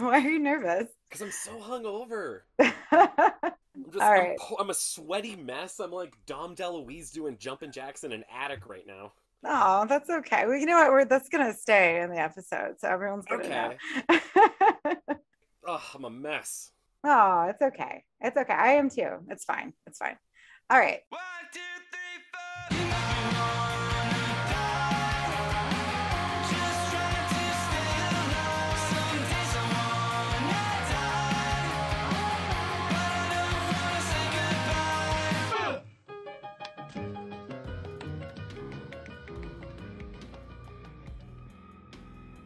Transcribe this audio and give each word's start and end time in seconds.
Why 0.04 0.24
are 0.24 0.30
you 0.30 0.38
nervous? 0.38 0.88
Because 1.08 1.22
I'm 1.22 1.30
so 1.30 1.52
hungover. 1.60 2.40
All 2.60 2.72
I'm 2.92 3.92
just, 3.92 4.02
I'm, 4.02 4.36
po- 4.38 4.56
I'm 4.58 4.70
a 4.70 4.74
sweaty 4.74 5.36
mess. 5.36 5.78
I'm 5.80 5.90
like 5.92 6.14
Dom 6.26 6.54
DeLuise 6.56 7.12
doing 7.12 7.36
jumping 7.38 7.70
jacks 7.72 8.04
in 8.04 8.12
an 8.12 8.24
attic 8.34 8.66
right 8.68 8.86
now. 8.86 9.12
Oh, 9.44 9.86
that's 9.88 10.10
okay. 10.10 10.46
Well, 10.46 10.56
you 10.56 10.66
know 10.66 10.74
what? 10.76 10.90
We're 10.90 11.04
that's 11.06 11.28
gonna 11.28 11.54
stay 11.54 12.00
in 12.02 12.10
the 12.10 12.18
episode, 12.18 12.74
so 12.78 12.88
everyone's 12.88 13.24
gonna 13.26 13.44
Okay. 13.44 13.76
know. 14.08 14.96
Ugh, 15.68 15.80
I'm 15.94 16.04
a 16.04 16.10
mess. 16.10 16.72
oh, 17.04 17.46
it's 17.48 17.62
okay. 17.62 18.04
It's 18.20 18.36
okay. 18.36 18.52
I 18.52 18.72
am 18.72 18.90
too. 18.90 19.08
It's 19.28 19.44
fine. 19.44 19.72
It's 19.86 19.98
fine. 19.98 20.16
All 20.68 20.78
right. 20.78 21.00
One, 21.08 21.20
two, 21.52 21.60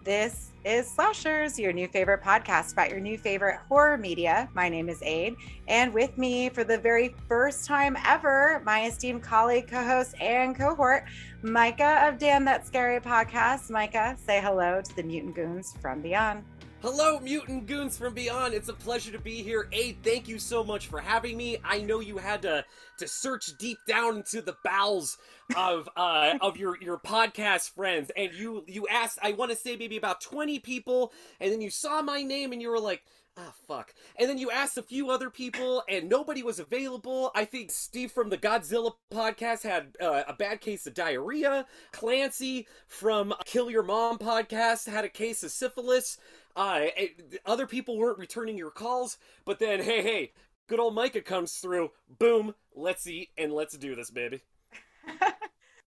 This 0.05 0.53
is 0.67 0.87
Slashers, 0.87 1.59
your 1.59 1.73
new 1.73 1.89
favorite 1.89 2.23
podcast 2.23 2.75
about 2.75 2.91
your 2.91 3.01
new 3.01 3.17
favorite 3.17 3.59
horror 3.71 3.97
media. 3.97 4.51
My 4.53 4.69
name 4.69 4.91
is 4.91 5.01
Aid, 5.01 5.35
and 5.67 5.95
with 5.95 6.19
me 6.19 6.51
for 6.51 6.63
the 6.63 6.77
very 6.77 7.15
first 7.27 7.65
time 7.65 7.97
ever, 8.05 8.61
my 8.67 8.85
esteemed 8.85 9.23
colleague, 9.23 9.67
co-host, 9.67 10.15
and 10.21 10.55
cohort, 10.55 11.05
Micah 11.41 12.07
of 12.07 12.19
Damn 12.19 12.45
That 12.45 12.67
Scary 12.67 13.01
Podcast. 13.01 13.71
Micah, 13.71 14.15
say 14.23 14.43
hello 14.43 14.83
to 14.83 14.95
the 14.95 15.03
mutant 15.03 15.35
goons 15.35 15.75
from 15.81 16.03
beyond. 16.03 16.45
Hello, 16.85 17.19
mutant 17.19 17.67
goons 17.67 17.97
from 17.97 18.13
beyond. 18.13 18.53
It's 18.53 18.69
a 18.69 18.75
pleasure 18.75 19.11
to 19.11 19.19
be 19.19 19.43
here. 19.43 19.69
Aid, 19.73 19.97
thank 20.03 20.29
you 20.29 20.39
so 20.39 20.63
much 20.63 20.89
for 20.89 21.01
having 21.01 21.35
me. 21.35 21.57
I 21.65 21.81
know 21.81 22.01
you 22.01 22.19
had 22.19 22.43
to 22.43 22.63
to 22.99 23.09
search 23.09 23.57
deep 23.59 23.79
down 23.89 24.17
into 24.17 24.43
the 24.43 24.59
bowels 24.63 25.17
of 25.57 25.89
uh 25.97 26.35
of 26.43 26.59
your 26.59 26.77
your 26.83 26.99
podcast 26.99 27.71
friends, 27.71 28.11
and 28.19 28.35
you 28.35 28.65
you 28.69 28.87
asked. 28.89 29.19
I 29.23 29.33
want 29.33 29.51
to 29.51 29.57
say 29.57 29.77
maybe 29.77 29.97
about 29.97 30.21
twenty 30.21 30.59
people, 30.59 31.15
and 31.41 31.51
then 31.51 31.63
you 31.63 31.71
saw 31.71 32.03
my 32.03 32.23
name, 32.23 32.53
and 32.53 32.61
you 32.61 32.69
were 32.69 32.79
like. 32.79 33.03
Ah, 33.37 33.53
fuck. 33.67 33.93
And 34.15 34.29
then 34.29 34.39
you 34.39 34.53
asked 34.53 34.79
a 34.79 34.83
few 34.83 35.11
other 35.11 35.29
people, 35.29 35.83
and 35.89 36.09
nobody 36.09 36.45
was 36.45 36.61
available. 36.61 37.33
I 37.35 37.45
think 37.45 37.73
Steve 37.73 38.13
from 38.13 38.31
the 38.31 38.39
Godzilla 38.39 38.93
podcast 39.13 39.65
had 39.65 39.97
uh, 40.01 40.23
a 40.29 40.35
bad 40.35 40.61
case 40.61 40.87
of 40.87 40.95
diarrhea. 40.95 41.67
Clancy 41.91 42.69
from 42.87 43.35
Kill 43.45 43.73
Your 43.73 43.83
Mom 43.83 44.19
podcast 44.19 44.89
had 44.89 45.05
a 45.05 45.09
case 45.09 45.43
of 45.43 45.51
syphilis. 45.51 46.17
Uh, 46.57 46.87
it- 46.97 47.41
other 47.47 47.67
people 47.67 47.99
weren't 47.99 48.19
returning 48.19 48.57
your 48.57 48.71
calls, 48.71 49.19
but 49.45 49.59
then, 49.59 49.83
hey, 49.83 50.03
hey, 50.03 50.33
good 50.69 50.79
old 50.81 50.95
Micah 50.95 51.21
comes 51.23 51.55
through. 51.55 51.91
Boom, 52.19 52.55
let's 52.75 53.07
eat 53.07 53.31
and 53.37 53.53
let's 53.53 53.77
do 53.77 53.95
this, 53.95 54.11
baby. 54.11 54.43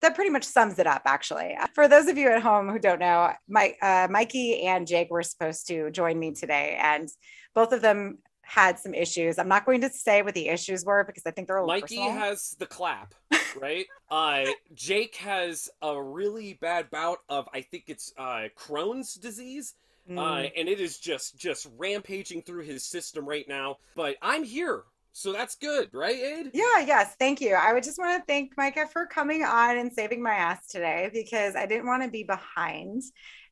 that 0.03 0.15
pretty 0.15 0.31
much 0.31 0.45
sums 0.45 0.79
it 0.79 0.87
up 0.87 1.03
actually 1.07 1.57
for 1.75 1.89
those 1.89 2.07
of 2.07 2.19
you 2.19 2.29
at 2.29 2.43
home 2.43 2.69
who 2.69 2.79
don't 2.79 3.01
know 3.01 3.33
Mike, 3.49 3.79
uh, 3.81 4.07
mikey 4.11 4.63
and 4.63 4.87
jake 4.87 5.11
were 5.11 5.23
supposed 5.23 5.67
to 5.69 5.91
join 5.91 6.19
me 6.19 6.33
today 6.33 6.79
and 6.81 7.09
both 7.55 7.73
of 7.73 7.81
them 7.81 8.19
had 8.43 8.79
some 8.79 8.93
issues 8.93 9.39
i'm 9.39 9.49
not 9.49 9.65
going 9.65 9.81
to 9.81 9.89
say 9.89 10.21
what 10.23 10.35
the 10.35 10.49
issues 10.49 10.85
were 10.85 11.03
because 11.03 11.23
i 11.27 11.31
think 11.31 11.49
they're 11.49 11.57
a 11.57 11.67
little 11.67 11.81
Mikey 11.81 11.97
personal. 11.97 12.13
has 12.13 12.55
the 12.59 12.67
clap, 12.67 13.15
right? 13.61 13.87
uh, 14.11 14.45
Jake 14.75 15.17
has 15.17 15.69
a 15.83 16.01
really 16.01 16.59
bad 16.61 16.91
bout 16.91 17.19
of, 17.29 17.49
I 17.55 17.63
think 17.63 17.85
it's 17.89 18.13
uh, 18.19 18.49
Crohn's 18.57 19.15
disease. 19.15 19.75
Mm. 20.09 20.19
uh, 20.19 20.49
and 20.57 20.69
it 20.69 20.81
is 20.81 20.99
just 20.99 21.37
just 21.39 21.67
rampaging 21.77 22.43
through 22.43 22.63
his 22.63 22.85
system 22.85 23.29
right 23.29 23.47
now. 23.49 23.77
But 23.97 24.17
I'm 24.23 24.45
here, 24.45 24.85
so 25.13 25.33
that's 25.33 25.57
good, 25.57 25.89
right, 25.93 26.15
Aid? 26.17 26.51
yeah 26.55 26.79
yes 26.87 27.17
thank 27.19 27.41
you 27.41 27.55
i 27.55 27.73
would 27.73 27.83
just 27.83 27.99
want 27.99 28.21
to 28.21 28.25
thank 28.27 28.53
micah 28.57 28.87
for 28.93 29.07
coming 29.07 29.43
on 29.43 29.79
and 29.79 29.93
saving 29.93 30.23
my 30.23 30.33
ass 30.35 30.67
today 30.69 31.11
because 31.13 31.57
i 31.57 31.67
didn't 31.67 31.87
want 31.87 32.03
to 32.03 32.09
be 32.09 32.23
behind 32.23 33.03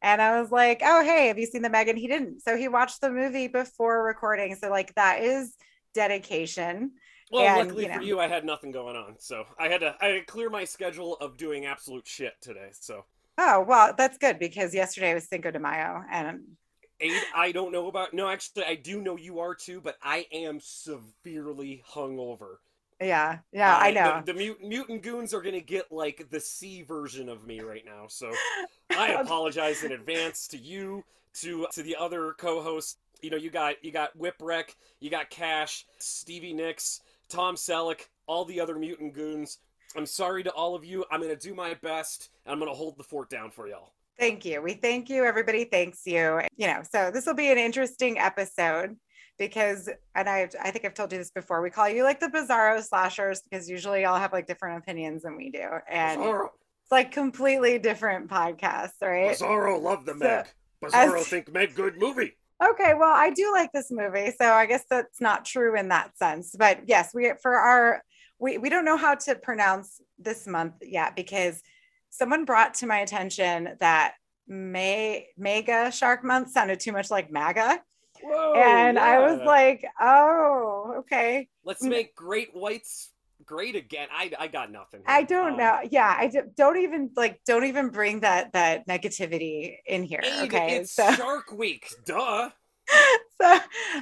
and 0.02 0.22
i 0.22 0.40
was 0.40 0.50
like 0.52 0.80
oh 0.84 1.02
hey 1.02 1.26
have 1.28 1.38
you 1.38 1.46
seen 1.46 1.62
the 1.62 1.70
megan 1.70 1.96
he 1.96 2.06
didn't 2.06 2.40
so 2.40 2.56
he 2.56 2.68
watched 2.68 3.00
the 3.00 3.10
movie 3.10 3.48
before 3.48 4.04
recording 4.04 4.54
so 4.54 4.70
like 4.70 4.94
that 4.94 5.22
is 5.22 5.54
dedication 5.94 6.92
Well, 7.30 7.42
And, 7.44 7.58
luckily 7.58 7.84
you 7.84 7.88
know. 7.88 7.96
for 7.96 8.02
you, 8.02 8.20
I 8.20 8.28
had 8.28 8.44
nothing 8.44 8.70
going 8.70 8.96
on, 8.96 9.16
so 9.18 9.44
I 9.58 9.68
had 9.68 9.80
to 9.80 9.96
I 10.00 10.06
had 10.06 10.12
to 10.14 10.24
clear 10.24 10.50
my 10.50 10.64
schedule 10.64 11.16
of 11.20 11.36
doing 11.36 11.64
absolute 11.66 12.06
shit 12.06 12.34
today. 12.40 12.68
So, 12.72 13.04
Oh, 13.38 13.60
well, 13.62 13.94
that's 13.96 14.18
good 14.18 14.38
because 14.38 14.74
yesterday 14.74 15.14
was 15.14 15.28
Cinco 15.28 15.50
de 15.50 15.58
Mayo 15.58 16.04
and 16.10 16.56
Aid, 16.98 17.28
I 17.32 17.52
don't 17.52 17.70
know 17.70 17.86
about. 17.86 18.14
No, 18.14 18.28
actually, 18.28 18.64
I 18.64 18.74
do 18.74 19.00
know 19.00 19.16
you 19.16 19.38
are 19.38 19.54
too, 19.54 19.80
but 19.80 19.96
I 20.02 20.26
am 20.32 20.58
severely 20.60 21.84
hungover. 21.88 22.56
yeah, 23.00 23.38
yeah, 23.52 23.76
I 23.76 23.90
Uh, 23.90 23.92
know. 23.92 24.24
The, 24.24 24.32
the 24.32 24.34
mut- 24.34 24.62
mutant 24.62 25.02
goons 25.02 25.34
are 25.34 25.42
gonna 25.42 25.60
get 25.60 25.90
like 25.90 26.28
the 26.30 26.40
C 26.40 26.82
version 26.82 27.28
of 27.28 27.46
me 27.46 27.60
right 27.60 27.84
now, 27.84 28.06
so 28.08 28.32
I 28.94 29.10
apologize 29.12 29.82
in 29.84 29.92
advance 29.92 30.48
to 30.48 30.58
you, 30.58 31.04
to 31.40 31.66
to 31.72 31.82
the 31.82 31.96
other 31.96 32.34
co-hosts. 32.38 32.96
You 33.22 33.30
know, 33.30 33.36
you 33.36 33.50
got 33.50 33.82
you 33.84 33.90
got 33.92 34.16
Whipwreck, 34.16 34.74
you 35.00 35.10
got 35.10 35.30
Cash, 35.30 35.86
Stevie 35.98 36.52
Nicks, 36.52 37.00
Tom 37.28 37.56
Selleck, 37.56 38.08
all 38.26 38.44
the 38.44 38.60
other 38.60 38.76
mutant 38.78 39.14
goons. 39.14 39.58
I'm 39.96 40.06
sorry 40.06 40.42
to 40.44 40.50
all 40.50 40.74
of 40.74 40.84
you. 40.84 41.04
I'm 41.10 41.20
gonna 41.20 41.36
do 41.36 41.54
my 41.54 41.74
best. 41.74 42.30
And 42.44 42.52
I'm 42.52 42.58
gonna 42.58 42.74
hold 42.74 42.96
the 42.96 43.04
fort 43.04 43.30
down 43.30 43.50
for 43.50 43.68
y'all. 43.68 43.92
Thank 44.18 44.44
you. 44.44 44.62
We 44.62 44.74
thank 44.74 45.08
you. 45.08 45.24
Everybody 45.24 45.64
thanks 45.64 46.02
you. 46.06 46.40
You 46.56 46.66
know, 46.68 46.82
so 46.90 47.10
this 47.10 47.26
will 47.26 47.34
be 47.34 47.50
an 47.50 47.58
interesting 47.58 48.18
episode 48.18 48.96
because, 49.38 49.88
and 50.14 50.28
I, 50.28 50.48
I 50.62 50.70
think 50.70 50.84
I've 50.84 50.94
told 50.94 51.12
you 51.12 51.18
this 51.18 51.30
before. 51.30 51.60
We 51.62 51.70
call 51.70 51.88
you 51.88 52.04
like 52.04 52.20
the 52.20 52.28
bizarro 52.28 52.82
slashers 52.82 53.42
because 53.42 53.68
usually 53.68 54.02
y'all 54.02 54.18
have 54.18 54.32
like 54.32 54.46
different 54.46 54.78
opinions 54.78 55.22
than 55.22 55.36
we 55.36 55.50
do, 55.50 55.66
and 55.88 56.20
Bizarro, 56.20 56.48
it's 56.82 56.92
like 56.92 57.10
completely 57.10 57.78
different 57.78 58.28
podcasts, 58.28 59.02
right? 59.02 59.36
Bizarro, 59.36 59.80
love 59.82 60.04
the 60.04 60.12
So, 60.12 60.18
Meg. 60.18 60.46
Bizarro, 60.84 61.18
as- 61.18 61.28
think 61.28 61.52
Meg 61.52 61.74
good 61.74 61.98
movie. 61.98 62.36
Okay, 62.62 62.94
well, 62.94 63.12
I 63.12 63.30
do 63.30 63.50
like 63.52 63.72
this 63.72 63.90
movie, 63.90 64.32
so 64.40 64.52
I 64.52 64.66
guess 64.66 64.84
that's 64.88 65.20
not 65.20 65.44
true 65.44 65.76
in 65.76 65.88
that 65.88 66.16
sense. 66.16 66.54
But 66.56 66.82
yes, 66.86 67.10
we 67.12 67.32
for 67.42 67.56
our 67.56 68.02
we 68.44 68.58
we 68.58 68.68
don't 68.68 68.84
know 68.84 68.98
how 68.98 69.14
to 69.14 69.34
pronounce 69.34 70.00
this 70.18 70.46
month 70.46 70.74
yet 70.82 71.16
because 71.16 71.62
someone 72.10 72.44
brought 72.44 72.74
to 72.74 72.86
my 72.86 72.98
attention 72.98 73.70
that 73.80 74.14
May 74.46 75.28
Mega 75.38 75.90
Shark 75.90 76.22
Month 76.22 76.50
sounded 76.50 76.78
too 76.78 76.92
much 76.92 77.10
like 77.10 77.32
MAGA, 77.32 77.80
Whoa, 78.22 78.52
and 78.54 78.98
I 78.98 79.18
was 79.20 79.40
like, 79.44 79.84
oh, 79.98 80.96
okay. 80.98 81.48
Let's 81.64 81.82
make 81.82 82.14
great 82.14 82.50
whites 82.54 83.10
great 83.46 83.76
again. 83.76 84.08
I, 84.12 84.30
I 84.38 84.48
got 84.48 84.70
nothing. 84.70 85.02
I 85.06 85.22
don't 85.22 85.54
Uh, 85.54 85.56
know. 85.56 85.78
Yeah, 85.90 86.14
I 86.18 86.28
do, 86.28 86.42
don't 86.54 86.78
even 86.78 87.10
like 87.16 87.40
don't 87.46 87.64
even 87.64 87.88
bring 87.88 88.20
that 88.20 88.52
that 88.52 88.86
negativity 88.86 89.76
in 89.86 90.02
here. 90.02 90.20
Aid, 90.22 90.44
Okay, 90.44 90.76
it's 90.76 90.92
so. 90.92 91.10
Shark 91.12 91.50
Week. 91.52 91.88
Duh. 92.04 92.50
so 93.40 93.58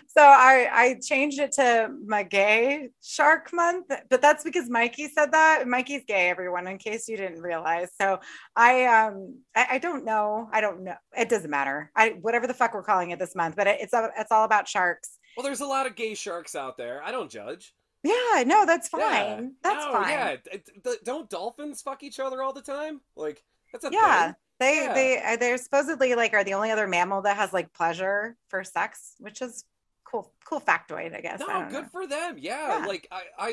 so 0.09 0.23
I 0.23 0.69
I 0.73 1.01
changed 1.03 1.39
it 1.41 1.53
to 1.53 1.91
my 2.07 2.23
gay 2.23 2.91
shark 3.03 3.53
month, 3.53 3.87
but 4.09 4.21
that's 4.21 4.45
because 4.45 4.69
Mikey 4.69 5.09
said 5.09 5.33
that. 5.33 5.67
Mikey's 5.67 6.03
gay, 6.07 6.29
everyone, 6.31 6.67
in 6.67 6.79
case 6.79 7.09
you 7.09 7.17
didn't 7.17 7.41
realize. 7.41 7.91
So 8.01 8.19
I 8.57 8.85
um 8.87 9.39
I, 9.55 9.67
I 9.73 9.79
don't 9.79 10.05
know. 10.05 10.49
I 10.53 10.61
don't 10.61 10.83
know. 10.85 10.95
It 11.17 11.29
doesn't 11.29 11.51
matter. 11.51 11.91
I 11.97 12.11
whatever 12.21 12.47
the 12.47 12.55
fuck 12.55 12.75
we're 12.75 12.83
calling 12.83 13.11
it 13.11 13.19
this 13.19 13.35
month, 13.35 13.57
but 13.57 13.67
it, 13.67 13.79
it's 13.81 13.93
a- 13.93 14.11
it's 14.19 14.33
all 14.33 14.45
about 14.45 14.69
sharks. 14.69 15.19
Well, 15.37 15.45
there's 15.45 15.61
a 15.61 15.67
lot 15.67 15.87
of 15.87 15.97
gay 15.97 16.15
sharks 16.15 16.55
out 16.55 16.77
there. 16.77 17.03
I 17.03 17.11
don't 17.11 17.31
judge. 17.31 17.75
Yeah, 18.05 18.43
no, 18.45 18.67
that's 18.67 18.89
fine. 18.89 19.01
Yeah. 19.01 19.41
That's 19.63 19.87
no, 19.87 19.93
fine. 19.93 20.11
Yeah. 20.11 20.97
Don't 21.05 21.31
dolphins 21.31 21.83
fuck 21.83 22.03
each 22.03 22.19
other 22.19 22.43
all 22.43 22.53
the 22.53 22.61
time? 22.63 23.01
Like 23.17 23.43
that's 23.73 23.85
a 23.85 23.91
Yeah. 23.93 24.25
thing. 24.27 24.35
They 24.63 24.85
Yeah. 24.85 24.95
they 24.95 25.23
uh, 25.23 25.37
they're 25.37 25.59
supposedly 25.59 26.15
like 26.15 26.33
are 26.35 26.45
the 26.45 26.55
only 26.55 26.71
other 26.71 26.87
mammal 26.87 27.23
that 27.23 27.37
has 27.37 27.53
like 27.53 27.73
pleasure 27.73 28.37
for 28.49 28.63
sex, 28.63 29.15
which 29.19 29.43
is 29.43 29.65
cool 30.05 30.33
cool 30.45 30.61
factoid, 30.61 31.17
I 31.17 31.21
guess. 31.21 31.41
No, 31.41 31.47
don't 31.49 31.69
good 31.71 31.83
know. 31.85 31.89
for 31.91 32.07
them. 32.07 32.37
Yeah, 32.39 32.79
Yeah. 32.81 32.87
like 32.87 33.09
I, 33.11 33.23
I, 33.39 33.49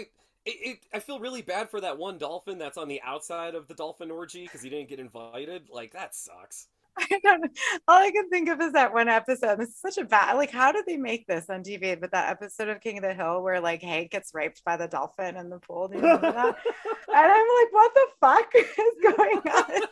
it, 0.45 0.55
it, 0.69 0.79
I 0.93 0.99
feel 0.99 1.19
really 1.19 1.41
bad 1.41 1.69
for 1.69 1.81
that 1.81 1.97
one 1.97 2.17
dolphin 2.17 2.57
that's 2.59 2.77
on 2.77 2.87
the 2.87 3.01
outside 3.01 3.55
of 3.55 3.67
the 3.67 3.73
dolphin 3.73 4.11
orgy 4.11 4.43
because 4.43 4.61
he 4.61 4.69
didn't 4.69 4.89
get 4.89 4.99
invited. 4.99 5.63
Like 5.71 5.93
that 5.93 6.13
sucks. 6.15 6.67
I 6.99 7.19
don't. 7.23 7.45
All 7.87 7.97
I 8.01 8.11
can 8.11 8.29
think 8.29 8.49
of 8.49 8.59
is 8.61 8.73
that 8.73 8.93
one 8.93 9.07
episode. 9.07 9.57
This 9.59 9.69
is 9.69 9.77
such 9.79 9.97
a 9.97 10.03
bad 10.05 10.33
like 10.35 10.51
how 10.51 10.71
did 10.71 10.85
they 10.85 10.97
make 10.97 11.25
this 11.27 11.49
on 11.49 11.63
TV? 11.63 11.99
But 11.99 12.11
that 12.11 12.29
episode 12.29 12.67
of 12.69 12.81
King 12.81 12.97
of 12.97 13.03
the 13.03 13.13
Hill 13.13 13.41
where 13.41 13.59
like 13.61 13.81
Hank 13.81 14.11
gets 14.11 14.33
raped 14.33 14.63
by 14.65 14.75
the 14.77 14.87
dolphin 14.87 15.37
in 15.37 15.49
the 15.49 15.59
pool. 15.59 15.87
Do 15.87 15.95
you 15.95 16.01
remember 16.01 16.31
that? 16.31 16.55
and 17.07 17.31
I'm 17.33 17.47
like, 17.57 17.71
what 17.71 17.93
the 17.95 18.07
fuck 18.19 18.51
is 18.55 19.15
going 19.15 19.37
on? 19.37 19.87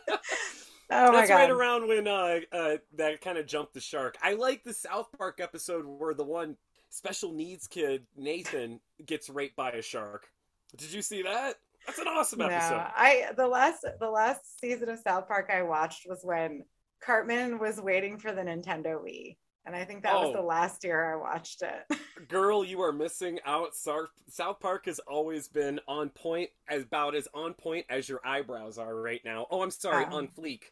Oh 0.90 1.12
my 1.12 1.18
That's 1.18 1.30
right 1.30 1.50
around 1.50 1.86
when 1.86 2.08
uh, 2.08 2.40
uh 2.52 2.76
that 2.96 3.20
kind 3.20 3.36
of 3.38 3.46
jumped 3.46 3.74
the 3.74 3.80
shark. 3.80 4.16
I 4.22 4.34
like 4.34 4.64
the 4.64 4.72
South 4.72 5.08
Park 5.16 5.38
episode 5.40 5.84
where 5.86 6.14
the 6.14 6.24
one 6.24 6.56
special 6.90 7.32
needs 7.32 7.66
kid 7.66 8.06
Nathan 8.16 8.80
gets 9.04 9.28
raped 9.28 9.56
by 9.56 9.70
a 9.72 9.82
shark. 9.82 10.28
Did 10.76 10.92
you 10.92 11.02
see 11.02 11.22
that? 11.22 11.56
That's 11.86 11.98
an 11.98 12.08
awesome 12.08 12.38
no, 12.40 12.46
episode. 12.46 12.86
I 12.96 13.26
the 13.36 13.46
last 13.46 13.84
the 14.00 14.10
last 14.10 14.60
season 14.60 14.88
of 14.88 14.98
South 14.98 15.28
Park 15.28 15.50
I 15.54 15.62
watched 15.62 16.06
was 16.08 16.20
when 16.22 16.64
Cartman 17.00 17.58
was 17.58 17.80
waiting 17.80 18.18
for 18.18 18.32
the 18.32 18.42
Nintendo 18.42 19.02
Wii. 19.02 19.36
And 19.66 19.76
I 19.76 19.84
think 19.84 20.02
that 20.04 20.14
was 20.14 20.30
Oh. 20.30 20.32
the 20.40 20.42
last 20.42 20.82
year 20.82 21.12
I 21.12 21.16
watched 21.16 21.62
it. 21.62 21.98
Girl, 22.28 22.64
you 22.64 22.80
are 22.80 22.92
missing 22.92 23.38
out. 23.44 23.74
South 23.74 24.08
South 24.28 24.60
Park 24.60 24.86
has 24.86 24.98
always 25.00 25.48
been 25.48 25.78
on 25.86 26.08
point, 26.08 26.48
as 26.68 26.84
about 26.84 27.14
as 27.14 27.28
on 27.34 27.52
point 27.52 27.84
as 27.90 28.08
your 28.08 28.20
eyebrows 28.26 28.78
are 28.78 28.94
right 28.94 29.20
now. 29.24 29.46
Oh, 29.50 29.60
I'm 29.62 29.70
sorry, 29.70 30.06
Um, 30.06 30.12
on 30.14 30.28
fleek. 30.28 30.62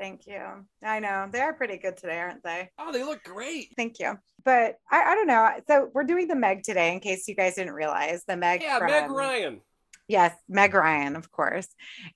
Thank 0.00 0.26
you. 0.26 0.40
I 0.82 0.98
know. 0.98 1.28
They're 1.30 1.52
pretty 1.52 1.76
good 1.76 1.98
today, 1.98 2.18
aren't 2.18 2.42
they? 2.42 2.70
Oh, 2.78 2.90
they 2.90 3.04
look 3.04 3.22
great. 3.22 3.74
Thank 3.76 3.98
you. 3.98 4.18
But 4.42 4.76
I, 4.90 5.02
I 5.02 5.14
don't 5.14 5.26
know. 5.26 5.50
So 5.68 5.90
we're 5.92 6.04
doing 6.04 6.26
the 6.26 6.34
Meg 6.34 6.62
today, 6.62 6.94
in 6.94 7.00
case 7.00 7.28
you 7.28 7.34
guys 7.34 7.56
didn't 7.56 7.74
realize. 7.74 8.24
The 8.26 8.38
Meg 8.38 8.62
Yeah, 8.62 8.78
from, 8.78 8.86
Meg 8.88 9.10
Ryan. 9.10 9.60
Yes, 10.08 10.34
Meg 10.48 10.72
Ryan, 10.72 11.16
of 11.16 11.30
course. 11.30 11.68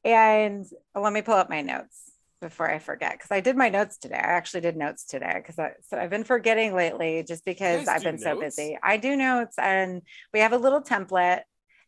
And 0.03 0.65
let 0.95 1.13
me 1.13 1.21
pull 1.21 1.35
up 1.35 1.51
my 1.51 1.61
notes 1.61 2.11
before 2.41 2.71
I 2.71 2.79
forget 2.79 3.13
because 3.13 3.31
I 3.31 3.41
did 3.41 3.55
my 3.55 3.69
notes 3.69 3.99
today. 3.99 4.17
I 4.17 4.33
actually 4.33 4.63
did 4.63 4.77
notes 4.77 5.05
today 5.05 5.35
because 5.37 5.59
I 5.59 5.73
so 5.83 5.99
I've 5.99 6.11
been 6.11 6.25
forgetting 6.25 6.75
lately 6.75 7.23
just 7.27 7.45
because 7.45 7.87
I've 7.87 8.03
been 8.03 8.19
so 8.19 8.41
busy. 8.41 8.79
I 8.83 8.97
do 8.97 9.15
notes 9.15 9.57
and 9.59 10.01
we 10.33 10.41
have 10.41 10.55
a 10.55 10.59
little 10.59 10.81
template. 10.81 11.43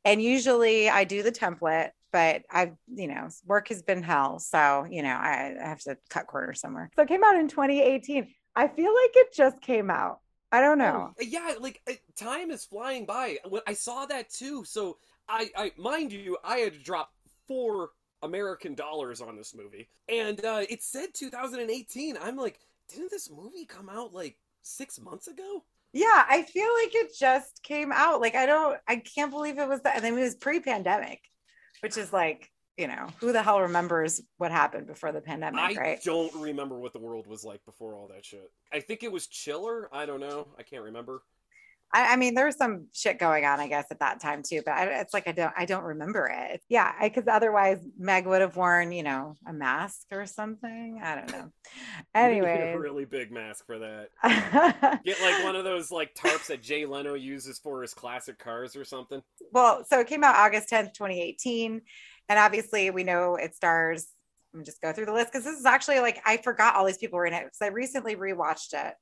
And 0.04 0.22
usually 0.22 0.88
I 0.88 1.04
do 1.04 1.22
the 1.22 1.32
template, 1.32 1.90
but 2.12 2.42
I've, 2.50 2.74
you 2.86 3.08
know, 3.08 3.28
work 3.44 3.68
has 3.68 3.82
been 3.82 4.02
hell. 4.02 4.38
So, 4.38 4.86
you 4.88 5.02
know, 5.02 5.14
I, 5.14 5.54
I 5.62 5.68
have 5.68 5.80
to 5.80 5.96
cut 6.08 6.26
corners 6.26 6.60
somewhere. 6.60 6.90
So 6.96 7.02
it 7.02 7.08
came 7.08 7.24
out 7.24 7.36
in 7.36 7.48
2018. 7.48 8.28
I 8.54 8.68
feel 8.68 8.94
like 8.94 9.10
it 9.14 9.34
just 9.34 9.60
came 9.60 9.90
out. 9.90 10.20
I 10.52 10.60
don't 10.60 10.78
know. 10.78 11.10
Oh, 11.10 11.22
yeah, 11.22 11.54
like 11.60 11.80
uh, 11.88 11.94
time 12.16 12.50
is 12.50 12.64
flying 12.64 13.04
by. 13.04 13.38
When 13.48 13.62
I 13.66 13.74
saw 13.74 14.06
that 14.06 14.30
too, 14.30 14.64
so 14.64 14.96
I, 15.28 15.50
I 15.56 15.72
mind 15.76 16.12
you, 16.12 16.38
I 16.44 16.58
had 16.58 16.72
to 16.72 16.78
drop 16.78 17.10
four 17.48 17.90
American 18.22 18.74
dollars 18.74 19.20
on 19.20 19.36
this 19.36 19.54
movie, 19.54 19.88
and 20.08 20.42
uh, 20.44 20.62
it 20.70 20.82
said 20.82 21.08
2018. 21.14 22.16
I'm 22.22 22.36
like, 22.36 22.60
didn't 22.88 23.10
this 23.10 23.30
movie 23.30 23.66
come 23.66 23.88
out 23.88 24.14
like 24.14 24.36
six 24.62 25.00
months 25.00 25.26
ago? 25.26 25.64
Yeah, 25.92 26.24
I 26.28 26.42
feel 26.42 26.68
like 26.82 26.94
it 26.94 27.16
just 27.18 27.62
came 27.62 27.90
out. 27.92 28.20
Like 28.20 28.34
I 28.34 28.46
don't, 28.46 28.78
I 28.86 28.96
can't 28.96 29.30
believe 29.30 29.58
it 29.58 29.68
was 29.68 29.82
that. 29.82 29.96
I 29.96 30.10
mean, 30.10 30.18
it 30.18 30.22
was 30.22 30.34
pre-pandemic, 30.36 31.22
which 31.80 31.96
is 31.96 32.12
like, 32.12 32.50
you 32.76 32.86
know, 32.88 33.08
who 33.20 33.32
the 33.32 33.42
hell 33.42 33.60
remembers 33.60 34.20
what 34.38 34.50
happened 34.50 34.86
before 34.86 35.12
the 35.12 35.20
pandemic, 35.20 35.60
I 35.60 35.74
right? 35.80 36.02
don't 36.04 36.34
remember 36.34 36.78
what 36.78 36.92
the 36.92 36.98
world 36.98 37.26
was 37.26 37.44
like 37.44 37.64
before 37.64 37.94
all 37.94 38.08
that 38.08 38.24
shit. 38.24 38.50
I 38.72 38.80
think 38.80 39.02
it 39.02 39.10
was 39.10 39.26
chiller. 39.26 39.88
I 39.92 40.04
don't 40.04 40.20
know. 40.20 40.48
I 40.58 40.62
can't 40.62 40.82
remember. 40.82 41.22
I, 41.92 42.14
I 42.14 42.16
mean, 42.16 42.34
there 42.34 42.46
was 42.46 42.56
some 42.56 42.86
shit 42.92 43.18
going 43.18 43.44
on, 43.44 43.60
I 43.60 43.68
guess, 43.68 43.86
at 43.90 44.00
that 44.00 44.20
time 44.20 44.42
too. 44.42 44.62
But 44.64 44.72
I, 44.74 44.84
it's 45.00 45.14
like 45.14 45.28
I 45.28 45.32
don't, 45.32 45.52
I 45.56 45.64
don't 45.64 45.84
remember 45.84 46.30
it. 46.32 46.60
Yeah, 46.68 46.92
because 47.00 47.24
otherwise 47.28 47.78
Meg 47.98 48.26
would 48.26 48.40
have 48.40 48.56
worn, 48.56 48.92
you 48.92 49.02
know, 49.02 49.36
a 49.46 49.52
mask 49.52 50.06
or 50.12 50.26
something. 50.26 51.00
I 51.02 51.14
don't 51.14 51.32
know. 51.32 51.42
Need 51.42 51.50
a 52.14 52.18
Anyway, 52.18 52.74
really 52.76 53.04
big 53.04 53.30
mask 53.30 53.66
for 53.66 53.78
that. 53.78 54.10
Get 55.04 55.20
like 55.20 55.44
one 55.44 55.56
of 55.56 55.64
those 55.64 55.90
like 55.90 56.14
tarps 56.14 56.48
that 56.48 56.62
Jay 56.62 56.86
Leno 56.86 57.14
uses 57.14 57.58
for 57.58 57.82
his 57.82 57.94
classic 57.94 58.38
cars 58.38 58.74
or 58.76 58.84
something. 58.84 59.22
well, 59.52 59.84
so 59.88 60.00
it 60.00 60.06
came 60.06 60.24
out 60.24 60.36
August 60.36 60.70
10th, 60.70 60.92
2018. 60.94 61.80
And 62.28 62.38
obviously 62.38 62.90
we 62.90 63.04
know 63.04 63.36
it 63.36 63.54
stars, 63.54 64.08
let 64.52 64.58
me 64.58 64.64
just 64.64 64.80
go 64.82 64.92
through 64.92 65.06
the 65.06 65.12
list 65.12 65.32
because 65.32 65.44
this 65.44 65.58
is 65.58 65.66
actually 65.66 66.00
like, 66.00 66.20
I 66.26 66.38
forgot 66.38 66.74
all 66.74 66.84
these 66.84 66.98
people 66.98 67.18
were 67.18 67.26
in 67.26 67.32
it 67.34 67.44
because 67.44 67.62
I 67.62 67.68
recently 67.68 68.16
rewatched 68.16 68.72
it. 68.72 68.94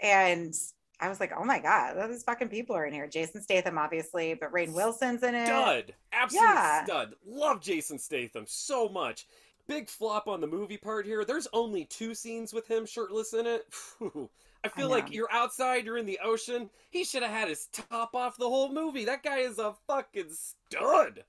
And 0.00 0.54
I 1.00 1.08
was 1.08 1.20
like, 1.20 1.32
oh 1.36 1.44
my 1.44 1.58
God, 1.60 1.96
all 1.98 2.08
these 2.08 2.24
fucking 2.24 2.48
people 2.48 2.74
are 2.74 2.84
in 2.84 2.92
here. 2.92 3.06
Jason 3.06 3.40
Statham, 3.40 3.78
obviously, 3.78 4.34
but 4.34 4.52
Rainn 4.52 4.72
Wilson's 4.72 5.22
in 5.22 5.34
it. 5.34 5.46
Stud, 5.46 5.94
absolute 6.12 6.42
Yeah. 6.42 6.84
stud. 6.84 7.14
Love 7.26 7.60
Jason 7.60 7.98
Statham 7.98 8.44
so 8.46 8.88
much. 8.88 9.26
Big 9.68 9.88
flop 9.88 10.28
on 10.28 10.40
the 10.40 10.46
movie 10.46 10.76
part 10.78 11.06
here. 11.06 11.24
There's 11.24 11.46
only 11.52 11.84
two 11.84 12.14
scenes 12.14 12.52
with 12.52 12.66
him 12.66 12.84
shirtless 12.86 13.32
in 13.34 13.46
it. 13.46 13.66
I 14.64 14.68
feel 14.68 14.88
know. 14.88 14.94
like 14.94 15.12
you're 15.12 15.30
outside, 15.30 15.84
you're 15.84 15.98
in 15.98 16.06
the 16.06 16.18
ocean. 16.24 16.68
He 16.90 17.04
should 17.04 17.22
have 17.22 17.30
had 17.30 17.48
his 17.48 17.66
top 17.66 18.14
off 18.14 18.36
the 18.36 18.48
whole 18.48 18.72
movie. 18.72 19.04
That 19.04 19.22
guy 19.22 19.38
is 19.38 19.58
a 19.58 19.74
fucking 19.86 20.30
stud. 20.32 21.22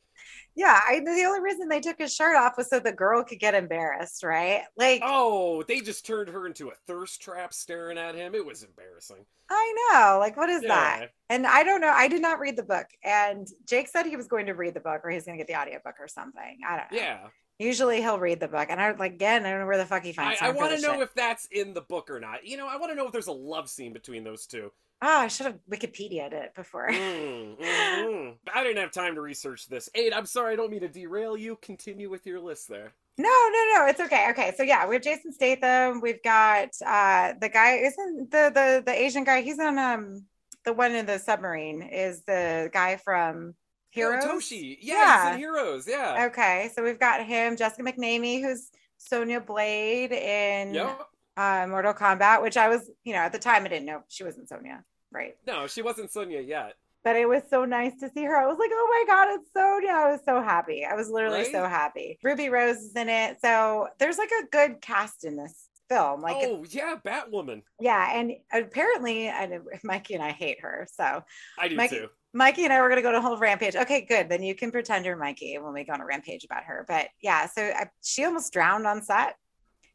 Yeah, 0.56 0.80
I 0.88 1.00
the 1.00 1.24
only 1.26 1.42
reason 1.42 1.70
they 1.70 1.80
took 1.80 1.98
his 2.00 2.14
shirt 2.14 2.36
off 2.36 2.58
was 2.58 2.70
so 2.70 2.80
the 2.80 2.92
girl 2.92 3.24
could 3.24 3.40
get 3.40 3.54
embarrassed, 3.56 4.24
right? 4.24 4.64
Like 4.78 5.02
Oh, 5.06 5.64
they 5.64 5.80
just 5.82 6.06
turned 6.06 6.30
her 6.30 6.46
into 6.46 6.70
a 6.70 6.76
thirst 6.88 7.22
trap 7.22 7.54
staring 7.54 7.98
at 7.98 8.16
him. 8.16 8.36
It 8.36 8.46
was 8.46 8.64
embarrassing. 8.64 9.26
I 9.50 9.74
know, 9.92 10.20
like 10.20 10.38
what 10.38 10.50
is 10.50 10.62
that? 10.64 11.08
And 11.30 11.48
I 11.48 11.64
don't 11.64 11.82
know. 11.82 11.92
I 11.94 12.08
did 12.08 12.22
not 12.22 12.40
read 12.40 12.58
the 12.58 12.64
book. 12.64 12.86
And 13.04 13.48
Jake 13.68 13.88
said 13.88 14.06
he 14.06 14.16
was 14.16 14.28
going 14.28 14.48
to 14.48 14.54
read 14.54 14.74
the 14.74 14.80
book 14.80 15.02
or 15.04 15.10
he's 15.10 15.26
going 15.26 15.38
to 15.38 15.44
get 15.44 15.48
the 15.52 15.60
audiobook 15.60 15.96
or 16.00 16.08
something. 16.08 16.58
I 16.68 16.78
don't 16.78 16.92
know. 16.92 16.98
Yeah. 16.98 17.20
Usually 17.58 17.98
he'll 18.02 18.20
read 18.20 18.40
the 18.40 18.48
book. 18.48 18.68
And 18.70 18.82
I 18.82 18.92
like 18.92 19.14
again, 19.14 19.46
I 19.46 19.52
don't 19.52 19.62
know 19.62 19.66
where 19.66 19.78
the 19.78 19.86
fuck 19.86 20.04
he 20.04 20.12
I, 20.12 20.14
finds 20.14 20.42
I 20.42 20.52
for 20.52 20.58
want 20.58 20.76
to 20.76 20.82
know 20.82 20.94
shit. 20.94 21.02
if 21.02 21.14
that's 21.14 21.48
in 21.52 21.74
the 21.74 21.82
book 21.82 22.10
or 22.10 22.20
not. 22.20 22.46
You 22.46 22.58
know, 22.58 22.68
I 22.68 22.78
want 22.78 22.92
to 22.92 22.96
know 22.96 23.06
if 23.06 23.12
there's 23.12 23.28
a 23.28 23.32
love 23.32 23.70
scene 23.70 23.94
between 23.94 24.24
those 24.24 24.46
two. 24.46 24.72
Oh, 25.02 25.20
I 25.20 25.28
should 25.30 25.46
have 25.46 25.60
Wikipedia'd 25.72 26.34
it 26.34 26.54
before. 26.56 26.90
Mm, 26.90 27.58
mhm. 27.62 28.36
I 28.54 28.64
didn't 28.64 28.82
have 28.82 28.92
time 28.92 29.16
to 29.16 29.22
research 29.22 29.68
this. 29.68 29.90
Aid, 29.96 30.12
I'm 30.12 30.26
sorry, 30.26 30.54
I 30.54 30.56
don't 30.58 30.70
mean 30.72 30.82
to 30.82 30.90
derail 30.90 31.38
you. 31.38 31.58
Continue 31.62 32.10
with 32.10 32.26
your 32.26 32.42
list 32.42 32.68
there. 32.68 32.94
No, 33.18 33.28
no, 33.30 33.66
no, 33.76 33.86
it's 33.88 34.00
okay. 34.00 34.28
Okay, 34.32 34.54
so 34.56 34.64
yeah, 34.64 34.88
we 34.88 34.96
have 34.96 35.04
Jason 35.04 35.32
Statham. 35.34 36.02
We've 36.02 36.22
got 36.24 36.70
uh 36.86 37.34
the 37.40 37.50
guy 37.50 37.76
isn't 37.78 38.32
the 38.32 38.52
the 38.54 38.84
the 38.86 38.94
Asian 38.94 39.24
guy. 39.24 39.42
He's 39.42 39.60
on 39.60 39.78
um 39.78 40.26
the 40.66 40.74
one 40.74 40.94
in 40.94 41.06
the 41.06 41.18
submarine 41.20 41.82
is 41.82 42.24
the 42.24 42.70
guy 42.74 42.98
from 42.98 43.56
Heroes. 43.92 44.24
Oh, 44.26 44.36
Toshi. 44.36 44.78
Yeah, 44.82 45.32
Yeah. 45.32 45.38
Heroes. 45.38 45.88
Yeah. 45.88 46.28
Okay, 46.30 46.70
so 46.76 46.84
we've 46.84 47.00
got 47.00 47.26
him, 47.26 47.56
Jessica 47.58 47.84
McNamee, 47.84 48.42
who's 48.42 48.70
Sonya 48.98 49.40
Blade 49.42 50.12
in 50.12 50.74
Yep. 50.76 51.09
Uh, 51.40 51.66
Mortal 51.68 51.94
Kombat, 51.94 52.42
which 52.42 52.58
I 52.58 52.68
was, 52.70 52.90
you 53.04 53.14
know, 53.14 53.20
at 53.20 53.32
the 53.32 53.40
time 53.40 53.66
I 53.66 53.70
didn't 53.70 53.86
know 53.86 54.02
she 54.10 54.24
wasn't 54.24 54.50
Sonya, 54.50 54.84
right? 55.12 55.36
No, 55.48 55.68
she 55.68 55.82
wasn't 55.82 56.12
Sonya 56.12 56.42
yet. 56.42 56.74
But 57.04 57.16
it 57.16 57.30
was 57.30 57.44
so 57.50 57.64
nice 57.64 57.96
to 58.02 58.10
see 58.10 58.24
her. 58.26 58.36
I 58.36 58.46
was 58.46 58.58
like, 58.60 58.72
oh 58.74 58.88
my 59.08 59.14
God, 59.16 59.28
it's 59.40 59.50
Sonya. 59.54 59.90
I 59.94 60.12
was 60.12 60.20
so 60.26 60.42
happy. 60.42 60.84
I 60.86 60.96
was 60.96 61.10
literally 61.10 61.44
Right? 61.44 61.52
so 61.52 61.64
happy. 61.68 62.20
Ruby 62.24 62.50
Rose 62.50 62.76
is 62.78 62.96
in 62.96 63.08
it. 63.08 63.38
So 63.42 63.88
there's 64.00 64.18
like 64.18 64.32
a 64.44 64.48
good 64.52 64.82
cast 64.82 65.24
in 65.24 65.38
this 65.38 65.68
film. 65.88 66.22
Like, 66.22 66.36
oh, 66.42 66.66
yeah, 66.70 66.98
Batwoman. 67.04 67.62
yeah. 67.80 68.12
And 68.20 68.34
apparently, 68.52 69.28
and 69.30 69.62
Mikey 69.84 70.16
and 70.16 70.24
I 70.24 70.32
hate 70.32 70.60
her. 70.62 70.88
So 70.94 71.24
I 71.58 71.70
do 71.70 71.76
Mike- 71.78 71.90
too. 71.92 72.08
Mikey 72.34 72.66
and 72.66 72.74
I 72.74 72.80
were 72.82 72.90
going 72.90 72.98
to 72.98 73.02
go 73.02 73.12
to 73.14 73.18
a 73.18 73.22
whole 73.22 73.38
rampage. 73.40 73.76
Okay, 73.76 74.02
good. 74.02 74.30
Then 74.30 74.44
you 74.44 74.54
can 74.54 74.70
pretend 74.70 75.04
you're 75.06 75.16
Mikey 75.16 75.58
when 75.58 75.74
we 75.74 75.84
go 75.86 75.94
on 75.94 76.02
a 76.02 76.06
rampage 76.06 76.44
about 76.44 76.66
her. 76.66 76.86
But 76.88 77.08
yeah, 77.24 77.48
so 77.48 77.64
I, 77.64 77.88
she 78.04 78.24
almost 78.26 78.54
drowned 78.54 78.86
on 78.86 79.02
set. 79.02 79.36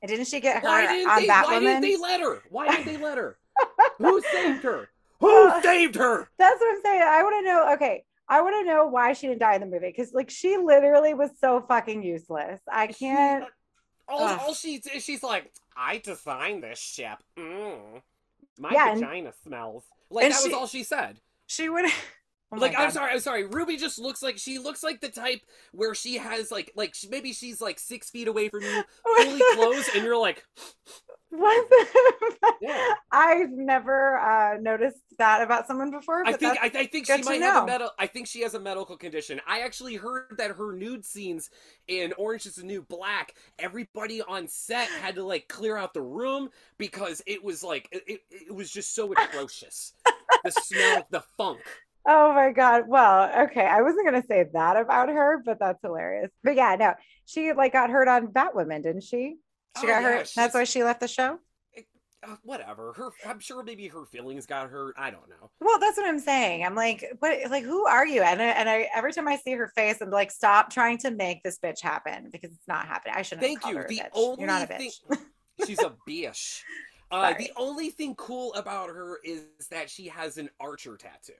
And 0.04 0.10
didn't 0.10 0.26
she 0.26 0.38
get 0.38 0.60
her 0.62 0.68
Why 0.68 0.86
didn't, 0.86 1.08
on 1.10 1.22
they, 1.22 1.28
Batwoman? 1.28 1.44
why 1.46 1.60
didn't 1.60 1.80
they 1.80 1.96
let 1.96 2.20
her? 2.20 2.42
Why 2.50 2.68
didn't 2.68 2.84
they 2.84 2.96
let 3.02 3.16
her? 3.16 3.38
Who 3.96 4.20
saved 4.32 4.62
her? 4.62 4.90
Who 5.20 5.48
Uh, 5.48 5.62
saved 5.62 5.94
her? 5.94 6.28
That's 6.36 6.60
what 6.60 6.74
I'm 6.74 6.82
saying. 6.82 7.02
I 7.02 7.22
want 7.22 7.36
to 7.42 7.50
know. 7.50 7.72
Okay, 7.72 8.04
I 8.28 8.42
want 8.42 8.54
to 8.62 8.70
know 8.70 8.84
why 8.86 9.14
she 9.14 9.28
didn't 9.28 9.38
die 9.40 9.54
in 9.54 9.62
the 9.62 9.66
movie 9.66 9.86
because, 9.86 10.12
like, 10.12 10.28
she 10.28 10.58
literally 10.58 11.14
was 11.14 11.30
so 11.40 11.64
fucking 11.66 12.02
useless. 12.02 12.60
I 12.70 12.88
can't. 12.88 13.46
All, 14.06 14.20
all 14.28 14.52
she 14.52 14.82
she's 15.00 15.22
like, 15.22 15.50
I 15.74 15.96
designed 15.96 16.62
this 16.64 16.78
ship. 16.78 17.16
Mm. 17.38 18.02
My 18.58 18.72
Yeah, 18.72 18.90
and- 18.90 19.00
vagina 19.00 19.32
smells. 19.42 19.84
Like 20.10 20.32
that 20.32 20.42
she- 20.42 20.48
was 20.50 20.54
all 20.58 20.66
she 20.66 20.82
said. 20.82 21.18
She 21.46 21.70
would. 21.70 21.86
Oh 22.52 22.56
like 22.56 22.74
I'm 22.76 22.90
sorry, 22.90 23.12
I'm 23.12 23.20
sorry. 23.20 23.44
Ruby 23.46 23.76
just 23.76 23.98
looks 23.98 24.22
like 24.22 24.38
she 24.38 24.58
looks 24.58 24.82
like 24.82 25.00
the 25.00 25.08
type 25.08 25.40
where 25.72 25.94
she 25.94 26.18
has 26.18 26.50
like 26.50 26.72
like 26.76 26.94
she, 26.94 27.08
maybe 27.08 27.32
she's 27.32 27.60
like 27.60 27.78
six 27.78 28.10
feet 28.10 28.28
away 28.28 28.48
from 28.48 28.62
you, 28.62 28.84
fully 29.16 29.42
clothes, 29.54 29.88
and 29.94 30.04
you're 30.04 30.18
like, 30.18 30.44
What? 31.36 31.66
Yeah. 32.60 32.94
I've 33.10 33.50
never 33.50 34.18
uh, 34.18 34.56
noticed 34.58 35.00
that 35.18 35.42
about 35.42 35.66
someone 35.66 35.90
before. 35.90 36.26
I 36.26 36.32
think 36.32 36.56
I, 36.62 36.66
I 36.66 36.86
think 36.86 37.06
she 37.06 37.22
might 37.22 37.42
have 37.42 37.64
a 37.64 37.66
medical. 37.66 37.92
I 37.98 38.06
think 38.06 38.26
she 38.26 38.40
has 38.42 38.54
a 38.54 38.60
medical 38.60 38.96
condition. 38.96 39.40
I 39.46 39.60
actually 39.60 39.96
heard 39.96 40.36
that 40.38 40.52
her 40.52 40.72
nude 40.72 41.04
scenes 41.04 41.50
in 41.88 42.14
Orange 42.16 42.46
Is 42.46 42.54
the 42.54 42.62
New 42.62 42.80
Black, 42.82 43.34
everybody 43.58 44.22
on 44.22 44.48
set 44.48 44.88
had 44.88 45.16
to 45.16 45.24
like 45.24 45.48
clear 45.48 45.76
out 45.76 45.92
the 45.92 46.00
room 46.00 46.48
because 46.78 47.22
it 47.26 47.42
was 47.44 47.62
like 47.62 47.88
it, 47.92 48.02
it, 48.06 48.20
it 48.30 48.54
was 48.54 48.70
just 48.70 48.94
so 48.94 49.12
atrocious. 49.12 49.92
the 50.44 50.50
smell, 50.50 51.06
the 51.10 51.22
funk. 51.36 51.60
Oh 52.06 52.34
my 52.34 52.52
God. 52.52 52.84
Well, 52.86 53.44
okay. 53.46 53.64
I 53.64 53.82
wasn't 53.82 54.06
going 54.06 54.20
to 54.20 54.26
say 54.28 54.46
that 54.52 54.76
about 54.76 55.08
her, 55.08 55.42
but 55.44 55.58
that's 55.58 55.80
hilarious. 55.82 56.30
But 56.42 56.54
yeah, 56.56 56.76
no, 56.78 56.94
she 57.24 57.52
like 57.52 57.72
got 57.72 57.90
hurt 57.90 58.08
on 58.08 58.28
Batwoman, 58.28 58.82
didn't 58.82 59.04
she? 59.04 59.36
She 59.80 59.84
Oh, 59.84 59.88
got 59.88 59.88
yeah, 59.88 60.02
hurt. 60.02 60.18
she's- 60.28 60.34
That's 60.34 60.54
why 60.54 60.64
she 60.64 60.84
left 60.84 61.00
the 61.00 61.08
show. 61.08 61.38
Uh, 62.26 62.36
whatever. 62.42 62.94
Her, 62.94 63.10
I'm 63.26 63.38
sure 63.38 63.62
maybe 63.62 63.86
her 63.88 64.06
feelings 64.06 64.46
got 64.46 64.70
hurt. 64.70 64.94
I 64.96 65.10
don't 65.10 65.28
know. 65.28 65.50
Well, 65.60 65.78
that's 65.78 65.98
what 65.98 66.06
I'm 66.08 66.18
saying. 66.18 66.64
I'm 66.64 66.74
like, 66.74 67.04
what? 67.18 67.50
Like, 67.50 67.64
who 67.64 67.84
are 67.86 68.06
you? 68.06 68.22
And 68.22 68.40
I, 68.40 68.46
and 68.46 68.66
I 68.66 68.88
every 68.96 69.12
time 69.12 69.28
I 69.28 69.36
see 69.36 69.52
her 69.52 69.68
face, 69.76 70.00
I'm 70.00 70.08
like, 70.08 70.30
stop 70.30 70.70
trying 70.72 70.96
to 70.98 71.10
make 71.10 71.42
this 71.42 71.58
bitch 71.58 71.82
happen 71.82 72.30
because 72.32 72.50
it's 72.52 72.66
not 72.66 72.86
happening. 72.86 73.14
I 73.18 73.20
shouldn't. 73.20 73.42
Thank 73.46 73.62
have 73.64 73.74
you. 73.74 73.82
The 73.86 73.94
bitch. 73.96 74.08
only 74.14 74.38
You're 74.40 74.46
not 74.46 74.62
a 74.62 74.66
thing 74.66 74.90
bitch. 75.10 75.18
she's 75.66 75.80
a 75.80 75.92
bitch. 76.08 76.62
Uh, 77.10 77.34
the 77.38 77.50
only 77.58 77.90
thing 77.90 78.14
cool 78.14 78.54
about 78.54 78.88
her 78.88 79.18
is 79.22 79.42
that 79.70 79.90
she 79.90 80.06
has 80.08 80.38
an 80.38 80.48
archer 80.60 80.96
tattoo. 80.96 81.34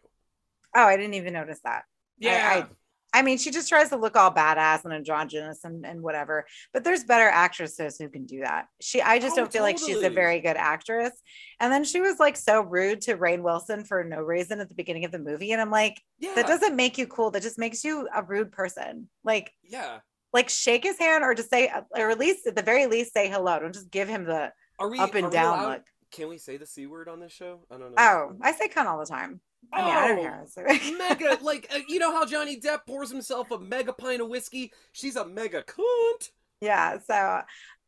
Oh, 0.74 0.84
I 0.84 0.96
didn't 0.96 1.14
even 1.14 1.32
notice 1.32 1.60
that. 1.64 1.84
Yeah, 2.18 2.64
I- 2.64 2.74
I 3.16 3.22
mean, 3.22 3.38
she 3.38 3.52
just 3.52 3.68
tries 3.68 3.90
to 3.90 3.96
look 3.96 4.16
all 4.16 4.32
badass 4.34 4.84
and 4.84 4.92
androgynous 4.92 5.62
and, 5.62 5.86
and 5.86 6.02
whatever. 6.02 6.46
But 6.72 6.82
there's 6.82 7.04
better 7.04 7.28
actresses 7.28 7.96
who 7.96 8.08
can 8.08 8.26
do 8.26 8.40
that. 8.40 8.66
She, 8.80 9.00
I 9.00 9.20
just 9.20 9.34
Oh, 9.34 9.42
don't 9.42 9.52
feel 9.52 9.62
like 9.62 9.78
she's 9.78 10.02
a 10.02 10.10
very 10.10 10.40
good 10.40 10.56
actress. 10.56 11.12
And 11.60 11.72
then 11.72 11.84
she 11.84 12.00
was 12.00 12.18
like 12.18 12.36
so 12.36 12.60
rude 12.62 13.02
to 13.02 13.16
Rainn 13.16 13.42
Wilson 13.42 13.84
for 13.84 14.02
no 14.02 14.18
reason 14.20 14.58
at 14.58 14.68
the 14.68 14.74
beginning 14.74 15.04
of 15.04 15.12
the 15.12 15.20
movie, 15.20 15.52
and 15.52 15.60
I'm 15.62 15.70
like, 15.70 16.02
Yeah. 16.18 16.34
that 16.34 16.48
doesn't 16.48 16.74
make 16.74 16.98
you 16.98 17.06
cool. 17.06 17.30
That 17.30 17.42
just 17.42 17.56
makes 17.56 17.84
you 17.84 18.08
a 18.12 18.20
rude 18.24 18.50
person. 18.50 19.08
Like, 19.22 19.52
yeah. 19.62 19.98
like 20.32 20.48
shake 20.48 20.82
his 20.82 20.98
hand 20.98 21.22
or 21.22 21.34
just 21.36 21.50
say, 21.50 21.70
or 21.92 22.10
at 22.10 22.18
least 22.18 22.48
at 22.48 22.56
the 22.56 22.62
very 22.62 22.86
least 22.88 23.12
say 23.12 23.30
hello. 23.30 23.60
Don't 23.60 23.72
just 23.72 23.92
give 23.92 24.08
him 24.08 24.24
the 24.24 24.52
Are 24.80 24.90
we 24.90 24.98
up 24.98 25.14
and 25.14 25.30
down 25.30 25.70
look. 25.70 25.82
Can 26.10 26.28
we 26.28 26.38
say 26.38 26.56
the 26.56 26.66
c 26.66 26.86
word 26.88 27.08
on 27.08 27.20
this 27.20 27.32
show? 27.32 27.60
I 27.70 27.78
don't 27.78 27.94
know. 27.94 27.96
Oh, 27.96 28.32
I 28.42 28.50
say 28.52 28.66
cunt 28.66 28.86
all 28.86 28.98
the 28.98 29.06
time. 29.06 29.40
I 29.72 29.82
mean, 29.84 29.94
I 29.96 30.08
don't 30.08 30.18
Oh, 30.18 30.22
care. 30.22 30.44
So- 30.48 30.96
mega 30.98 31.38
like 31.42 31.68
uh, 31.74 31.78
you 31.88 31.98
know 31.98 32.12
how 32.12 32.24
Johnny 32.26 32.58
Depp 32.60 32.80
pours 32.86 33.10
himself 33.10 33.50
a 33.50 33.58
mega 33.58 33.92
pint 33.92 34.20
of 34.22 34.28
whiskey. 34.28 34.72
She's 34.92 35.16
a 35.16 35.26
mega 35.26 35.62
cunt. 35.62 36.30
yeah. 36.60 36.98
So, 37.06 37.40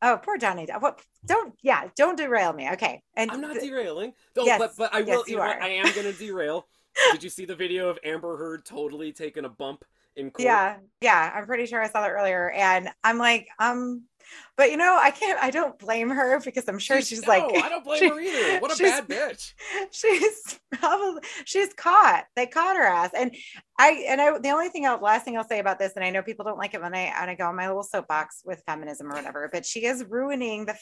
oh, 0.02 0.20
poor 0.22 0.38
Johnny. 0.38 0.66
Depp. 0.66 0.80
What? 0.82 1.00
Don't. 1.24 1.54
Yeah. 1.62 1.88
Don't 1.96 2.16
derail 2.16 2.52
me. 2.52 2.70
Okay. 2.72 3.02
And 3.16 3.30
I'm 3.30 3.40
not 3.40 3.54
th- 3.54 3.64
derailing. 3.64 4.12
Oh, 4.36 4.44
Yes, 4.46 4.58
but 4.58 4.72
but 4.76 4.94
I 4.94 5.00
will. 5.02 5.08
yes, 5.08 5.22
you 5.28 5.32
you 5.32 5.36
know 5.36 5.42
are. 5.42 5.60
I 5.60 5.68
am 5.68 5.94
gonna 5.94 6.12
derail. 6.12 6.66
Did 7.12 7.22
you 7.22 7.30
see 7.30 7.44
the 7.44 7.54
video 7.56 7.88
of 7.88 7.98
Amber 8.04 8.36
Heard 8.36 8.64
totally 8.64 9.12
taking 9.12 9.44
a 9.44 9.48
bump 9.50 9.84
in 10.16 10.30
court? 10.30 10.44
yeah, 10.46 10.76
yeah. 11.02 11.30
I'm 11.34 11.44
pretty 11.46 11.66
sure 11.66 11.82
I 11.82 11.88
saw 11.90 12.00
that 12.00 12.10
earlier, 12.10 12.50
and 12.52 12.88
I'm 13.04 13.18
like, 13.18 13.48
um, 13.58 14.04
but 14.56 14.70
you 14.70 14.76
know, 14.76 14.98
I 15.00 15.10
can't. 15.10 15.38
I 15.42 15.50
don't 15.50 15.78
blame 15.78 16.10
her 16.10 16.40
because 16.40 16.64
I'm 16.68 16.78
sure 16.78 17.00
she's, 17.02 17.22
no, 17.22 17.28
like, 17.28 17.44
I 17.62 17.68
don't 17.68 17.84
blame 17.84 17.98
she- 17.98 18.08
her 18.08 18.20
either. 18.20 18.60
What 18.66 18.78
a 18.78 18.82
bad 18.82 19.06
bitch. 19.06 19.52
she's 19.90 20.58
probably 20.72 21.22
she's 21.44 21.72
caught. 21.74 22.24
They 22.34 22.46
caught 22.46 22.76
her 22.76 22.84
ass, 22.84 23.10
and 23.16 23.34
I 23.78 24.04
and 24.08 24.20
I. 24.20 24.38
The 24.38 24.50
only 24.50 24.68
thing, 24.68 24.86
else, 24.86 25.02
last 25.02 25.24
thing 25.24 25.36
I'll 25.36 25.46
say 25.46 25.58
about 25.58 25.78
this, 25.78 25.92
and 25.94 26.04
I 26.04 26.10
know 26.10 26.22
people 26.22 26.44
don't 26.44 26.58
like 26.58 26.74
it 26.74 26.80
when 26.80 26.94
I 26.94 27.12
when 27.20 27.28
I 27.28 27.34
go 27.34 27.46
on 27.46 27.56
my 27.56 27.66
little 27.66 27.82
soapbox 27.82 28.42
with 28.44 28.62
feminism 28.66 29.12
or 29.12 29.14
whatever, 29.14 29.48
but 29.52 29.66
she 29.66 29.84
is 29.84 30.04
ruining 30.08 30.66
the. 30.66 30.74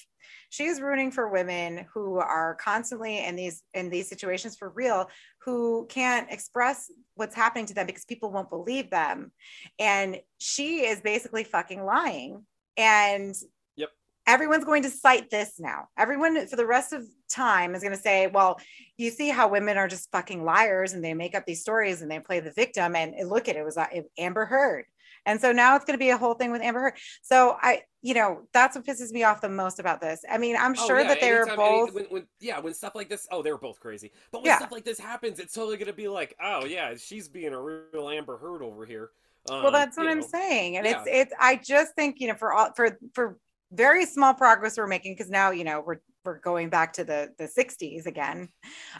She 0.50 0.64
is 0.64 0.80
ruining 0.80 1.10
for 1.10 1.28
women 1.28 1.86
who 1.92 2.16
are 2.18 2.54
constantly 2.54 3.24
in 3.24 3.34
these 3.36 3.62
in 3.74 3.90
these 3.90 4.08
situations 4.08 4.56
for 4.56 4.70
real, 4.70 5.08
who 5.44 5.86
can't 5.88 6.30
express 6.30 6.90
what's 7.16 7.34
happening 7.34 7.66
to 7.66 7.74
them 7.74 7.86
because 7.86 8.04
people 8.04 8.30
won't 8.30 8.50
believe 8.50 8.90
them, 8.90 9.32
and 9.78 10.18
she 10.38 10.86
is 10.86 11.00
basically 11.00 11.44
fucking 11.44 11.84
lying, 11.84 12.44
and 12.76 13.34
Yep. 13.76 13.90
everyone's 14.26 14.64
going 14.64 14.82
to 14.84 14.90
cite 14.90 15.30
this 15.30 15.58
now. 15.58 15.88
Everyone 15.98 16.46
for 16.46 16.56
the 16.56 16.66
rest 16.66 16.92
of 16.92 17.04
time 17.30 17.74
is 17.74 17.82
going 17.82 17.94
to 17.94 18.00
say, 18.00 18.26
well, 18.28 18.60
you 18.96 19.10
see 19.10 19.28
how 19.28 19.48
women 19.48 19.76
are 19.76 19.88
just 19.88 20.10
fucking 20.12 20.44
liars 20.44 20.92
and 20.92 21.04
they 21.04 21.14
make 21.14 21.34
up 21.34 21.46
these 21.46 21.60
stories 21.60 22.02
and 22.02 22.10
they 22.10 22.20
play 22.20 22.40
the 22.40 22.52
victim 22.52 22.94
and 22.96 23.14
look 23.28 23.48
at 23.48 23.56
it, 23.56 23.60
it 23.60 23.64
was 23.64 23.76
uh, 23.76 23.86
Amber 24.18 24.44
Heard. 24.46 24.84
And 25.26 25.40
so 25.40 25.52
now 25.52 25.74
it's 25.74 25.86
going 25.86 25.94
to 25.98 26.04
be 26.04 26.10
a 26.10 26.18
whole 26.18 26.34
thing 26.34 26.52
with 26.52 26.60
Amber 26.60 26.80
Heard. 26.80 26.94
So 27.22 27.56
I, 27.60 27.82
you 28.02 28.12
know, 28.12 28.42
that's 28.52 28.76
what 28.76 28.84
pisses 28.84 29.10
me 29.10 29.22
off 29.24 29.40
the 29.40 29.48
most 29.48 29.78
about 29.78 30.00
this. 30.02 30.22
I 30.30 30.36
mean, 30.36 30.54
I'm 30.54 30.74
Oh, 30.78 30.86
sure 30.86 31.00
yeah, 31.00 31.08
that 31.08 31.20
they 31.20 31.32
were 31.32 31.48
anytime- 31.48 31.60
any- 31.60 31.80
both. 31.86 31.94
when, 31.94 32.04
when, 32.06 32.26
yeah, 32.40 32.58
when 32.60 32.74
stuff 32.74 32.94
like 32.94 33.08
this, 33.08 33.26
oh, 33.30 33.40
they 33.42 33.50
were 33.50 33.56
both 33.58 33.80
crazy. 33.80 34.12
But 34.32 34.42
when 34.42 34.48
Yeah. 34.50 34.58
stuff 34.58 34.72
like 34.72 34.84
this 34.84 34.98
happens, 34.98 35.38
it's 35.40 35.54
totally 35.54 35.78
gonna 35.78 35.94
be 35.94 36.08
like, 36.08 36.34
oh 36.42 36.66
yeah, 36.66 36.94
she's 36.96 37.26
being 37.28 37.54
a 37.54 37.60
real 37.60 38.10
Amber 38.10 38.36
Heard 38.36 38.62
over 38.62 38.84
here. 38.84 39.12
Well, 39.48 39.66
Um, 39.66 39.72
that's 39.72 39.96
what 39.96 40.04
you 40.04 40.12
I'm 40.12 40.22
saying. 40.22 40.76
And 40.76 40.86
yeah. 40.86 41.00
it's, 41.00 41.08
it's, 41.10 41.32
I 41.38 41.56
just 41.56 41.94
think, 41.94 42.20
you 42.20 42.28
know, 42.28 42.34
for 42.34 42.52
all, 42.52 42.72
for, 42.74 42.98
for 43.14 43.38
very 43.72 44.06
small 44.06 44.34
progress 44.34 44.78
we're 44.78 44.86
making, 44.86 45.14
because 45.14 45.30
now, 45.30 45.50
you 45.50 45.64
know, 45.64 45.82
we're, 45.84 46.00
we're 46.24 46.38
going 46.38 46.70
back 46.70 46.94
to 46.94 47.04
the, 47.04 47.30
the 47.38 47.44
60s 47.44 48.06
again. 48.06 48.48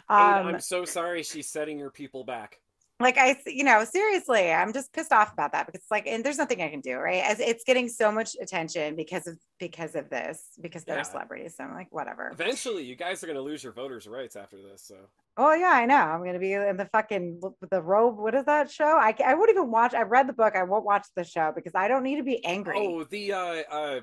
Um, 0.09 0.47
I'm 0.47 0.59
so 0.59 0.85
sorry 0.85 1.23
she's 1.23 1.49
setting 1.49 1.79
your 1.79 1.89
people 1.89 2.23
back. 2.23 2.59
Like 3.01 3.17
I, 3.17 3.37
you 3.45 3.63
know, 3.65 3.83
seriously, 3.83 4.51
I'm 4.51 4.71
just 4.71 4.93
pissed 4.93 5.11
off 5.11 5.33
about 5.33 5.51
that 5.51 5.65
because 5.65 5.81
like, 5.91 6.07
and 6.07 6.23
there's 6.23 6.37
nothing 6.37 6.61
I 6.61 6.69
can 6.69 6.79
do, 6.79 6.95
right? 6.95 7.23
As 7.25 7.39
it's 7.41 7.63
getting 7.65 7.89
so 7.89 8.09
much 8.11 8.35
attention 8.41 8.95
because 8.95 9.27
of 9.27 9.37
because 9.59 9.95
of 9.95 10.09
this, 10.09 10.41
because 10.61 10.85
they're 10.85 10.97
Yeah. 10.97 11.03
celebrities. 11.03 11.55
So 11.57 11.65
I'm 11.65 11.73
like, 11.73 11.87
whatever. 11.91 12.29
Eventually, 12.31 12.83
you 12.83 12.95
guys 12.95 13.21
are 13.23 13.27
gonna 13.27 13.41
lose 13.41 13.63
your 13.63 13.73
voters' 13.73 14.07
rights 14.07 14.35
after 14.37 14.57
this. 14.61 14.81
So 14.83 14.95
Oh 15.37 15.53
yeah, 15.53 15.71
I 15.71 15.85
know. 15.85 15.95
I'm 15.97 16.23
gonna 16.23 16.39
be 16.39 16.53
in 16.53 16.77
the 16.77 16.85
fucking 16.85 17.41
the 17.69 17.81
robe. 17.81 18.17
What 18.17 18.33
is 18.33 18.45
that 18.45 18.71
show? 18.71 18.85
I 18.97 19.13
I 19.25 19.33
won't 19.35 19.49
even 19.49 19.69
watch. 19.69 19.93
I 19.93 20.03
read 20.03 20.27
the 20.27 20.33
book. 20.33 20.55
I 20.55 20.63
won't 20.63 20.85
watch 20.85 21.05
the 21.17 21.25
show 21.25 21.51
because 21.53 21.75
I 21.75 21.89
don't 21.89 22.03
need 22.03 22.15
to 22.17 22.23
be 22.23 22.43
angry. 22.45 22.77
oh, 22.79 23.03
the 23.03 23.33
uh, 23.33 23.63
uh, 23.69 23.99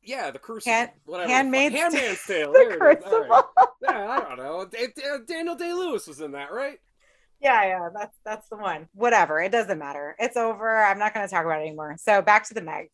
yeah, 0.00 0.30
the 0.30 0.38
crucible, 0.38 0.72
Hand- 0.72 0.90
whatever. 1.04 1.28
Handmaid's- 1.30 1.74
Handmaid's 1.74 2.26
Tale. 2.26 2.52
the 2.52 2.58
there 2.58 2.90
it 2.92 2.98
is. 2.98 3.04
All 3.12 3.20
right. 3.20 3.28
crucible. 3.28 3.50
Yeah, 3.82 4.08
I 4.08 4.20
don't 4.20 4.38
know. 4.38 4.64
Da- 4.64 4.86
Da- 4.96 5.18
Daniel 5.28 5.54
Day 5.54 5.72
Lewis 5.74 6.06
was 6.06 6.20
in 6.22 6.32
that, 6.32 6.50
right? 6.50 6.78
Yeah, 7.42 7.64
yeah, 7.64 7.88
that's 7.94 8.16
that's 8.24 8.48
the 8.48 8.56
one. 8.56 8.88
Whatever. 8.94 9.40
It 9.42 9.50
doesn't 9.52 9.78
matter. 9.78 10.14
It's 10.18 10.36
over. 10.36 10.82
I'm 10.84 10.98
not 10.98 11.12
gonna 11.12 11.28
talk 11.28 11.44
about 11.44 11.60
it 11.60 11.66
anymore. 11.66 11.96
So 11.98 12.22
back 12.22 12.46
to 12.48 12.54
the 12.54 12.62
Meg. 12.62 12.90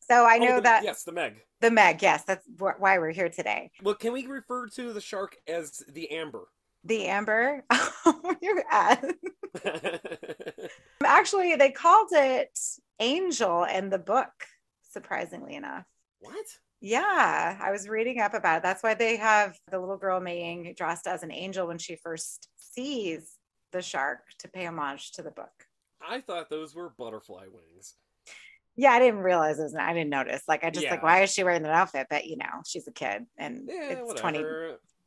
So 0.00 0.24
I 0.26 0.36
Oh, 0.36 0.44
know 0.44 0.56
the- 0.56 0.60
that 0.62 0.84
yes, 0.84 1.02
the 1.04 1.12
Meg. 1.12 1.36
the 1.60 1.70
Meg. 1.70 2.02
Yes, 2.02 2.24
that's 2.24 2.46
wh- 2.58 2.78
why 2.78 2.98
we're 2.98 3.12
here 3.12 3.30
today. 3.30 3.70
Well, 3.82 3.94
can 3.94 4.12
we 4.12 4.26
refer 4.26 4.66
to 4.68 4.92
the 4.92 5.00
shark 5.00 5.36
as 5.48 5.82
the 5.88 6.10
Amber? 6.12 6.44
The 6.84 7.06
Amber. 7.06 7.64
Oh, 8.08 8.36
You're. 8.40 8.62
Actually, 11.04 11.56
they 11.56 11.70
called 11.70 12.08
it 12.12 12.56
Angel 13.00 13.64
in 13.64 13.90
the 13.90 13.98
book. 13.98 14.30
Surprisingly 14.90 15.54
enough. 15.56 15.84
what? 16.20 16.44
Yeah, 16.80 17.58
I 17.60 17.70
was 17.72 17.88
reading 17.88 18.20
up 18.20 18.34
about 18.34 18.58
it. 18.58 18.62
That's 18.62 18.82
why 18.82 18.94
they 18.94 19.16
have 19.16 19.56
the 19.70 19.78
little 19.80 19.96
girl 19.96 20.20
Meiying 20.20 20.76
dressed 20.76 21.06
as 21.06 21.22
an 21.22 21.32
angel 21.32 21.66
when 21.66 21.78
she 21.78 21.96
first 21.96 22.48
sees 22.58 23.32
the 23.72 23.82
shark 23.82 24.20
to 24.38 24.48
pay 24.48 24.66
homage 24.66 25.12
to 25.12 25.22
the 25.22 25.30
book. 25.30 25.66
I 26.06 26.20
thought 26.20 26.50
those 26.50 26.74
were 26.74 26.90
butterfly 26.90 27.46
wings. 27.52 27.94
Yeah, 28.76 28.90
I 28.90 28.98
didn't 28.98 29.20
realize 29.20 29.56
this. 29.56 29.74
I 29.74 29.94
didn't 29.94 30.10
notice. 30.10 30.42
Like, 30.46 30.62
I 30.62 30.70
just 30.70 30.90
like, 30.90 31.02
why 31.02 31.22
is 31.22 31.32
she 31.32 31.42
wearing 31.42 31.62
that 31.62 31.72
outfit? 31.72 32.08
But 32.10 32.26
you 32.26 32.36
know, 32.36 32.62
she's 32.66 32.86
a 32.86 32.92
kid 32.92 33.24
and 33.38 33.62
Yeah, 33.66 33.92
it's 33.92 34.20
20, 34.20 34.38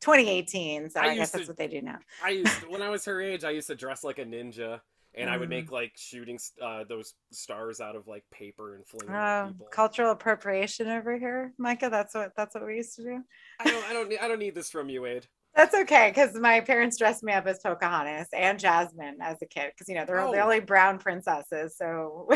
2018. 0.02 0.90
So 0.90 1.00
I 1.00 1.04
I, 1.04 1.08
guess 1.10 1.20
used 1.20 1.34
that's 1.34 1.48
what 1.48 1.58
they 1.58 1.68
do 1.68 1.82
now. 1.82 2.00
I 2.24 2.30
used 2.30 2.52
when 2.70 2.82
I 2.82 2.90
was 2.90 3.06
her 3.06 3.22
age, 3.22 3.44
I 3.44 3.52
used 3.52 3.68
to 3.68 3.76
dress 3.76 4.04
like 4.04 4.18
a 4.18 4.26
ninja, 4.26 4.82
and 5.14 5.30
I 5.30 5.38
would 5.38 5.50
Mm. 5.50 5.52
make 5.52 5.72
like 5.72 5.92
shooting 5.96 6.40
uh, 6.62 6.84
those 6.90 7.14
stars 7.32 7.80
out 7.80 7.96
of 7.96 8.08
like 8.08 8.24
paper 8.32 8.76
and 8.76 8.88
fling 8.88 9.08
people. 9.48 9.68
cultural 9.72 10.12
appropriation 10.12 10.88
over 10.88 11.18
here, 11.20 11.54
Micah. 11.60 11.90
That's 11.92 12.16
what 12.16 12.32
that's 12.36 12.56
what 12.56 12.66
we 12.66 12.78
used 12.78 12.96
to 12.96 13.04
do. 13.04 13.24
I 13.60 13.66
don't, 13.66 13.86
I 13.86 13.94
don't, 13.94 14.14
I 14.24 14.28
don't 14.28 14.40
need 14.40 14.56
this 14.56 14.72
from 14.72 14.90
you, 14.90 15.04
Wade. 15.04 15.28
That's 15.60 15.76
okay 15.76 16.10
because 16.10 16.34
my 16.40 16.62
parents 16.62 16.98
dressed 16.98 17.22
me 17.22 17.34
up 17.34 17.46
as 17.46 17.60
Pocahontas 17.60 18.30
and 18.32 18.58
Jasmine 18.58 19.18
as 19.20 19.42
a 19.42 19.46
kid 19.46 19.74
because 19.74 19.90
you 19.90 19.96
know 19.96 20.06
they're 20.06 20.22
the 20.32 20.40
Oh. 20.40 20.44
only 20.44 20.62
brown 20.62 21.00
princesses. 21.00 21.76
So 21.76 22.30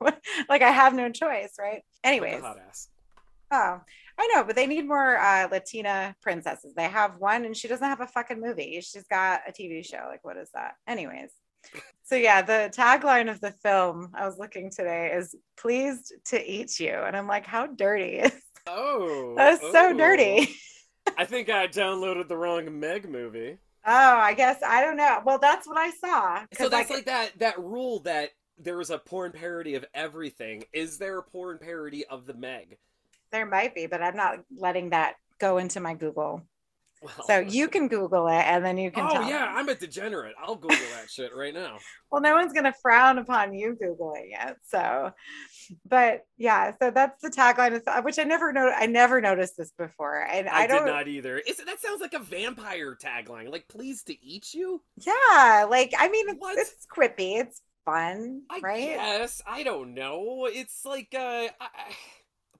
like 0.48 0.62
I 0.62 0.70
have 0.70 0.94
no 0.94 1.10
choice, 1.10 1.56
right? 1.60 1.82
Anyways, 2.02 2.40
oh, 2.42 3.80
I 4.18 4.26
know, 4.34 4.44
but 4.44 4.56
they 4.56 4.66
need 4.66 4.88
more 4.88 5.18
uh, 5.18 5.46
Latina 5.52 6.16
princesses. 6.22 6.72
They 6.74 6.84
have 6.88 7.16
one, 7.18 7.44
and 7.44 7.54
she 7.54 7.68
doesn't 7.68 7.86
have 7.86 8.00
a 8.00 8.06
fucking 8.06 8.40
movie. 8.40 8.80
She's 8.80 9.06
got 9.10 9.42
a 9.46 9.52
TV 9.52 9.84
show. 9.84 10.06
Like, 10.08 10.24
what 10.24 10.38
is 10.38 10.48
that? 10.54 10.76
Anyways. 10.88 11.32
So 12.04 12.16
yeah, 12.16 12.40
the 12.40 12.72
tagline 12.74 13.30
of 13.30 13.42
the 13.42 13.50
film 13.62 14.10
I 14.14 14.24
was 14.24 14.38
looking 14.38 14.70
today 14.70 15.12
is 15.14 15.34
"Pleased 15.58 16.14
to 16.28 16.42
eat 16.50 16.80
you," 16.80 16.94
and 16.94 17.14
I'm 17.14 17.28
like, 17.28 17.44
how 17.44 17.66
dirty 17.66 18.20
is 18.20 18.32
Oh, 18.66 19.34
that? 19.36 19.52
Is 19.52 19.60
so 19.60 19.90
oh. 19.90 19.92
dirty. 19.92 20.56
I 21.16 21.24
think 21.24 21.50
I 21.50 21.66
downloaded 21.66 22.28
the 22.28 22.36
wrong 22.36 22.78
Meg 22.78 23.08
movie. 23.08 23.58
Oh, 23.86 24.16
I 24.16 24.34
guess 24.34 24.62
I 24.66 24.82
don't 24.82 24.96
know. 24.96 25.20
Well, 25.24 25.38
that's 25.38 25.66
what 25.66 25.76
I 25.76 25.90
saw. 25.90 26.44
So 26.52 26.68
that's 26.68 26.90
like, 26.90 26.98
like 26.98 27.06
that 27.06 27.38
that 27.38 27.58
rule 27.58 28.00
that 28.00 28.30
there 28.58 28.80
is 28.80 28.90
a 28.90 28.98
porn 28.98 29.32
parody 29.32 29.74
of 29.74 29.84
everything. 29.94 30.64
Is 30.72 30.98
there 30.98 31.18
a 31.18 31.22
porn 31.22 31.58
parody 31.58 32.04
of 32.06 32.26
the 32.26 32.34
Meg? 32.34 32.76
there 33.30 33.46
might 33.46 33.74
be, 33.74 33.86
but 33.86 34.02
I'm 34.02 34.16
not 34.16 34.40
letting 34.56 34.90
that 34.90 35.14
go 35.38 35.58
into 35.58 35.80
my 35.80 35.94
Google. 35.94 36.42
Well, 37.02 37.26
So 37.26 37.38
you 37.38 37.68
can 37.68 37.88
Google 37.88 38.28
it, 38.28 38.32
and 38.34 38.64
then 38.64 38.76
you 38.76 38.90
can. 38.90 39.06
Oh 39.08 39.26
yeah, 39.26 39.46
me. 39.46 39.58
I'm 39.58 39.68
a 39.70 39.74
degenerate. 39.74 40.34
I'll 40.42 40.56
Google 40.56 40.76
that 40.96 41.08
shit 41.08 41.34
right 41.34 41.54
now. 41.54 41.78
Well, 42.12 42.20
no 42.20 42.34
one's 42.34 42.52
gonna 42.52 42.74
frown 42.82 43.18
upon 43.18 43.54
you 43.54 43.78
googling 43.80 44.30
it. 44.32 44.56
So, 44.66 45.12
but 45.88 46.22
yeah, 46.38 46.72
so 46.82 46.90
that's 46.90 47.22
the 47.22 47.30
tagline, 47.30 47.80
which 48.02 48.18
I 48.18 48.24
never 48.24 48.52
know. 48.52 48.68
I 48.68 48.86
never 48.86 49.20
noticed 49.20 49.56
this 49.56 49.70
before, 49.78 50.20
and 50.20 50.48
I, 50.48 50.62
I, 50.62 50.66
don't. 50.66 50.86
did 50.86 50.90
not 50.90 51.06
either. 51.06 51.38
Is 51.38 51.58
that 51.58 51.80
sounds 51.80 52.00
like 52.00 52.14
a 52.14 52.18
vampire 52.18 52.96
tagline? 53.00 53.52
Like, 53.52 53.68
pleased 53.68 54.08
to 54.08 54.24
eat 54.26 54.52
you? 54.52 54.82
Yeah, 54.96 55.66
like 55.70 55.94
I 55.96 56.08
mean, 56.08 56.30
it's, 56.30 56.72
it's 56.72 56.86
quippy. 56.92 57.38
It's 57.38 57.62
fun, 57.84 58.42
I 58.50 58.58
right? 58.60 58.80
Yes, 58.80 59.40
I 59.46 59.62
don't 59.62 59.94
know. 59.94 60.48
It's 60.50 60.84
like, 60.84 61.14
uh, 61.14 61.18
I, 61.18 61.50
I- 61.60 61.94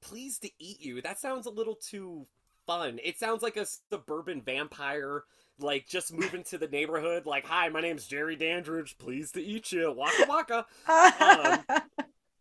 pleased 0.01 0.43
to 0.43 0.51
eat 0.59 0.81
you. 0.81 1.03
That 1.03 1.19
sounds 1.19 1.47
a 1.47 1.51
little 1.51 1.75
too 1.77 2.27
fun. 2.71 2.99
It 3.03 3.19
sounds 3.19 3.43
like 3.43 3.57
a 3.57 3.67
suburban 3.91 4.43
vampire, 4.43 5.25
like 5.59 5.89
just 5.89 6.13
moving 6.13 6.45
to 6.45 6.59
the 6.59 6.69
neighborhood. 6.69 7.27
Like, 7.27 7.45
hi, 7.47 7.69
my 7.69 7.81
name's 7.81 8.07
Jerry 8.07 8.37
Dandridge. 8.37 8.97
Pleased 8.99 9.35
to 9.35 9.43
eat 9.43 9.73
you. 9.73 9.93
Waka 9.93 10.25
waka. 10.29 10.67
Um, 10.89 11.65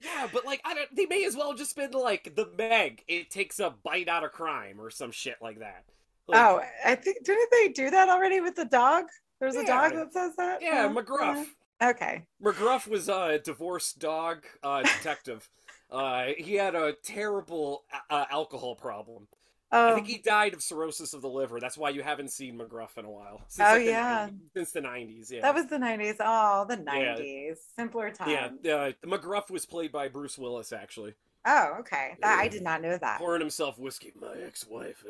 Yeah, 0.01 0.29
but 0.31 0.45
like, 0.45 0.61
I 0.63 0.73
don't. 0.75 0.95
They 0.95 1.07
may 1.07 1.25
as 1.25 1.35
well 1.35 1.53
just 1.53 1.75
been 1.75 1.91
like 1.91 2.33
the 2.35 2.47
Meg. 2.57 3.03
It 3.09 3.29
takes 3.29 3.59
a 3.59 3.73
bite 3.83 4.07
out 4.07 4.23
of 4.23 4.31
crime 4.31 4.79
or 4.79 4.89
some 4.89 5.11
shit 5.11 5.35
like 5.41 5.59
that. 5.59 5.83
Like, 6.25 6.39
oh, 6.39 6.61
I 6.85 6.95
think 6.95 7.25
didn't 7.25 7.49
they 7.51 7.67
do 7.69 7.89
that 7.89 8.07
already 8.07 8.39
with 8.39 8.55
the 8.55 8.63
dog? 8.63 9.05
There's 9.41 9.57
a 9.57 9.65
dog 9.65 9.93
that 9.95 10.13
says 10.13 10.35
that. 10.37 10.61
yeah, 10.61 10.87
Oh, 10.89 10.95
McGruff. 10.95 11.45
Okay. 11.83 12.25
McGruff 12.41 12.87
was 12.87 13.09
a 13.09 13.39
divorced 13.43 13.99
dog 13.99 14.45
uh, 14.63 14.83
detective. 14.83 15.49
uh, 15.91 16.27
he 16.37 16.53
had 16.55 16.75
a 16.75 16.93
terrible 17.03 17.83
uh, 18.09 18.25
alcohol 18.31 18.75
problem. 18.75 19.27
I 19.71 19.91
Oh, 19.91 19.95
think 19.95 20.07
he 20.07 20.17
died 20.17 20.53
of 20.55 20.63
cirrhosis 20.63 21.13
of 21.13 21.21
the 21.21 21.29
liver. 21.29 21.59
That's 21.59 21.77
why 21.77 21.91
you 21.91 22.01
haven't 22.01 22.31
seen 22.31 22.57
McGruff 22.57 22.97
in 22.97 23.05
a 23.05 23.09
while. 23.11 23.41
Since 23.47 23.67
Oh, 23.69 23.71
like, 23.73 23.85
the 23.85 23.91
yeah. 23.91 24.27
90s 24.29 24.39
since 24.55 24.71
the 24.71 24.81
nineties. 24.81 25.31
Yeah, 25.31 25.41
that 25.41 25.53
was 25.53 25.67
the 25.67 25.77
90s. 25.77 26.15
Oh, 26.19 26.65
the 26.67 26.77
90s. 26.77 27.57
Simpler 27.75 28.09
times. 28.11 28.57
yeah. 28.63 28.73
Uh, 28.75 28.91
McGruff 29.05 29.51
was 29.51 29.65
played 29.67 29.91
by 29.91 30.07
Bruce 30.07 30.37
Willis, 30.37 30.73
actually, 30.73 31.13
Oh, 31.45 31.77
okay. 31.81 32.15
That, 32.21 32.39
I 32.39 32.47
did 32.47 32.63
not 32.63 32.81
know 32.81 32.97
that. 32.97 33.19
pouring 33.19 33.39
himself 33.41 33.77
whiskey. 33.79 34.11
My 34.19 34.33
ex-wife. 34.45 35.03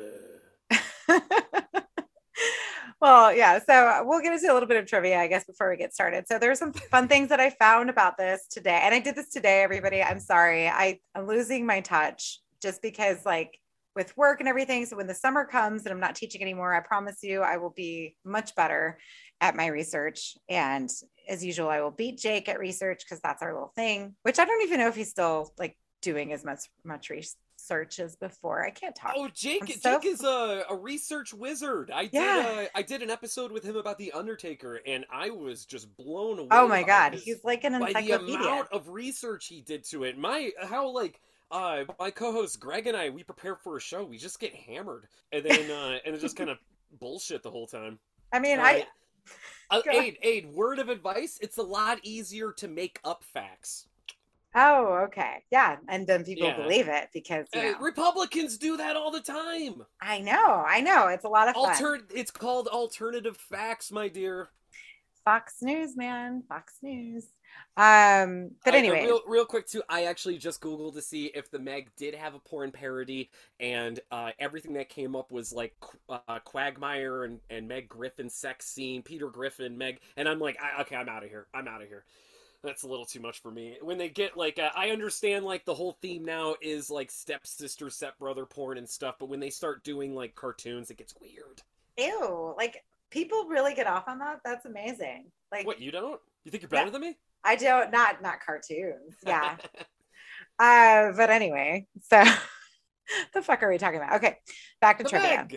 Uh... 0.70 0.76
well, 3.00 3.32
yeah. 3.34 3.58
So 3.66 4.02
we'll 4.06 4.20
get 4.20 4.32
into 4.32 4.50
a 4.50 4.54
little 4.54 4.68
bit 4.68 4.76
of 4.76 4.86
trivia, 4.86 5.18
I 5.18 5.26
guess, 5.26 5.44
before 5.44 5.70
we 5.70 5.76
get 5.76 5.92
started. 5.94 6.26
So 6.28 6.38
there's 6.38 6.58
some 6.58 6.72
fun 6.72 7.08
things 7.08 7.30
that 7.30 7.40
I 7.40 7.50
found 7.50 7.90
about 7.90 8.16
this 8.16 8.46
today, 8.48 8.80
and 8.84 8.94
I 8.94 9.00
did 9.00 9.16
this 9.16 9.30
today. 9.30 9.62
Everybody, 9.62 10.02
I'm 10.02 10.20
sorry. 10.20 10.68
I 10.68 11.00
I'm 11.14 11.26
losing 11.26 11.66
my 11.66 11.80
touch 11.80 12.40
just 12.62 12.80
because, 12.82 13.24
like, 13.26 13.58
with 14.00 14.16
work 14.16 14.40
and 14.40 14.48
everything. 14.48 14.86
So 14.86 14.96
when 14.96 15.06
the 15.06 15.14
summer 15.14 15.44
comes 15.44 15.84
and 15.84 15.92
I'm 15.92 16.00
not 16.00 16.14
teaching 16.14 16.40
anymore, 16.40 16.74
I 16.74 16.80
promise 16.80 17.18
you, 17.22 17.42
I 17.42 17.58
will 17.58 17.74
be 17.76 18.16
much 18.24 18.54
better 18.54 18.98
at 19.42 19.54
my 19.54 19.66
research. 19.66 20.38
And 20.48 20.90
as 21.28 21.44
usual, 21.44 21.68
I 21.68 21.82
will 21.82 21.90
beat 21.90 22.18
Jake 22.18 22.48
at 22.48 22.58
research 22.58 23.04
because 23.04 23.20
that's 23.20 23.42
our 23.42 23.52
little 23.52 23.72
thing. 23.76 24.14
Which 24.22 24.38
I 24.38 24.46
don't 24.46 24.62
even 24.62 24.80
know 24.80 24.88
if 24.88 24.96
he's 24.96 25.10
still 25.10 25.52
like 25.58 25.76
doing 26.00 26.32
as 26.32 26.44
much 26.46 26.60
much 26.82 27.10
research 27.10 27.98
as 28.00 28.16
before. 28.16 28.64
I 28.64 28.70
can't 28.70 28.96
talk. 28.96 29.12
Oh, 29.14 29.28
Jake! 29.34 29.60
I'm 29.62 29.68
so- 29.68 30.00
Jake 30.00 30.10
is 30.10 30.24
a, 30.24 30.64
a 30.70 30.74
research 30.74 31.34
wizard. 31.34 31.90
I 31.94 32.04
did. 32.04 32.14
Yeah. 32.14 32.62
Uh, 32.62 32.66
I 32.74 32.80
did 32.80 33.02
an 33.02 33.10
episode 33.10 33.52
with 33.52 33.62
him 33.64 33.76
about 33.76 33.98
the 33.98 34.12
Undertaker, 34.12 34.80
and 34.86 35.04
I 35.12 35.28
was 35.28 35.66
just 35.66 35.94
blown 35.98 36.38
away. 36.38 36.48
Oh 36.52 36.66
my 36.66 36.82
god, 36.84 37.12
his- 37.12 37.24
he's 37.24 37.44
like 37.44 37.64
an 37.64 37.78
by 37.78 37.92
the 37.92 38.12
amount 38.12 38.68
of 38.72 38.88
research 38.88 39.46
he 39.46 39.60
did 39.60 39.84
to 39.90 40.04
it. 40.04 40.16
My 40.16 40.52
how 40.62 40.88
like 40.88 41.20
uh 41.50 41.84
my 41.98 42.10
co-host 42.10 42.60
Greg 42.60 42.86
and 42.86 42.96
I 42.96 43.10
we 43.10 43.22
prepare 43.22 43.56
for 43.56 43.76
a 43.76 43.80
show. 43.80 44.04
We 44.04 44.18
just 44.18 44.40
get 44.40 44.54
hammered 44.54 45.06
and 45.32 45.44
then 45.44 45.70
uh 45.70 45.98
and 46.04 46.14
it's 46.14 46.22
just 46.22 46.36
kind 46.36 46.50
of 46.50 46.58
bullshit 47.00 47.42
the 47.42 47.50
whole 47.50 47.66
time. 47.66 47.98
I 48.32 48.38
mean. 48.38 48.58
I 48.60 48.86
Uh, 49.70 49.82
Aid, 49.92 50.18
Aid, 50.22 50.46
word 50.52 50.80
of 50.80 50.88
advice: 50.88 51.38
It's 51.40 51.58
a 51.58 51.62
lot 51.62 52.00
easier 52.02 52.52
to 52.54 52.66
make 52.66 52.98
up 53.04 53.22
facts. 53.22 53.86
oh 54.56 55.04
okay, 55.06 55.44
yeah, 55.52 55.76
and 55.88 56.06
then 56.06 56.24
people 56.24 56.48
Yeah. 56.48 56.56
believe 56.56 56.88
it 56.88 57.10
because 57.12 57.46
you 57.54 57.60
Uh, 57.60 57.70
know, 57.72 57.78
Republicans 57.78 58.58
do 58.58 58.76
that 58.78 58.96
all 58.96 59.12
the 59.12 59.20
time. 59.20 59.86
I 60.00 60.18
know, 60.18 60.64
I 60.66 60.80
know, 60.80 61.06
it's 61.06 61.24
a 61.24 61.28
lot 61.28 61.48
of 61.48 61.54
fun. 61.54 61.66
Alter, 61.66 62.00
it's 62.12 62.32
called 62.32 62.66
alternative 62.66 63.36
facts, 63.36 63.92
my 63.92 64.08
dear. 64.08 64.50
Fox 65.24 65.62
News, 65.62 65.96
man, 65.96 66.42
Fox 66.48 66.78
News. 66.82 67.26
Um, 67.76 68.50
but 68.64 68.74
uh, 68.74 68.76
anyway, 68.76 69.04
real, 69.06 69.20
real 69.26 69.44
quick 69.46 69.66
too, 69.66 69.82
I 69.88 70.04
actually 70.04 70.38
just 70.38 70.60
googled 70.60 70.94
to 70.94 71.02
see 71.02 71.26
if 71.34 71.50
the 71.50 71.58
Meg 71.58 71.90
did 71.96 72.14
have 72.14 72.34
a 72.34 72.38
porn 72.38 72.72
parody, 72.72 73.30
and 73.58 73.98
uh, 74.10 74.30
everything 74.38 74.74
that 74.74 74.88
came 74.88 75.16
up 75.16 75.30
was 75.30 75.52
like 75.52 75.74
uh, 76.08 76.38
Quagmire 76.44 77.24
and, 77.24 77.40
and 77.48 77.68
Meg 77.68 77.88
Griffin 77.88 78.28
sex 78.28 78.66
scene, 78.66 79.02
Peter 79.02 79.28
Griffin, 79.30 79.78
Meg, 79.78 80.00
and 80.16 80.28
I'm 80.28 80.40
like, 80.40 80.58
I, 80.62 80.82
okay, 80.82 80.96
I'm 80.96 81.08
out 81.08 81.22
of 81.24 81.30
here. 81.30 81.46
I'm 81.54 81.68
out 81.68 81.80
of 81.82 81.88
here. 81.88 82.04
That's 82.62 82.82
a 82.82 82.88
little 82.88 83.06
too 83.06 83.20
much 83.20 83.40
for 83.40 83.50
me. 83.50 83.78
When 83.80 83.96
they 83.98 84.10
get 84.10 84.36
like, 84.36 84.58
uh, 84.58 84.70
I 84.76 84.90
understand 84.90 85.44
like 85.46 85.64
the 85.64 85.74
whole 85.74 85.96
theme 86.02 86.24
now 86.24 86.56
is 86.60 86.90
like 86.90 87.10
stepsister, 87.10 87.88
stepbrother 87.90 88.44
porn 88.46 88.76
and 88.78 88.88
stuff, 88.88 89.16
but 89.18 89.30
when 89.30 89.40
they 89.40 89.50
start 89.50 89.82
doing 89.84 90.14
like 90.14 90.34
cartoons, 90.34 90.90
it 90.90 90.98
gets 90.98 91.14
weird. 91.20 91.62
ew, 91.96 92.54
like 92.56 92.84
people 93.10 93.46
really 93.48 93.74
get 93.74 93.86
off 93.86 94.08
on 94.08 94.18
that. 94.18 94.40
That's 94.44 94.66
amazing. 94.66 95.26
Like 95.52 95.66
What 95.66 95.80
you 95.80 95.90
don't? 95.90 96.20
You 96.44 96.50
think 96.50 96.62
you're 96.62 96.70
Yeah. 96.70 96.80
better 96.80 96.90
than 96.90 97.00
me? 97.02 97.16
I 97.44 97.56
don't, 97.56 97.90
not 97.90 98.22
not 98.22 98.40
cartoons, 98.44 99.16
yeah. 99.26 99.56
uh, 100.58 101.12
but 101.16 101.30
anyway, 101.30 101.86
so 102.10 102.22
the 103.34 103.42
fuck 103.42 103.62
are 103.62 103.70
we 103.70 103.78
talking 103.78 103.98
about? 103.98 104.16
Okay, 104.16 104.36
back 104.80 104.98
to 104.98 105.04
The 105.04 105.10
trivia. 105.10 105.48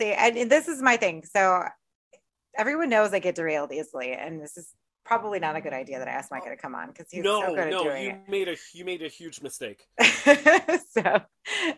See, 0.00 0.12
and, 0.12 0.36
and 0.36 0.50
this 0.50 0.68
is 0.68 0.80
my 0.80 0.96
thing. 0.96 1.24
So 1.24 1.64
everyone 2.56 2.88
knows 2.88 3.12
I 3.12 3.18
get 3.18 3.34
derailed 3.34 3.72
easily, 3.72 4.12
and 4.12 4.40
this 4.42 4.56
is 4.56 4.72
probably 5.04 5.38
not 5.38 5.56
a 5.56 5.60
good 5.60 5.72
idea 5.72 5.98
that 5.98 6.08
I 6.08 6.12
asked 6.12 6.30
Micah 6.30 6.50
to 6.50 6.56
come 6.56 6.74
on 6.74 6.88
because 6.88 7.06
he's 7.10 7.24
No, 7.24 7.40
so 7.40 7.48
good 7.48 7.58
at 7.58 7.70
no, 7.70 7.84
doing 7.84 8.04
you 8.04 8.18
made 8.28 8.48
a 8.48 8.56
you 8.72 8.84
made 8.84 9.02
a 9.02 9.08
huge 9.08 9.42
mistake. 9.42 9.84
so 10.00 11.20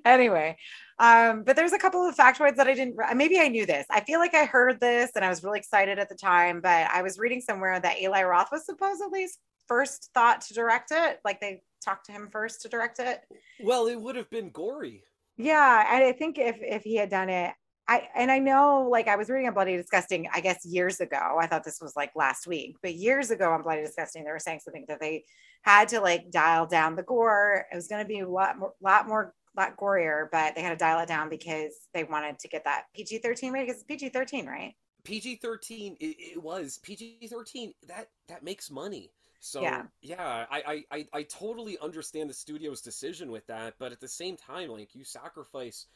anyway, 0.04 0.56
um, 0.98 1.42
but 1.44 1.56
there's 1.56 1.72
a 1.72 1.78
couple 1.78 2.06
of 2.06 2.14
factoids 2.14 2.56
that 2.56 2.66
I 2.66 2.74
didn't. 2.74 2.96
Maybe 3.16 3.40
I 3.40 3.48
knew 3.48 3.66
this. 3.66 3.86
I 3.90 4.00
feel 4.00 4.20
like 4.20 4.34
I 4.34 4.44
heard 4.44 4.80
this, 4.80 5.12
and 5.16 5.24
I 5.24 5.28
was 5.28 5.42
really 5.42 5.58
excited 5.58 5.98
at 5.98 6.08
the 6.08 6.14
time. 6.14 6.60
But 6.60 6.88
I 6.90 7.02
was 7.02 7.18
reading 7.18 7.40
somewhere 7.40 7.78
that 7.80 8.00
Eli 8.00 8.22
Roth 8.22 8.48
was 8.52 8.66
supposedly 8.66 9.26
first 9.68 10.10
thought 10.14 10.40
to 10.42 10.54
direct 10.54 10.90
it. 10.92 11.20
Like 11.24 11.40
they 11.40 11.62
talked 11.84 12.06
to 12.06 12.12
him 12.12 12.28
first 12.30 12.62
to 12.62 12.68
direct 12.68 12.98
it. 12.98 13.20
Well, 13.62 13.86
it 13.86 14.00
would 14.00 14.16
have 14.16 14.30
been 14.30 14.50
gory. 14.50 15.04
Yeah, 15.36 15.86
and 15.94 16.04
I 16.04 16.12
think 16.12 16.38
if 16.38 16.58
if 16.60 16.82
he 16.82 16.96
had 16.96 17.10
done 17.10 17.28
it, 17.28 17.52
I 17.86 18.08
and 18.14 18.30
I 18.30 18.38
know 18.38 18.88
like 18.90 19.08
I 19.08 19.16
was 19.16 19.28
reading 19.28 19.48
on 19.48 19.54
Bloody 19.54 19.76
Disgusting, 19.76 20.28
I 20.32 20.40
guess 20.40 20.64
years 20.64 21.00
ago. 21.00 21.38
I 21.40 21.46
thought 21.46 21.64
this 21.64 21.80
was 21.80 21.94
like 21.96 22.12
last 22.14 22.46
week, 22.46 22.76
but 22.82 22.94
years 22.94 23.30
ago 23.30 23.50
on 23.52 23.62
Bloody 23.62 23.82
Disgusting, 23.82 24.24
they 24.24 24.30
were 24.30 24.38
saying 24.38 24.60
something 24.60 24.84
that 24.88 25.00
they 25.00 25.24
had 25.62 25.88
to 25.88 26.00
like 26.00 26.30
dial 26.30 26.66
down 26.66 26.96
the 26.96 27.02
gore. 27.02 27.66
It 27.70 27.74
was 27.74 27.88
going 27.88 28.02
to 28.02 28.08
be 28.08 28.20
a 28.20 28.28
lot 28.28 28.58
more, 28.58 28.72
lot 28.80 29.08
more, 29.08 29.34
lot 29.56 29.76
gorier, 29.76 30.28
but 30.32 30.54
they 30.54 30.62
had 30.62 30.70
to 30.70 30.76
dial 30.76 31.00
it 31.00 31.08
down 31.08 31.28
because 31.28 31.72
they 31.92 32.04
wanted 32.04 32.38
to 32.38 32.48
get 32.48 32.64
that 32.64 32.84
PG 32.94 33.18
thirteen 33.18 33.52
rating. 33.52 33.66
Because 33.66 33.82
it's 33.82 33.88
PG 33.88 34.10
thirteen, 34.10 34.46
right? 34.46 34.74
PG 35.04 35.36
thirteen. 35.42 35.96
It, 36.00 36.16
it 36.18 36.42
was 36.42 36.78
PG 36.82 37.28
thirteen. 37.30 37.74
That 37.88 38.06
that 38.28 38.42
makes 38.42 38.70
money. 38.70 39.10
So 39.44 39.60
Yeah. 39.62 39.86
yeah, 40.00 40.46
I, 40.50 40.84
I 40.90 40.96
I 40.98 41.06
I 41.12 41.22
totally 41.24 41.78
understand 41.78 42.30
the 42.30 42.34
studio's 42.34 42.80
decision 42.80 43.30
with 43.30 43.46
that, 43.48 43.74
but 43.78 43.92
at 43.92 44.00
the 44.00 44.08
same 44.08 44.36
time, 44.36 44.70
like 44.70 44.94
you 44.94 45.04
sacrifice. 45.04 45.86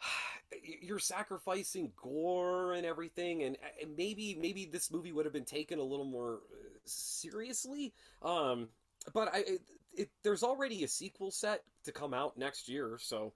You're 0.82 1.00
sacrificing 1.00 1.92
gore 1.96 2.74
and 2.74 2.86
everything, 2.86 3.42
and, 3.42 3.56
and 3.82 3.96
maybe 3.96 4.36
maybe 4.40 4.66
this 4.66 4.90
movie 4.90 5.12
would 5.12 5.26
have 5.26 5.32
been 5.32 5.44
taken 5.44 5.78
a 5.80 5.82
little 5.82 6.04
more 6.06 6.42
uh, 6.52 6.78
seriously. 6.84 7.92
Um, 8.22 8.68
but 9.12 9.34
I, 9.34 9.38
it, 9.38 9.62
it, 9.96 10.10
there's 10.22 10.42
already 10.44 10.84
a 10.84 10.88
sequel 10.88 11.30
set 11.32 11.62
to 11.84 11.92
come 11.92 12.14
out 12.14 12.36
next 12.38 12.68
year, 12.68 12.98
so 13.00 13.32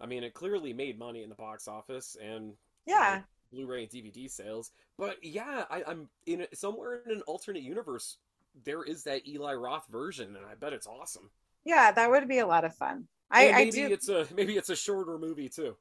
I 0.00 0.06
mean, 0.06 0.24
it 0.24 0.34
clearly 0.34 0.72
made 0.72 0.98
money 0.98 1.22
in 1.22 1.28
the 1.28 1.34
box 1.34 1.68
office, 1.68 2.16
and 2.22 2.54
Yeah, 2.86 3.22
Blu-ray 3.52 3.82
and 3.82 3.90
DVD 3.90 4.28
sales. 4.28 4.70
But 4.98 5.22
yeah, 5.22 5.64
I, 5.70 5.82
I'm 5.86 6.08
in 6.26 6.46
somewhere 6.54 7.02
in 7.06 7.12
an 7.12 7.22
alternate 7.22 7.62
universe. 7.62 8.16
There 8.64 8.82
is 8.84 9.04
that 9.04 9.26
Eli 9.26 9.54
Roth 9.54 9.86
version, 9.90 10.36
and 10.36 10.44
I 10.44 10.54
bet 10.54 10.72
it's 10.72 10.86
awesome. 10.86 11.30
yeah, 11.64 11.90
that 11.92 12.10
would 12.10 12.28
be 12.28 12.38
a 12.38 12.46
lot 12.46 12.64
of 12.64 12.74
fun. 12.76 13.08
I, 13.30 13.44
And 13.44 13.56
I 13.56 13.58
maybe 13.64 13.70
do. 13.72 13.86
it's 13.92 14.08
a 14.08 14.26
maybe 14.34 14.56
it's 14.56 14.68
a 14.70 14.76
shorter 14.76 15.18
movie 15.18 15.48
too. 15.48 15.76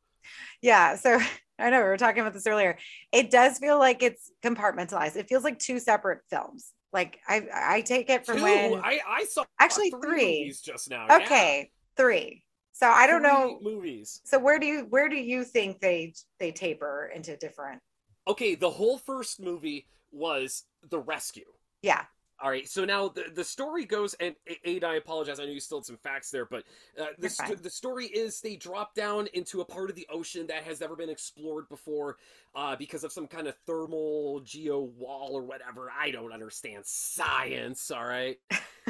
Yeah. 0.61 0.95
So 0.95 1.19
I 1.59 1.69
know 1.69 1.79
we 1.79 1.83
were 1.89 1.97
talking 1.97 2.21
about 2.21 2.33
this 2.33 2.47
earlier. 2.47 2.77
It 3.11 3.29
does 3.29 3.57
feel 3.59 3.77
like 3.77 4.01
it's 4.01 4.31
compartmentalized. 4.43 5.15
It 5.17 5.27
feels 5.27 5.43
like 5.43 5.59
two 5.59 5.79
separate 5.79 6.21
films. 6.29 6.71
Like 6.93 7.19
I 7.27 7.43
I 7.53 7.81
take 7.81 8.09
it 8.09 8.25
from 8.25 8.37
Two, 8.37 8.43
when 8.43 8.75
I 8.83 8.99
I 9.07 9.25
saw 9.25 9.43
Actually, 9.59 9.91
three, 9.91 10.01
three. 10.01 10.39
movies 10.39 10.61
just 10.61 10.89
now. 10.89 11.05
yeah. 11.09 11.17
okay, 11.17 11.71
three. 11.97 12.43
So 12.73 12.87
I 12.87 13.05
don't 13.05 13.21
Three 13.21 13.29
know. 13.31 13.59
movies. 13.61 14.21
So 14.25 14.39
where 14.39 14.57
do 14.59 14.65
you 14.65 14.87
where 14.89 15.07
do 15.09 15.15
you 15.17 15.43
think 15.43 15.79
they 15.81 16.13
they 16.39 16.51
taper 16.51 17.11
into 17.13 17.35
different? 17.37 17.81
Okay, 18.27 18.55
the 18.55 18.69
whole 18.69 18.97
first 18.97 19.39
movie 19.41 19.87
was 20.11 20.63
the 20.89 20.99
rescue. 20.99 21.45
Yeah. 21.81 22.03
All 22.41 22.49
right, 22.49 22.67
so 22.67 22.85
now 22.85 23.07
the, 23.09 23.25
the 23.33 23.43
story 23.43 23.85
goes, 23.85 24.15
and 24.15 24.35
Aid, 24.65 24.83
I 24.83 24.95
apologize. 24.95 25.39
I 25.39 25.45
know 25.45 25.51
you 25.51 25.59
still 25.59 25.77
had 25.77 25.85
some 25.85 25.97
facts 25.97 26.31
there, 26.31 26.45
but 26.45 26.63
uh, 26.99 27.05
the, 27.19 27.29
st- 27.29 27.61
the 27.61 27.69
story 27.69 28.07
is 28.07 28.41
they 28.41 28.55
drop 28.55 28.95
down 28.95 29.27
into 29.33 29.61
a 29.61 29.65
part 29.65 29.91
of 29.91 29.95
the 29.95 30.07
ocean 30.11 30.47
that 30.47 30.63
has 30.63 30.79
never 30.81 30.95
been 30.95 31.09
explored 31.09 31.69
before 31.69 32.17
uh, 32.55 32.75
because 32.75 33.03
of 33.03 33.11
some 33.11 33.27
kind 33.27 33.47
of 33.47 33.55
thermal 33.67 34.39
geo 34.39 34.79
wall 34.97 35.29
or 35.33 35.43
whatever. 35.43 35.91
I 35.95 36.09
don't 36.09 36.33
understand 36.33 36.83
science. 36.85 37.91
All 37.91 38.05
right, 38.05 38.37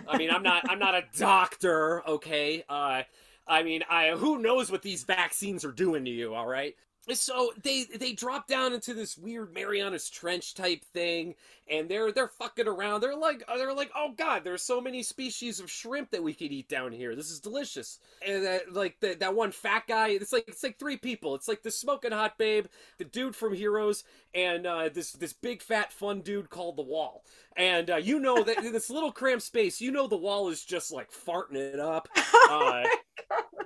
I 0.07 0.17
mean, 0.17 0.31
I'm 0.31 0.43
not 0.43 0.63
I'm 0.69 0.79
not 0.79 0.95
a 0.95 1.03
doctor. 1.17 2.07
Okay, 2.07 2.63
uh, 2.69 3.03
I 3.47 3.63
mean, 3.63 3.83
I 3.89 4.11
who 4.11 4.39
knows 4.39 4.71
what 4.71 4.81
these 4.81 5.03
vaccines 5.03 5.65
are 5.65 5.73
doing 5.73 6.05
to 6.05 6.11
you? 6.11 6.33
All 6.33 6.47
right. 6.47 6.75
So 7.09 7.51
they 7.63 7.85
they 7.85 8.13
drop 8.13 8.47
down 8.47 8.73
into 8.73 8.93
this 8.93 9.17
weird 9.17 9.53
Marianas 9.53 10.07
Trench 10.07 10.53
type 10.53 10.85
thing, 10.93 11.33
and 11.69 11.89
they're 11.89 12.11
they're 12.11 12.27
fucking 12.27 12.67
around. 12.67 13.01
They're 13.01 13.15
like 13.15 13.43
they're 13.47 13.73
like, 13.73 13.91
oh 13.95 14.13
god, 14.15 14.43
there's 14.43 14.61
so 14.61 14.79
many 14.79 15.01
species 15.01 15.59
of 15.59 15.69
shrimp 15.69 16.11
that 16.11 16.21
we 16.21 16.35
could 16.35 16.51
eat 16.51 16.69
down 16.69 16.91
here. 16.91 17.15
This 17.15 17.31
is 17.31 17.39
delicious. 17.39 17.97
And 18.25 18.45
that 18.45 18.71
like 18.71 18.99
that 18.99 19.19
that 19.21 19.33
one 19.35 19.51
fat 19.51 19.87
guy, 19.87 20.09
it's 20.09 20.31
like 20.31 20.47
it's 20.47 20.61
like 20.61 20.77
three 20.77 20.95
people. 20.95 21.33
It's 21.33 21.47
like 21.47 21.63
the 21.63 21.71
smoking 21.71 22.11
hot 22.11 22.37
babe, 22.37 22.67
the 22.99 23.05
dude 23.05 23.35
from 23.35 23.55
Heroes, 23.55 24.03
and 24.35 24.67
uh, 24.67 24.89
this 24.93 25.11
this 25.13 25.33
big 25.33 25.63
fat 25.63 25.91
fun 25.91 26.21
dude 26.21 26.51
called 26.51 26.77
the 26.77 26.83
Wall. 26.83 27.23
And 27.57 27.89
uh, 27.89 27.97
you 27.97 28.19
know 28.19 28.43
that 28.43 28.59
in 28.59 28.73
this 28.73 28.91
little 28.91 29.11
cramped 29.11 29.43
space, 29.43 29.81
you 29.81 29.91
know 29.91 30.07
the 30.07 30.17
Wall 30.17 30.49
is 30.49 30.63
just 30.63 30.91
like 30.91 31.11
farting 31.11 31.55
it 31.55 31.79
up. 31.79 32.07
Uh, 32.49 32.83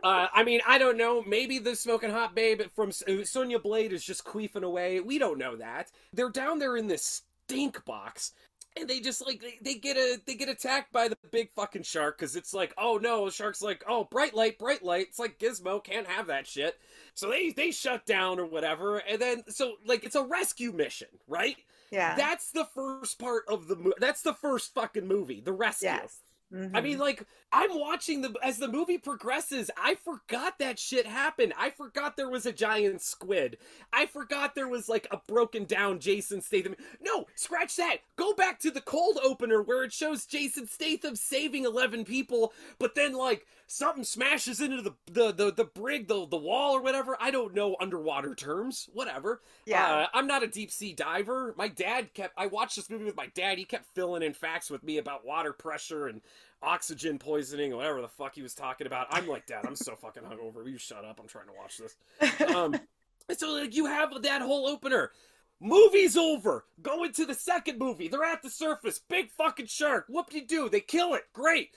uh, 0.04 0.28
I 0.34 0.44
mean, 0.44 0.62
I 0.68 0.78
don't 0.78 0.98
know. 0.98 1.22
Maybe 1.24 1.60
the 1.60 1.76
smoking 1.76 2.12
hot 2.12 2.36
babe 2.36 2.62
from 2.76 2.90
uh, 2.90 3.24
Sonya 3.24 3.60
Blade 3.60 3.94
is 3.94 4.04
just 4.04 4.24
queefing 4.26 4.64
away. 4.64 5.00
We 5.00 5.18
don't 5.20 5.38
know 5.40 5.56
that. 5.58 5.92
They're 6.14 6.30
down 6.30 6.60
there 6.60 6.78
in 6.78 6.88
this 6.88 7.24
stink 7.48 7.84
box, 7.86 8.32
and 8.78 8.90
they 8.90 9.00
just 9.00 9.26
like 9.26 9.42
they, 9.42 9.58
they 9.62 9.76
get 9.76 9.98
a 9.98 10.20
they 10.26 10.36
get 10.36 10.50
attacked 10.50 10.92
by 10.92 11.08
the 11.08 11.18
big 11.32 11.50
fucking 11.56 11.84
shark 11.84 12.18
because 12.18 12.36
it's 12.36 12.54
like 12.54 12.74
oh 12.78 12.98
no 13.02 13.26
the 13.26 13.32
shark's 13.32 13.62
like 13.62 13.84
oh 13.88 14.06
bright 14.06 14.34
light 14.36 14.60
bright 14.60 14.84
light 14.84 15.08
it's 15.10 15.20
like 15.20 15.40
gizmo 15.40 15.84
can't 15.84 16.08
have 16.08 16.28
that 16.28 16.46
shit 16.48 16.78
so 17.14 17.30
they 17.30 17.52
they 17.52 17.72
shut 17.72 18.06
down 18.06 18.40
or 18.40 18.46
whatever 18.46 18.98
and 18.98 19.22
then 19.22 19.44
so 19.48 19.74
like 19.86 20.04
it's 20.04 20.16
a 20.16 20.24
rescue 20.24 20.72
mission 20.72 21.08
right 21.28 21.58
Yeah. 21.92 22.16
that's 22.16 22.52
the 22.52 22.66
first 22.66 23.18
part 23.20 23.44
of 23.48 23.68
the 23.68 23.76
movie 23.76 23.96
that's 24.00 24.22
the 24.24 24.34
first 24.34 24.74
fucking 24.74 25.08
movie 25.08 25.42
the 25.42 25.54
rescue 25.54 25.88
yes. 25.90 26.20
I 26.54 26.58
Mhm. 26.58 26.84
mean, 26.84 26.98
like, 27.00 27.26
I'm 27.52 27.78
watching 27.78 28.22
the 28.22 28.34
as 28.44 28.58
the 28.60 28.68
movie 28.68 28.98
progresses. 28.98 29.72
I 29.78 29.96
forgot 29.96 30.60
that 30.60 30.78
shit 30.78 31.06
happened. 31.06 31.54
I 31.58 31.70
forgot 31.72 32.16
there 32.16 32.30
was 32.30 32.46
a 32.46 32.54
giant 32.54 33.02
squid. 33.02 33.58
I 33.92 34.06
forgot 34.06 34.56
there 34.56 34.68
was 34.68 34.88
like 34.88 35.08
a 35.12 35.18
broken 35.28 35.66
down 35.66 36.00
Jason 36.00 36.42
Statham. 36.42 36.76
No, 37.02 37.26
scratch 37.36 37.76
that. 37.78 37.98
Go 38.16 38.34
back 38.34 38.60
to 38.60 38.72
the 38.72 38.82
cold 38.82 39.20
opener 39.24 39.62
where 39.62 39.84
it 39.84 39.92
shows 39.92 40.26
Jason 40.26 40.68
Statham 40.68 41.16
saving 41.16 41.66
eleven 41.66 42.06
people, 42.06 42.54
but 42.80 42.96
then 42.96 43.14
like 43.14 43.48
something 43.68 44.04
smashes 44.04 44.62
into 44.62 44.82
the 44.82 44.94
the 45.12 45.32
the, 45.32 45.52
the 45.52 45.66
brig, 45.66 46.08
the 46.08 46.26
the 46.28 46.38
wall 46.38 46.76
or 46.76 46.82
whatever. 46.82 47.18
I 47.20 47.32
don't 47.32 47.54
know 47.54 47.76
underwater 47.80 48.36
terms. 48.36 48.90
Whatever. 48.94 49.42
yeah. 49.66 49.94
Uh, 49.94 50.08
I'm 50.14 50.28
not 50.28 50.44
a 50.44 50.48
deep 50.48 50.72
sea 50.72 50.94
diver. 50.94 51.54
My 51.58 51.68
dad 51.68 52.14
kept. 52.14 52.34
I 52.38 52.48
watched 52.48 52.76
this 52.76 52.90
movie 52.90 53.06
with 53.06 53.16
my 53.16 53.28
dad. 53.28 53.58
He 53.58 53.66
kept 53.66 53.86
filling 53.96 54.24
in 54.24 54.34
facts 54.34 54.70
with 54.70 54.84
me 54.84 54.98
about 54.98 55.26
water 55.26 55.54
pressure 55.54 56.08
and 56.08 56.22
oxygen 56.62 57.20
poisoning 57.20 57.74
or 57.74 57.78
whatever 57.78 58.02
the 58.02 58.08
fuck 58.08 58.36
he 58.36 58.42
was 58.42 58.54
talking 58.54 58.88
about. 58.88 59.08
I'm 59.12 59.28
like, 59.28 59.46
Dad, 59.46 59.66
I'm 59.66 59.76
so 59.76 59.96
fucking 59.96 60.24
hungover. 60.24 60.70
You 60.70 60.78
shut 60.78 61.06
up. 61.06 61.20
I'm 61.20 61.28
trying 61.28 61.48
to 61.48 61.54
watch 61.54 61.78
this. 61.78 62.50
Um, 62.56 62.74
and 63.30 63.38
so 63.38 63.54
like 63.54 63.76
you 63.76 63.86
have 63.86 64.22
that 64.24 64.42
whole 64.42 64.68
opener. 64.68 65.12
Movie's 65.62 66.18
over. 66.18 66.66
Go 66.82 67.06
into 67.06 67.26
the 67.26 67.34
second 67.34 67.80
movie. 67.80 68.10
They're 68.10 68.26
at 68.26 68.44
the 68.44 68.50
surface. 68.50 69.00
Big 69.00 69.32
fucking 69.32 69.68
shark. 69.68 70.06
Whoop 70.10 70.30
de 70.30 70.42
do. 70.42 70.68
They 70.70 70.82
kill 70.82 71.14
it. 71.14 71.24
Great. 71.34 71.70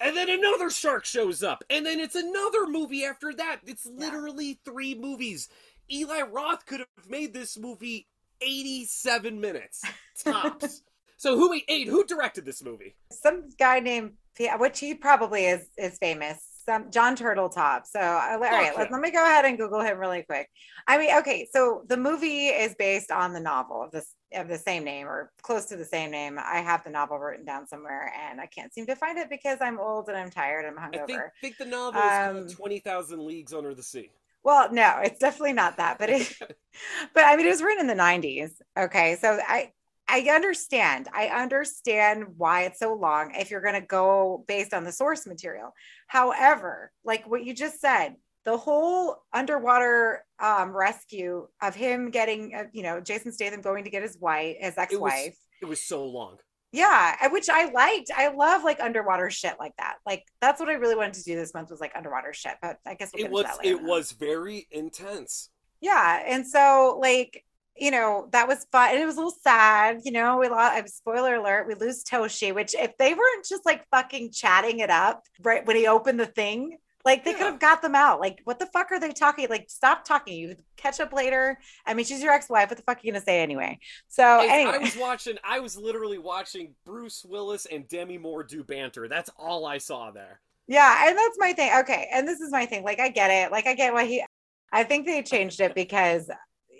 And 0.00 0.16
then 0.16 0.28
another 0.28 0.70
shark 0.70 1.04
shows 1.04 1.42
up. 1.42 1.64
And 1.70 1.86
then 1.86 2.00
it's 2.00 2.14
another 2.14 2.66
movie 2.66 3.04
after 3.04 3.32
that. 3.34 3.60
It's 3.66 3.86
literally 3.86 4.60
three 4.64 4.94
movies. 4.94 5.48
Eli 5.90 6.22
Roth 6.22 6.66
could 6.66 6.80
have 6.80 7.10
made 7.10 7.32
this 7.32 7.56
movie 7.56 8.06
87 8.40 9.40
minutes 9.40 9.82
tops. 10.24 10.82
so 11.16 11.36
who 11.36 11.50
we 11.50 11.64
ate 11.68 11.88
who 11.88 12.04
directed 12.04 12.44
this 12.44 12.62
movie? 12.62 12.94
Some 13.10 13.50
guy 13.58 13.80
named 13.80 14.12
which 14.58 14.80
he 14.80 14.94
probably 14.94 15.46
is 15.46 15.68
is 15.78 15.96
famous. 15.98 16.55
Some 16.66 16.90
Jon 16.90 17.16
Turteltaub. 17.16 17.86
So 17.86 18.00
I- 18.00 18.34
all 18.34 18.40
right, 18.40 18.76
let, 18.76 18.90
let 18.90 19.00
me 19.00 19.10
go 19.12 19.24
ahead 19.24 19.44
and 19.44 19.56
Google 19.56 19.80
him 19.80 19.98
really 19.98 20.22
quick. 20.24 20.48
I 20.88 20.98
mean, 20.98 21.16
okay, 21.18 21.48
so 21.50 21.82
the 21.88 21.96
movie 21.96 22.46
is 22.48 22.74
based 22.76 23.10
on 23.10 23.32
the 23.32 23.40
novel 23.40 23.82
of 23.82 23.92
this 23.92 24.12
of 24.34 24.48
the 24.48 24.58
same 24.58 24.82
name 24.82 25.06
or 25.06 25.30
close 25.42 25.66
to 25.66 25.76
the 25.76 25.84
same 25.84 26.10
name. 26.10 26.38
I 26.38 26.58
have 26.58 26.82
the 26.82 26.90
novel 26.90 27.18
written 27.18 27.46
down 27.46 27.66
somewhere 27.68 28.12
and 28.28 28.40
I 28.40 28.46
can't 28.46 28.74
seem 28.74 28.84
to 28.86 28.96
find 28.96 29.16
it 29.18 29.30
because 29.30 29.58
I'm 29.60 29.78
old 29.78 30.08
and 30.08 30.16
I'm 30.16 30.30
tired 30.30 30.64
I'm 30.66 30.76
I 30.78 30.88
think 31.06 31.10
hungover. 31.20 31.28
think 31.40 31.56
the 31.56 31.64
novel 31.64 32.00
is 32.02 32.12
Um, 32.12 32.34
called 32.46 32.56
20,000 32.56 33.20
Leagues 33.24 33.54
Under 33.54 33.72
the 33.74 33.82
Sea. 33.84 34.10
Well, 34.42 34.72
no, 34.72 34.98
it's 35.04 35.20
definitely 35.20 35.52
not 35.52 35.76
that, 35.76 35.98
but 35.98 36.10
it 36.10 36.32
but 37.14 37.24
I 37.24 37.36
mean 37.36 37.46
it 37.46 37.50
was 37.50 37.62
written 37.62 37.88
in 37.88 37.96
the 37.96 38.02
90s. 38.02 38.50
Okay. 38.76 39.16
So 39.20 39.38
I 39.46 39.72
I 40.08 40.20
understand. 40.30 41.08
I 41.12 41.26
understand 41.28 42.24
why 42.36 42.62
it's 42.62 42.78
so 42.78 42.94
long 42.94 43.34
if 43.34 43.50
you're 43.50 43.60
going 43.60 43.80
to 43.80 43.86
go 43.86 44.44
based 44.46 44.72
on 44.72 44.84
the 44.84 44.92
source 44.92 45.26
material. 45.26 45.72
However, 46.06 46.92
like 47.04 47.28
what 47.28 47.44
you 47.44 47.54
just 47.54 47.80
said, 47.80 48.14
the 48.44 48.56
whole 48.56 49.16
underwater 49.32 50.24
um, 50.38 50.70
rescue 50.70 51.48
of 51.60 51.74
him 51.74 52.10
getting, 52.10 52.54
uh, 52.54 52.64
you 52.72 52.84
know, 52.84 53.00
Jason 53.00 53.32
Statham 53.32 53.60
going 53.60 53.84
to 53.84 53.90
get 53.90 54.02
his 54.02 54.16
wife, 54.18 54.56
his 54.60 54.78
ex-wife. 54.78 55.36
It 55.60 55.66
was 55.66 55.82
so 55.82 56.04
long. 56.06 56.36
Yeah, 56.70 57.28
which 57.28 57.48
I 57.48 57.70
liked. 57.70 58.10
I 58.14 58.28
love 58.28 58.62
like 58.62 58.80
underwater 58.80 59.30
shit 59.30 59.54
like 59.58 59.72
that. 59.78 59.96
Like 60.04 60.24
that's 60.40 60.60
what 60.60 60.68
I 60.68 60.74
really 60.74 60.94
wanted 60.96 61.14
to 61.14 61.22
do 61.24 61.34
this 61.34 61.54
month 61.54 61.70
was 61.70 61.80
like 61.80 61.92
underwater 61.96 62.32
shit. 62.32 62.54
But 62.62 62.78
I 62.86 62.94
guess 62.94 63.10
we'll 63.12 63.20
It 63.20 63.22
get 63.24 63.32
was 63.32 63.44
into 63.46 63.56
that 63.56 63.64
later. 63.64 63.76
it 63.76 63.82
was 63.82 64.12
very 64.12 64.68
intense. 64.70 65.50
Yeah, 65.80 66.22
and 66.26 66.46
so 66.46 66.98
like 67.00 67.44
you 67.78 67.90
know 67.90 68.28
that 68.32 68.48
was 68.48 68.66
fun. 68.72 68.90
And 68.90 69.00
it 69.00 69.06
was 69.06 69.16
a 69.16 69.18
little 69.18 69.36
sad. 69.42 70.00
You 70.04 70.12
know, 70.12 70.38
we 70.38 70.48
lost. 70.48 70.96
Spoiler 70.96 71.36
alert: 71.36 71.66
we 71.66 71.74
lose 71.74 72.04
Toshi. 72.04 72.54
Which 72.54 72.74
if 72.74 72.96
they 72.98 73.14
weren't 73.14 73.46
just 73.46 73.66
like 73.66 73.86
fucking 73.90 74.32
chatting 74.32 74.80
it 74.80 74.90
up 74.90 75.22
right 75.42 75.66
when 75.66 75.76
he 75.76 75.86
opened 75.86 76.20
the 76.20 76.26
thing, 76.26 76.78
like 77.06 77.24
they 77.24 77.32
could 77.32 77.46
have 77.46 77.60
got 77.60 77.82
them 77.82 77.94
out. 77.94 78.20
Like 78.20 78.40
what 78.44 78.58
the 78.58 78.66
fuck 78.66 78.90
are 78.90 78.98
they 78.98 79.12
talking? 79.12 79.46
Like 79.48 79.66
stop 79.68 80.04
talking. 80.04 80.34
You 80.34 80.56
catch 80.76 80.98
up 80.98 81.12
later. 81.12 81.58
I 81.86 81.94
mean, 81.94 82.04
she's 82.04 82.22
your 82.22 82.32
ex-wife. 82.32 82.68
What 82.68 82.76
the 82.76 82.82
fuck 82.82 82.98
are 82.98 83.00
you 83.04 83.12
gonna 83.12 83.24
say 83.24 83.40
anyway? 83.40 83.78
So 84.08 84.24
I, 84.24 84.46
anyway, 84.46 84.72
I 84.74 84.78
was 84.78 84.96
watching 84.96 85.38
I 85.44 85.60
was 85.60 85.76
literally 85.76 86.18
watching 86.18 86.74
Bruce 86.84 87.24
Willis 87.24 87.66
and 87.66 87.86
Demi 87.88 88.18
Moore 88.18 88.42
do 88.42 88.64
banter. 88.64 89.06
That's 89.08 89.30
all 89.38 89.66
I 89.66 89.78
saw 89.78 90.10
there. 90.10 90.40
Yeah, 90.66 91.08
and 91.08 91.16
that's 91.16 91.36
my 91.38 91.52
thing. 91.52 91.70
Okay, 91.80 92.08
and 92.12 92.26
this 92.26 92.40
is 92.40 92.50
my 92.50 92.66
thing. 92.66 92.82
Like 92.82 92.98
I 92.98 93.08
get 93.08 93.30
it. 93.30 93.52
Like 93.52 93.68
I 93.68 93.74
get 93.74 93.92
why 93.92 94.04
he 94.04 94.24
I 94.72 94.82
think 94.82 95.06
they 95.06 95.22
changed 95.22 95.60
it 95.60 95.74
because 95.74 96.28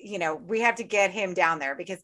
you 0.06 0.18
know, 0.18 0.34
we 0.34 0.60
have 0.60 0.76
to 0.76 0.84
get 0.84 1.10
him 1.10 1.34
down 1.34 1.58
there 1.58 1.74
because 1.74 2.00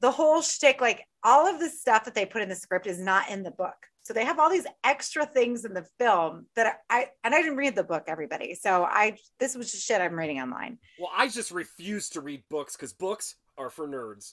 the 0.00 0.10
whole 0.10 0.42
shtick, 0.42 0.80
like 0.80 1.04
all 1.22 1.46
of 1.46 1.60
the 1.60 1.68
stuff 1.68 2.04
that 2.04 2.14
they 2.14 2.26
put 2.26 2.42
in 2.42 2.48
the 2.48 2.54
script 2.54 2.86
is 2.86 2.98
not 2.98 3.30
in 3.30 3.42
the 3.42 3.50
book. 3.50 3.74
So 4.02 4.14
they 4.14 4.24
have 4.24 4.38
all 4.38 4.48
these 4.48 4.66
extra 4.84 5.26
things 5.26 5.66
in 5.66 5.74
the 5.74 5.86
film 5.98 6.46
that 6.56 6.78
I 6.88 7.08
and 7.24 7.34
I 7.34 7.42
didn't 7.42 7.58
read 7.58 7.76
the 7.76 7.84
book, 7.84 8.04
everybody. 8.06 8.54
So 8.54 8.84
I 8.84 9.18
this 9.38 9.54
was 9.54 9.70
just 9.70 9.86
shit 9.86 10.00
I'm 10.00 10.14
reading 10.14 10.40
online. 10.40 10.78
Well, 10.98 11.10
I 11.14 11.28
just 11.28 11.50
refuse 11.50 12.08
to 12.10 12.22
read 12.22 12.42
books 12.48 12.74
because 12.74 12.94
books 12.94 13.34
are 13.58 13.68
for 13.68 13.86
nerds. 13.86 14.32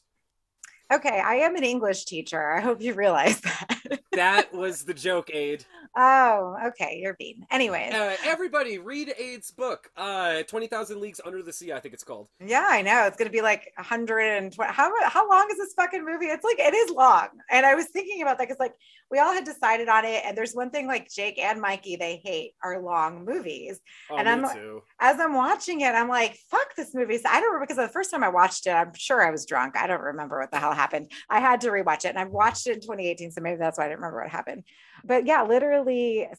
Okay, 0.93 1.19
I 1.19 1.35
am 1.37 1.55
an 1.55 1.63
English 1.63 2.05
teacher. 2.05 2.53
I 2.53 2.61
hope 2.61 2.81
you 2.81 2.93
realize 2.93 3.41
that. 3.41 3.99
That 4.13 4.53
was 4.53 4.85
the 4.85 4.93
joke, 4.93 5.29
Aid. 5.33 5.65
Oh, 5.95 6.55
okay, 6.67 6.99
you're 7.01 7.15
being. 7.15 7.45
Anyways. 7.51 7.93
Uh, 7.93 8.15
everybody, 8.25 8.77
read 8.77 9.13
Aid's 9.17 9.51
book, 9.51 9.89
uh, 9.97 10.43
Twenty 10.43 10.67
Thousand 10.67 10.99
Leagues 10.99 11.21
Under 11.25 11.41
the 11.41 11.53
Sea. 11.53 11.73
I 11.73 11.79
think 11.79 11.93
it's 11.93 12.03
called. 12.03 12.27
Yeah, 12.45 12.67
I 12.69 12.81
know. 12.81 13.05
It's 13.05 13.17
going 13.17 13.27
to 13.27 13.31
be 13.31 13.41
like 13.41 13.71
120. 13.77 14.71
How, 14.71 14.91
how 15.07 15.29
long 15.29 15.47
is 15.51 15.57
this 15.57 15.73
fucking 15.75 16.03
movie? 16.05 16.25
It's 16.25 16.43
like, 16.43 16.59
it 16.59 16.73
is 16.73 16.91
long. 16.91 17.27
And 17.49 17.65
I 17.65 17.75
was 17.75 17.85
thinking 17.87 18.21
about 18.21 18.37
that 18.37 18.47
because, 18.47 18.59
like, 18.59 18.73
we 19.11 19.19
all 19.19 19.33
had 19.33 19.43
decided 19.45 19.87
on 19.87 20.03
it. 20.05 20.23
And 20.25 20.37
there's 20.37 20.53
one 20.53 20.69
thing, 20.71 20.87
like, 20.87 21.09
Jake 21.11 21.39
and 21.39 21.61
Mikey, 21.61 21.95
they 21.95 22.21
hate 22.23 22.53
are 22.63 22.81
long 22.81 23.23
movies. 23.25 23.79
Oh, 24.09 24.17
And 24.17 24.27
I'm- 24.27 24.45
too. 24.53 24.81
As 24.99 25.19
I'm 25.19 25.33
watching 25.33 25.81
it, 25.81 25.93
I'm 25.93 26.09
like, 26.09 26.37
fuck 26.49 26.75
this 26.75 26.93
movie. 26.95 27.17
So 27.17 27.29
I 27.29 27.39
don't 27.39 27.53
remember 27.53 27.67
because 27.67 27.77
the 27.87 27.93
first 27.93 28.11
time 28.11 28.23
I 28.23 28.29
watched 28.29 28.65
it, 28.67 28.71
I'm 28.71 28.93
sure 28.95 29.25
I 29.25 29.31
was 29.31 29.45
drunk. 29.45 29.77
I 29.77 29.87
don't 29.87 30.01
remember 30.01 30.39
what 30.39 30.51
the 30.51 30.59
hell 30.59 30.73
happened. 30.73 31.11
I 31.29 31.39
had 31.39 31.61
to 31.61 31.69
rewatch 31.69 32.05
it. 32.05 32.09
And 32.09 32.19
I 32.19 32.25
watched 32.25 32.67
it 32.67 32.73
in 32.73 32.81
2018. 32.81 33.31
So 33.31 33.41
maybe 33.41 33.57
that's 33.57 33.77
why 33.77 33.85
I 33.85 33.87
didn't 33.87 33.99
remember 33.99 34.21
what 34.21 34.29
happened. 34.31 34.63
But 35.03 35.25
yeah, 35.27 35.43
literally. 35.43 35.84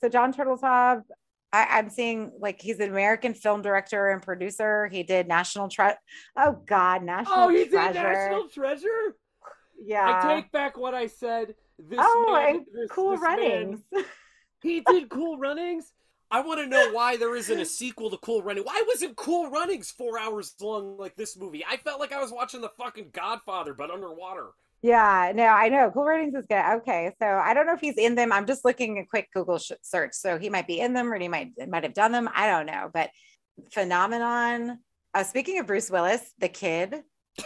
So 0.01 0.09
Jon 0.09 0.33
Turteltaub. 0.33 1.03
I, 1.53 1.79
I'm 1.79 1.91
seeing 1.91 2.33
like 2.41 2.61
he's 2.61 2.81
an 2.81 2.91
American 2.91 3.33
film 3.33 3.63
director 3.63 4.09
and 4.09 4.21
producer. 4.21 4.89
He 4.89 5.05
did 5.05 5.29
National 5.29 5.69
Treasure. 5.69 5.97
Oh 6.37 6.61
God, 6.67 7.03
National 7.05 7.35
Oh, 7.39 7.49
you 7.49 7.69
Treasure. 7.71 7.93
did 7.93 8.03
National 8.03 8.49
Treasure. 8.49 9.17
Yeah. 9.83 10.21
I 10.23 10.35
take 10.35 10.53
back 10.53 10.77
what 10.77 10.93
I 10.95 11.07
said. 11.07 11.55
This 11.79 11.99
oh, 12.03 12.33
man, 12.33 12.57
and 12.57 12.67
this- 12.75 12.91
Cool 12.91 13.13
this 13.13 13.21
man- 13.21 13.39
Runnings. 13.39 13.81
he 14.63 14.81
did 14.81 15.09
Cool 15.09 15.39
Runnings. 15.39 15.93
I 16.31 16.41
want 16.41 16.59
to 16.61 16.67
know 16.67 16.91
why 16.93 17.17
there 17.17 17.37
isn't 17.37 17.61
a 17.61 17.65
sequel 17.65 18.11
to 18.11 18.17
Cool 18.19 18.43
Running. 18.43 18.65
Why 18.65 18.83
wasn't 18.89 19.15
Cool 19.17 19.49
Runnings 19.49 19.93
four 19.93 20.19
hours 20.19 20.55
long 20.61 20.97
like 20.99 21.15
this 21.15 21.37
movie? 21.37 21.65
I 21.65 21.77
felt 21.77 22.01
like 22.01 22.13
I 22.13 22.21
was 22.21 22.33
watching 22.33 22.61
the 22.61 22.73
fucking 22.77 23.11
Godfather, 23.13 23.75
but 23.75 23.93
underwater. 23.93 24.49
Yeah, 24.87 25.33
no, 25.35 25.45
I 25.47 25.69
know. 25.69 25.91
Cool 25.93 26.05
Runnings 26.05 26.35
is 26.35 26.47
good. 26.49 26.63
Okay, 26.79 27.13
so 27.21 27.27
I 27.27 27.55
don't 27.55 27.67
know 27.67 27.75
if 27.75 27.81
he's 27.81 27.99
in 27.99 28.15
them. 28.15 28.33
I'm 28.33 28.47
just 28.47 28.65
looking 28.65 28.99
a 28.99 29.07
quick 29.07 29.29
Google 29.35 29.59
sh- 29.59 29.73
search. 29.83 30.13
So 30.15 30.39
he 30.39 30.49
might 30.51 30.67
be 30.67 30.79
in 30.81 30.93
them, 30.95 31.13
or 31.13 31.19
he 31.19 31.29
might 31.29 31.51
might 31.69 31.83
have 31.83 31.95
done 31.95 32.13
them. 32.13 32.29
I 32.35 32.47
don't 32.49 32.67
know, 32.67 32.91
but 32.93 33.11
phenomenon. 33.73 34.79
Uh, 35.15 35.25
speaking 35.25 35.59
of 35.59 35.67
Bruce 35.67 35.91
Willis, 35.91 36.21
the 36.39 36.49
kid, 36.49 37.03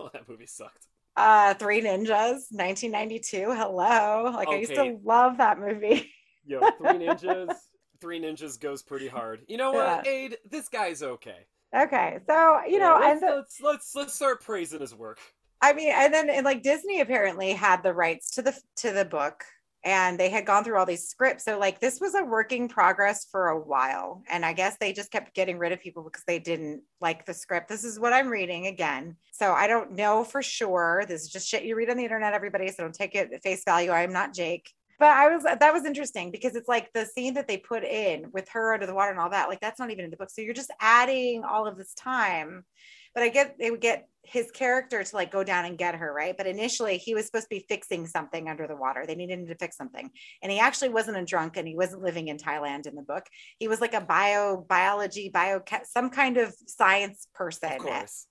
Oh, 0.00 0.08
that 0.12 0.28
movie 0.28 0.46
sucked. 0.46 0.86
uh, 1.16 1.54
Three 1.54 1.82
Ninjas, 1.82 2.46
1992. 2.50 3.52
Hello, 3.54 4.32
like 4.34 4.48
I 4.48 4.56
used 4.56 4.74
to 4.74 4.98
love 5.04 5.38
that 5.38 5.58
movie. 5.58 6.10
Yo, 6.46 6.60
Three 6.78 6.98
Ninjas. 6.98 7.54
Three 8.00 8.18
Ninjas 8.20 8.58
goes 8.58 8.82
pretty 8.82 9.08
hard. 9.08 9.42
You 9.46 9.58
know 9.58 9.72
what, 9.72 10.06
Aid? 10.06 10.38
This 10.50 10.70
guy's 10.70 11.02
okay. 11.02 11.46
okay, 11.76 12.18
so 12.26 12.60
you 12.66 12.78
know, 12.78 12.98
Yeah, 12.98 13.12
and 13.12 13.20
let's, 13.20 13.30
let's 13.30 13.60
let's 13.62 13.94
let's 13.94 14.14
start 14.14 14.42
praising 14.42 14.80
his 14.80 14.94
work. 14.94 15.18
I 15.62 15.72
mean, 15.72 15.92
and 15.94 16.12
then 16.12 16.30
and 16.30 16.44
like 16.44 16.62
Disney 16.62 17.00
apparently 17.00 17.52
had 17.52 17.82
the 17.82 17.92
rights 17.92 18.30
to 18.32 18.42
the 18.42 18.58
to 18.76 18.92
the 18.92 19.04
book 19.04 19.44
and 19.82 20.20
they 20.20 20.28
had 20.28 20.44
gone 20.44 20.62
through 20.62 20.76
all 20.76 20.86
these 20.86 21.08
scripts. 21.08 21.44
So 21.44 21.58
like 21.58 21.80
this 21.80 22.00
was 22.00 22.14
a 22.14 22.22
working 22.22 22.68
progress 22.68 23.26
for 23.30 23.48
a 23.48 23.58
while. 23.58 24.22
And 24.28 24.44
I 24.44 24.52
guess 24.52 24.76
they 24.78 24.92
just 24.92 25.10
kept 25.10 25.34
getting 25.34 25.58
rid 25.58 25.72
of 25.72 25.80
people 25.80 26.02
because 26.02 26.24
they 26.26 26.38
didn't 26.38 26.82
like 27.00 27.24
the 27.24 27.32
script. 27.32 27.68
This 27.68 27.84
is 27.84 27.98
what 27.98 28.12
I'm 28.12 28.28
reading 28.28 28.66
again. 28.66 29.16
So 29.32 29.52
I 29.52 29.66
don't 29.66 29.92
know 29.92 30.22
for 30.22 30.42
sure. 30.42 31.04
This 31.08 31.22
is 31.22 31.30
just 31.30 31.48
shit 31.48 31.64
you 31.64 31.76
read 31.76 31.90
on 31.90 31.96
the 31.96 32.04
internet, 32.04 32.34
everybody. 32.34 32.68
So 32.68 32.82
don't 32.82 32.94
take 32.94 33.14
it 33.14 33.32
at 33.32 33.42
face 33.42 33.64
value. 33.64 33.90
I'm 33.90 34.12
not 34.12 34.34
Jake. 34.34 34.70
But 34.98 35.16
I 35.16 35.34
was 35.34 35.44
that 35.44 35.72
was 35.72 35.86
interesting 35.86 36.30
because 36.30 36.56
it's 36.56 36.68
like 36.68 36.92
the 36.92 37.06
scene 37.06 37.32
that 37.34 37.48
they 37.48 37.56
put 37.56 37.82
in 37.82 38.26
with 38.32 38.50
her 38.50 38.74
under 38.74 38.84
the 38.84 38.92
water 38.92 39.10
and 39.10 39.18
all 39.18 39.30
that, 39.30 39.48
like 39.48 39.60
that's 39.60 39.78
not 39.78 39.90
even 39.90 40.04
in 40.04 40.10
the 40.10 40.18
book. 40.18 40.28
So 40.28 40.42
you're 40.42 40.52
just 40.52 40.72
adding 40.78 41.42
all 41.42 41.66
of 41.66 41.78
this 41.78 41.94
time 41.94 42.66
but 43.14 43.22
I 43.22 43.28
get 43.28 43.56
they 43.58 43.70
would 43.70 43.80
get 43.80 44.08
his 44.22 44.50
character 44.50 45.02
to 45.02 45.16
like 45.16 45.32
go 45.32 45.42
down 45.42 45.64
and 45.64 45.78
get 45.78 45.94
her, 45.96 46.12
right? 46.12 46.36
But 46.36 46.46
initially 46.46 46.98
he 46.98 47.14
was 47.14 47.26
supposed 47.26 47.46
to 47.46 47.56
be 47.56 47.64
fixing 47.68 48.06
something 48.06 48.48
under 48.48 48.66
the 48.66 48.76
water. 48.76 49.04
They 49.06 49.14
needed 49.14 49.38
him 49.40 49.46
to 49.46 49.54
fix 49.56 49.76
something. 49.76 50.10
And 50.42 50.52
he 50.52 50.60
actually 50.60 50.90
wasn't 50.90 51.16
a 51.16 51.24
drunk 51.24 51.56
and 51.56 51.66
he 51.66 51.74
wasn't 51.74 52.02
living 52.02 52.28
in 52.28 52.36
Thailand 52.36 52.86
in 52.86 52.94
the 52.94 53.02
book. 53.02 53.26
He 53.58 53.66
was 53.66 53.80
like 53.80 53.94
a 53.94 54.00
bio 54.00 54.64
biology, 54.68 55.30
bio 55.30 55.62
some 55.84 56.10
kind 56.10 56.36
of 56.36 56.54
science 56.66 57.26
person. 57.34 57.72
Of 57.72 57.78
course. 57.78 58.26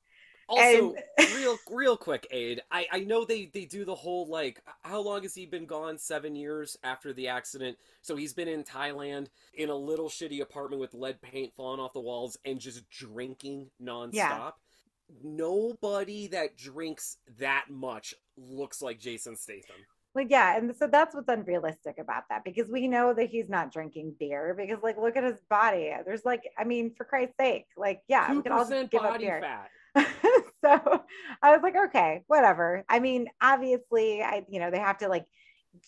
Also, 0.48 0.96
And- 1.18 1.30
real 1.36 1.58
real 1.70 1.98
quick, 1.98 2.26
Aid. 2.32 2.62
I 2.72 2.88
I 2.92 3.00
know 3.02 3.26
they 3.26 3.52
they 3.54 3.66
do 3.66 3.84
the 3.86 3.96
whole 3.96 4.28
like 4.28 4.62
how 4.84 5.00
long 5.02 5.22
has 5.24 5.36
he 5.36 5.46
been 5.46 5.66
gone? 5.66 5.98
Seven 5.98 6.36
years 6.36 6.78
after 6.84 7.14
the 7.14 7.28
accident. 7.28 7.78
So 8.02 8.16
he's 8.16 8.34
been 8.34 8.48
in 8.48 8.64
Thailand 8.64 9.28
in 9.54 9.70
a 9.70 9.76
little 9.76 10.10
shitty 10.10 10.42
apartment 10.42 10.82
with 10.82 10.94
lead 10.94 11.22
paint 11.22 11.54
falling 11.56 11.80
off 11.80 11.94
the 11.94 12.00
walls 12.00 12.38
and 12.46 12.60
just 12.60 12.90
drinking 12.90 13.70
nonstop. 13.82 14.14
Yeah. 14.14 14.50
Nobody 15.24 16.28
that 16.28 16.58
drinks 16.58 17.18
that 17.40 17.66
much 17.70 18.14
looks 18.38 18.82
like 18.82 19.00
Jason 19.00 19.36
Statham. 19.36 19.76
Like, 20.16 20.28
yeah. 20.30 20.58
And 20.58 20.74
so 20.76 20.88
that's 20.88 21.14
what's 21.14 21.30
unrealistic 21.30 21.98
about 22.00 22.24
that 22.30 22.44
because 22.44 22.68
we 22.70 22.88
know 22.88 23.14
that 23.14 23.30
he's 23.30 23.48
not 23.48 23.72
drinking 23.72 24.16
beer 24.20 24.56
because, 24.58 24.82
like, 24.82 24.98
look 24.98 25.16
at 25.16 25.24
his 25.24 25.40
body. 25.50 25.94
There's 26.06 26.26
like, 26.26 26.42
I 26.58 26.64
mean, 26.64 26.94
for 26.96 27.04
Christ's 27.04 27.36
sake, 27.40 27.66
like, 27.78 28.02
yeah, 28.08 28.34
we 28.34 28.42
can 28.42 28.52
all 28.52 28.66
percent 28.66 28.90
give 28.90 29.04
up 29.04 29.20
beer. 29.20 29.40
fat. 29.42 29.70
so 30.64 31.04
I 31.42 31.52
was 31.52 31.62
like, 31.62 31.76
okay, 31.88 32.24
whatever. 32.28 32.84
I 32.90 33.00
mean, 33.00 33.28
obviously, 33.42 34.22
I, 34.22 34.46
you 34.50 34.60
know, 34.60 34.72
they 34.72 34.80
have 34.80 34.98
to 35.00 35.08
like 35.08 35.26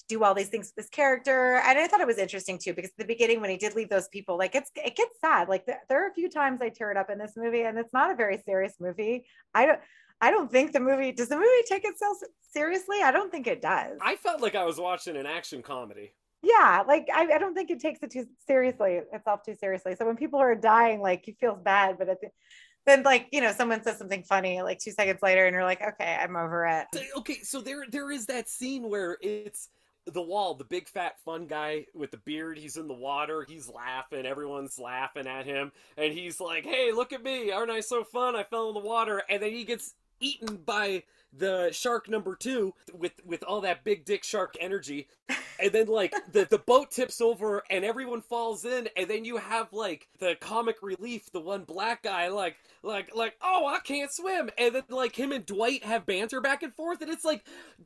do 0.07 0.23
all 0.23 0.33
these 0.33 0.49
things 0.49 0.67
with 0.67 0.75
this 0.75 0.89
character. 0.89 1.55
And 1.65 1.77
I 1.77 1.87
thought 1.87 2.01
it 2.01 2.07
was 2.07 2.17
interesting 2.17 2.57
too, 2.57 2.73
because 2.73 2.91
at 2.91 2.97
the 2.97 3.05
beginning, 3.05 3.41
when 3.41 3.49
he 3.49 3.57
did 3.57 3.75
leave 3.75 3.89
those 3.89 4.07
people, 4.07 4.37
like 4.37 4.55
it's, 4.55 4.71
it 4.75 4.95
gets 4.95 5.19
sad. 5.19 5.49
Like 5.49 5.65
th- 5.65 5.77
there 5.89 6.05
are 6.05 6.09
a 6.09 6.13
few 6.13 6.29
times 6.29 6.59
I 6.61 6.69
teared 6.69 6.97
up 6.97 7.09
in 7.09 7.17
this 7.17 7.33
movie 7.35 7.63
and 7.63 7.77
it's 7.77 7.93
not 7.93 8.11
a 8.11 8.15
very 8.15 8.41
serious 8.45 8.73
movie. 8.79 9.25
I 9.53 9.65
don't, 9.65 9.79
I 10.21 10.31
don't 10.31 10.51
think 10.51 10.71
the 10.71 10.79
movie, 10.79 11.11
does 11.11 11.29
the 11.29 11.35
movie 11.35 11.47
take 11.67 11.83
itself 11.85 12.17
seriously? 12.51 12.97
I 13.03 13.11
don't 13.11 13.31
think 13.31 13.47
it 13.47 13.61
does. 13.61 13.97
I 14.01 14.15
felt 14.15 14.41
like 14.41 14.55
I 14.55 14.65
was 14.65 14.79
watching 14.79 15.17
an 15.17 15.25
action 15.25 15.61
comedy. 15.63 16.13
yeah. 16.43 16.83
Like 16.87 17.07
I, 17.13 17.27
I 17.33 17.37
don't 17.37 17.53
think 17.53 17.69
it 17.71 17.79
takes 17.79 17.99
it 18.03 18.11
too 18.11 18.25
seriously, 18.47 19.01
itself 19.11 19.41
too 19.43 19.55
seriously. 19.55 19.95
So 19.97 20.05
when 20.05 20.15
people 20.17 20.39
are 20.39 20.55
dying, 20.55 21.01
like 21.01 21.27
you 21.27 21.33
feels 21.39 21.59
bad, 21.61 21.97
but 21.97 22.09
at 22.09 22.21
the, 22.21 22.29
then 22.85 23.03
like, 23.03 23.27
you 23.31 23.41
know, 23.41 23.51
someone 23.51 23.83
says 23.83 23.99
something 23.99 24.23
funny 24.23 24.63
like 24.63 24.79
two 24.79 24.89
seconds 24.91 25.19
later 25.21 25.45
and 25.45 25.53
you're 25.53 25.63
like, 25.63 25.81
okay, 25.81 26.17
I'm 26.19 26.35
over 26.35 26.65
it. 26.65 26.87
Okay, 27.17 27.41
so 27.43 27.61
there 27.61 27.85
there 27.87 28.09
is 28.11 28.25
that 28.25 28.49
scene 28.49 28.89
where 28.89 29.17
it's 29.21 29.69
the 30.05 30.21
wall, 30.21 30.55
the 30.55 30.63
big 30.63 30.87
fat 30.87 31.19
fun 31.23 31.47
guy 31.47 31.85
with 31.93 32.11
the 32.11 32.17
beard, 32.17 32.57
he's 32.57 32.77
in 32.77 32.87
the 32.87 32.93
water, 32.93 33.45
he's 33.47 33.69
laughing, 33.69 34.25
everyone's 34.25 34.79
laughing 34.79 35.27
at 35.27 35.45
him, 35.45 35.71
and 35.97 36.13
he's 36.13 36.39
like, 36.39 36.65
Hey, 36.65 36.91
look 36.91 37.13
at 37.13 37.23
me, 37.23 37.51
aren't 37.51 37.71
I 37.71 37.81
so 37.81 38.03
fun? 38.03 38.35
I 38.35 38.43
fell 38.43 38.69
in 38.69 38.73
the 38.73 38.79
water, 38.79 39.21
and 39.29 39.41
then 39.41 39.51
he 39.51 39.63
gets 39.63 39.93
eaten 40.19 40.57
by 40.57 41.03
the 41.33 41.69
shark 41.71 42.09
number 42.09 42.35
two 42.35 42.73
with 42.93 43.13
with 43.25 43.43
all 43.43 43.61
that 43.61 43.83
big 43.83 44.03
dick 44.03 44.23
shark 44.23 44.55
energy 44.59 45.07
and 45.61 45.71
then 45.71 45.87
like 45.87 46.13
the 46.33 46.45
the 46.49 46.57
boat 46.57 46.91
tips 46.91 47.21
over 47.21 47.63
and 47.69 47.85
everyone 47.85 48.21
falls 48.21 48.65
in 48.65 48.89
and 48.97 49.09
then 49.09 49.23
you 49.23 49.37
have 49.37 49.71
like 49.71 50.07
the 50.19 50.35
comic 50.41 50.77
relief 50.81 51.31
the 51.31 51.39
one 51.39 51.63
black 51.63 52.03
guy 52.03 52.27
like 52.27 52.57
like 52.83 53.15
like 53.15 53.35
oh 53.41 53.65
i 53.65 53.79
can't 53.79 54.11
swim 54.11 54.49
and 54.57 54.75
then 54.75 54.83
like 54.89 55.15
him 55.17 55.31
and 55.31 55.45
dwight 55.45 55.83
have 55.85 56.05
banter 56.05 56.41
back 56.41 56.63
and 56.63 56.75
forth 56.75 57.01
and 57.01 57.09
it's 57.09 57.25
like 57.25 57.45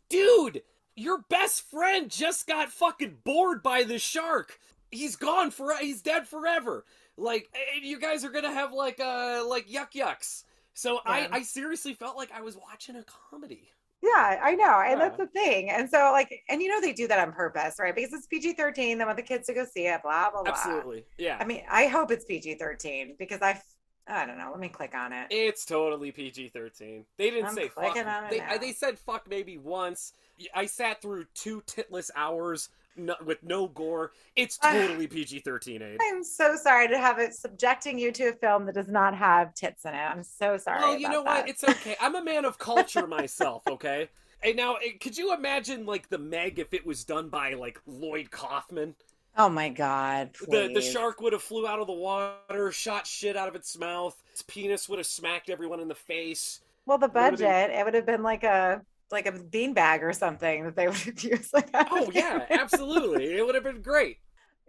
dude 0.09 0.63
your 0.95 1.19
best 1.29 1.61
friend 1.69 2.09
just 2.09 2.47
got 2.47 2.71
fucking 2.71 3.17
bored 3.23 3.61
by 3.61 3.83
the 3.83 3.99
shark 3.99 4.59
he's 4.91 5.15
gone 5.15 5.51
for 5.51 5.75
he's 5.77 6.01
dead 6.01 6.27
forever 6.27 6.85
like 7.17 7.49
you 7.81 7.99
guys 7.99 8.23
are 8.23 8.29
gonna 8.31 8.53
have 8.53 8.71
like 8.73 8.99
uh 8.99 9.43
like 9.47 9.67
yuck 9.67 9.91
yucks 9.91 10.43
so 10.73 10.95
Yeah. 11.05 11.27
I, 11.31 11.37
I 11.37 11.41
seriously 11.41 11.93
felt 11.93 12.17
like 12.17 12.31
I 12.33 12.41
was 12.41 12.57
watching 12.57 12.97
a 12.97 13.03
comedy. 13.29 13.69
Yeah, 14.03 14.39
I 14.43 14.55
know. 14.55 14.81
And 14.81 14.99
Yeah. 14.99 15.07
that's 15.07 15.17
the 15.17 15.27
thing. 15.27 15.69
And 15.69 15.89
so 15.89 16.11
like, 16.11 16.43
and 16.49 16.61
you 16.61 16.67
know, 16.67 16.81
they 16.81 16.91
do 16.91 17.07
that 17.07 17.17
on 17.17 17.31
purpose, 17.31 17.75
right? 17.79 17.95
Because 17.95 18.11
it's 18.11 18.27
PG 18.27 18.53
13. 18.53 18.97
They 18.97 19.05
want 19.05 19.15
the 19.15 19.23
kids 19.23 19.47
to 19.47 19.53
go 19.53 19.63
see 19.65 19.87
it, 19.87 20.03
blah, 20.03 20.29
blah, 20.31 20.43
blah. 20.43 20.51
Absolutely. 20.51 21.05
Yeah. 21.17 21.37
I 21.39 21.45
mean, 21.45 21.63
I 21.71 21.87
hope 21.87 22.11
it's 22.11 22.25
PG 22.25 22.55
13 22.55 23.15
because 23.17 23.41
I, 23.41 23.59
I 24.07 24.25
don't 24.25 24.37
know. 24.37 24.49
Let 24.51 24.59
me 24.59 24.69
click 24.69 24.93
on 24.95 25.13
it. 25.13 25.27
It's 25.29 25.65
totally 25.65 26.11
PG 26.11 26.49
thirteen. 26.49 27.05
They 27.17 27.29
didn't 27.31 27.47
I'm 27.47 27.55
say 27.55 27.69
fuck. 27.69 27.85
clicking 27.85 28.07
on 28.07 28.25
it 28.25 28.29
They, 28.29 28.37
now. 28.39 28.57
they 28.57 28.71
said 28.71 28.99
fuck 28.99 29.27
maybe 29.29 29.57
once. 29.57 30.13
I 30.53 30.65
sat 30.65 31.01
through 31.01 31.25
two 31.33 31.63
titless 31.65 32.11
hours 32.15 32.69
no, 32.97 33.15
with 33.25 33.41
no 33.43 33.67
gore. 33.67 34.11
It's 34.35 34.57
totally 34.63 35.07
PG 35.07 35.39
thirteen. 35.39 35.81
I'm 35.81 36.23
so 36.23 36.55
sorry 36.55 36.87
to 36.89 36.97
have 36.97 37.19
it 37.19 37.33
subjecting 37.33 37.97
you 37.97 38.11
to 38.11 38.29
a 38.29 38.33
film 38.33 38.65
that 38.65 38.75
does 38.75 38.87
not 38.87 39.15
have 39.15 39.53
tits 39.53 39.85
in 39.85 39.93
it. 39.93 39.97
I'm 39.97 40.23
so 40.23 40.57
sorry. 40.57 40.81
Well, 40.81 40.99
you 40.99 41.09
know 41.09 41.21
what? 41.21 41.45
that. 41.45 41.49
It's 41.49 41.63
okay. 41.63 41.95
I'm 41.99 42.15
a 42.15 42.23
man 42.23 42.45
of 42.45 42.57
culture 42.57 43.07
myself. 43.07 43.63
Okay. 43.75 44.09
And 44.43 44.55
now, 44.55 44.75
eh, 44.75 44.91
could 45.01 45.17
you 45.17 45.33
imagine 45.33 45.85
like 45.85 46.09
the 46.09 46.17
Meg 46.17 46.59
if 46.59 46.73
it 46.73 46.85
was 46.85 47.03
done 47.03 47.29
by 47.29 47.53
like 47.53 47.81
Lloyd 47.85 48.31
Kaufman? 48.31 48.95
Oh 49.37 49.49
my 49.49 49.69
God. 49.69 50.31
The 50.47 50.69
the 50.73 50.81
shark 50.81 51.21
would 51.21 51.33
have 51.33 51.43
flew 51.43 51.67
out 51.67 51.79
of 51.79 51.87
the 51.87 51.93
water, 51.93 52.71
shot 52.71 53.07
shit 53.07 53.35
out 53.35 53.47
of 53.47 53.55
its 53.55 53.77
mouth. 53.77 54.21
Its 54.31 54.41
penis 54.43 54.87
would 54.89 54.99
have 54.99 55.05
smacked 55.07 55.49
everyone 55.49 55.79
in 55.79 55.87
the 55.87 55.95
face. 55.95 56.61
Well, 56.85 56.97
the 56.97 57.07
What 57.07 57.31
would 57.31 57.33
it 57.33 57.37
be? 57.39 57.43
budget, 57.43 57.71
it 57.71 57.83
would 57.85 57.93
have 57.95 58.05
been 58.05 58.21
like 58.23 58.43
a, 58.43 58.81
like 59.11 59.25
a 59.25 59.31
beanbag 59.31 60.01
or 60.03 60.13
something 60.13 60.65
that 60.65 60.75
they 60.75 60.87
would 60.89 60.97
have 60.97 61.23
used. 61.23 61.53
Like, 61.53 61.69
Oh 61.73 62.09
yeah, 62.13 62.45
absolutely. 62.49 63.33
It 63.37 63.45
would 63.45 63.55
have 63.55 63.63
been 63.63 63.81
great. 63.81 64.17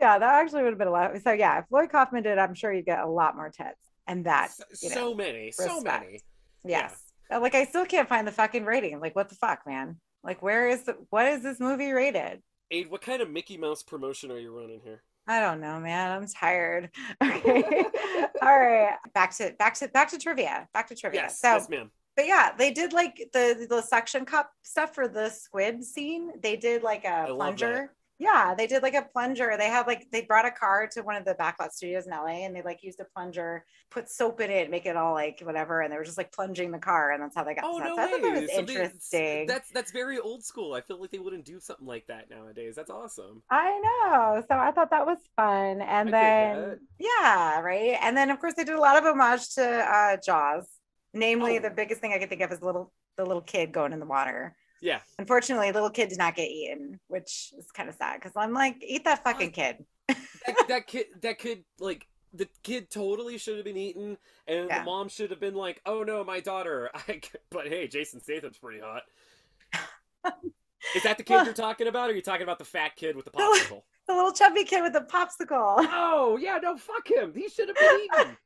Yeah, 0.00 0.18
that 0.18 0.34
actually 0.42 0.62
would 0.62 0.70
have 0.70 0.78
been 0.78 0.88
a 0.88 0.92
lot. 0.92 1.12
So 1.22 1.32
yeah, 1.32 1.58
if 1.60 1.64
Lloyd 1.70 1.90
Kaufman 1.90 2.22
did, 2.22 2.38
I'm 2.38 2.54
sure 2.54 2.72
you 2.72 2.82
get 2.82 3.00
a 3.00 3.06
lot 3.08 3.34
more 3.36 3.48
tits. 3.50 3.78
And 4.06 4.24
that, 4.26 4.52
So, 4.52 4.64
you 4.82 4.88
know, 4.90 4.94
so 4.94 5.14
many, 5.14 5.50
so 5.52 5.80
many. 5.80 6.20
yes. 6.64 6.94
Uh, 7.30 7.40
Like 7.40 7.54
I 7.54 7.64
still 7.64 7.86
can't 7.86 8.08
find 8.08 8.26
the 8.26 8.32
fucking 8.32 8.64
rating. 8.64 9.00
Like 9.00 9.16
what 9.16 9.28
the 9.28 9.34
fuck, 9.34 9.66
man? 9.66 9.96
Like 10.22 10.42
where 10.42 10.68
is 10.68 10.84
the 10.84 10.96
what 11.10 11.26
is 11.26 11.42
this 11.42 11.58
movie 11.60 11.92
rated? 11.92 12.42
Aid, 12.70 12.90
what 12.90 13.00
kind 13.00 13.22
of 13.22 13.30
Mickey 13.30 13.56
Mouse 13.56 13.82
promotion 13.82 14.30
are 14.30 14.38
you 14.38 14.56
running 14.56 14.80
here? 14.82 15.02
I 15.28 15.40
don't 15.40 15.60
know, 15.60 15.80
man. 15.80 16.10
I'm 16.12 16.26
tired. 16.26 16.90
Okay. 17.22 17.62
All 18.42 18.58
right. 18.58 18.96
Back 19.14 19.34
to 19.36 19.52
back 19.58 19.74
to 19.74 19.88
back 19.88 20.10
to 20.10 20.18
trivia. 20.18 20.68
Back 20.74 20.88
to 20.88 20.94
trivia. 20.94 21.22
Yes, 21.22 21.40
so 21.40 21.54
yes, 21.54 21.68
ma'am. 21.68 21.90
but 22.14 22.26
yeah, 22.26 22.52
they 22.56 22.72
did 22.72 22.92
like 22.92 23.16
the 23.32 23.66
the 23.68 23.82
suction 23.82 24.24
cup 24.24 24.50
stuff 24.62 24.94
for 24.94 25.08
the 25.08 25.30
squid 25.30 25.82
scene. 25.82 26.30
They 26.42 26.56
did 26.56 26.82
like 26.82 27.04
a 27.04 27.26
plunger. 27.28 27.92
Yeah, 28.18 28.54
they 28.56 28.66
did 28.66 28.82
like 28.82 28.94
a 28.94 29.02
plunger. 29.02 29.56
They 29.58 29.66
had 29.68 29.86
like 29.86 30.06
they 30.10 30.22
brought 30.22 30.46
a 30.46 30.50
car 30.50 30.88
to 30.92 31.02
one 31.02 31.16
of 31.16 31.24
the 31.24 31.34
backlot 31.34 31.72
studios 31.72 32.06
in 32.06 32.12
LA 32.12 32.44
and 32.46 32.56
they 32.56 32.62
like 32.62 32.82
used 32.82 32.98
a 33.00 33.04
plunger, 33.04 33.64
put 33.90 34.08
soap 34.10 34.40
in 34.40 34.50
it, 34.50 34.70
make 34.70 34.86
it 34.86 34.96
all 34.96 35.12
like 35.14 35.40
whatever, 35.42 35.82
and 35.82 35.92
they 35.92 35.98
were 35.98 36.04
just 36.04 36.16
like 36.18 36.32
plunging 36.32 36.70
the 36.70 36.78
car, 36.78 37.12
and 37.12 37.22
that's 37.22 37.34
how 37.36 37.44
they 37.44 37.54
got. 37.54 37.64
Oh 37.64 37.78
the 37.78 37.84
no. 37.84 37.96
So 37.96 38.02
I 38.02 38.06
thought 38.08 38.22
that 38.22 38.32
way! 38.34 38.40
was 38.40 38.48
interesting. 38.50 39.46
That's 39.46 39.70
that's 39.70 39.92
very 39.92 40.18
old 40.18 40.44
school. 40.44 40.74
I 40.74 40.80
feel 40.80 41.00
like 41.00 41.10
they 41.10 41.18
wouldn't 41.18 41.44
do 41.44 41.60
something 41.60 41.86
like 41.86 42.06
that 42.08 42.30
nowadays. 42.30 42.74
That's 42.76 42.90
awesome. 42.90 43.42
I 43.50 43.80
know. 43.80 44.42
So 44.48 44.56
I 44.56 44.72
thought 44.72 44.90
that 44.90 45.06
was 45.06 45.18
fun. 45.36 45.80
And 45.80 46.08
I 46.08 46.10
then, 46.10 46.80
yeah, 46.98 47.60
right. 47.60 47.96
And 48.02 48.16
then, 48.16 48.30
of 48.30 48.40
course, 48.40 48.54
they 48.54 48.64
did 48.64 48.74
a 48.74 48.80
lot 48.80 48.96
of 48.98 49.04
homage 49.04 49.54
to 49.54 49.62
uh, 49.64 50.16
Jaws. 50.24 50.68
Namely, 51.14 51.58
Oh. 51.58 51.60
the 51.60 51.70
biggest 51.70 52.00
thing 52.00 52.12
I 52.12 52.18
could 52.18 52.28
think 52.28 52.42
of 52.42 52.52
is 52.52 52.60
little 52.62 52.92
the 53.16 53.24
little 53.24 53.42
kid 53.42 53.72
going 53.72 53.92
in 53.92 54.00
the 54.00 54.06
water. 54.06 54.56
Yeah. 54.80 55.00
Unfortunately, 55.18 55.72
little 55.72 55.90
kid 55.90 56.08
did 56.10 56.18
not 56.18 56.36
get 56.36 56.48
eaten, 56.48 57.00
which 57.08 57.52
is 57.58 57.70
kind 57.72 57.88
of 57.88 57.94
sad 57.94 58.20
because 58.20 58.32
I'm 58.36 58.52
like, 58.52 58.76
eat 58.86 59.04
that 59.04 59.24
fucking 59.24 59.52
kid. 59.52 59.84
That, 60.08 60.16
that 60.68 60.86
kid, 60.86 61.06
that 61.22 61.38
kid, 61.38 61.64
like 61.80 62.06
the 62.34 62.48
kid, 62.62 62.90
totally 62.90 63.38
should 63.38 63.56
have 63.56 63.64
been 63.64 63.76
eaten, 63.78 64.18
and 64.46 64.68
Yeah. 64.68 64.80
the 64.80 64.84
mom 64.84 65.08
should 65.08 65.30
have 65.30 65.40
been 65.40 65.54
like, 65.54 65.80
"Oh 65.86 66.02
no, 66.02 66.22
my 66.24 66.40
daughter." 66.40 66.90
I, 67.08 67.20
but 67.50 67.68
hey, 67.68 67.88
Jason 67.88 68.20
Statham's 68.20 68.58
pretty 68.58 68.80
hot. 68.80 69.02
Is 70.94 71.02
that 71.02 71.16
the 71.18 71.24
kid 71.24 71.44
you're 71.44 71.54
talking 71.54 71.88
about, 71.88 72.10
or 72.10 72.12
are 72.12 72.16
you 72.16 72.22
talking 72.22 72.42
about 72.44 72.58
the 72.58 72.64
fat 72.64 72.94
kid 72.96 73.16
with 73.16 73.24
the 73.24 73.30
popsicle? 73.30 73.82
The 74.06 74.14
little 74.14 74.32
chubby 74.32 74.64
kid 74.64 74.82
with 74.82 74.92
the 74.92 75.00
popsicle. 75.00 75.76
Oh 75.90 76.38
yeah, 76.40 76.58
no, 76.62 76.76
fuck 76.76 77.10
him. 77.10 77.32
He 77.34 77.48
should 77.48 77.68
have 77.68 77.76
been 77.76 78.00
eaten. 78.04 78.36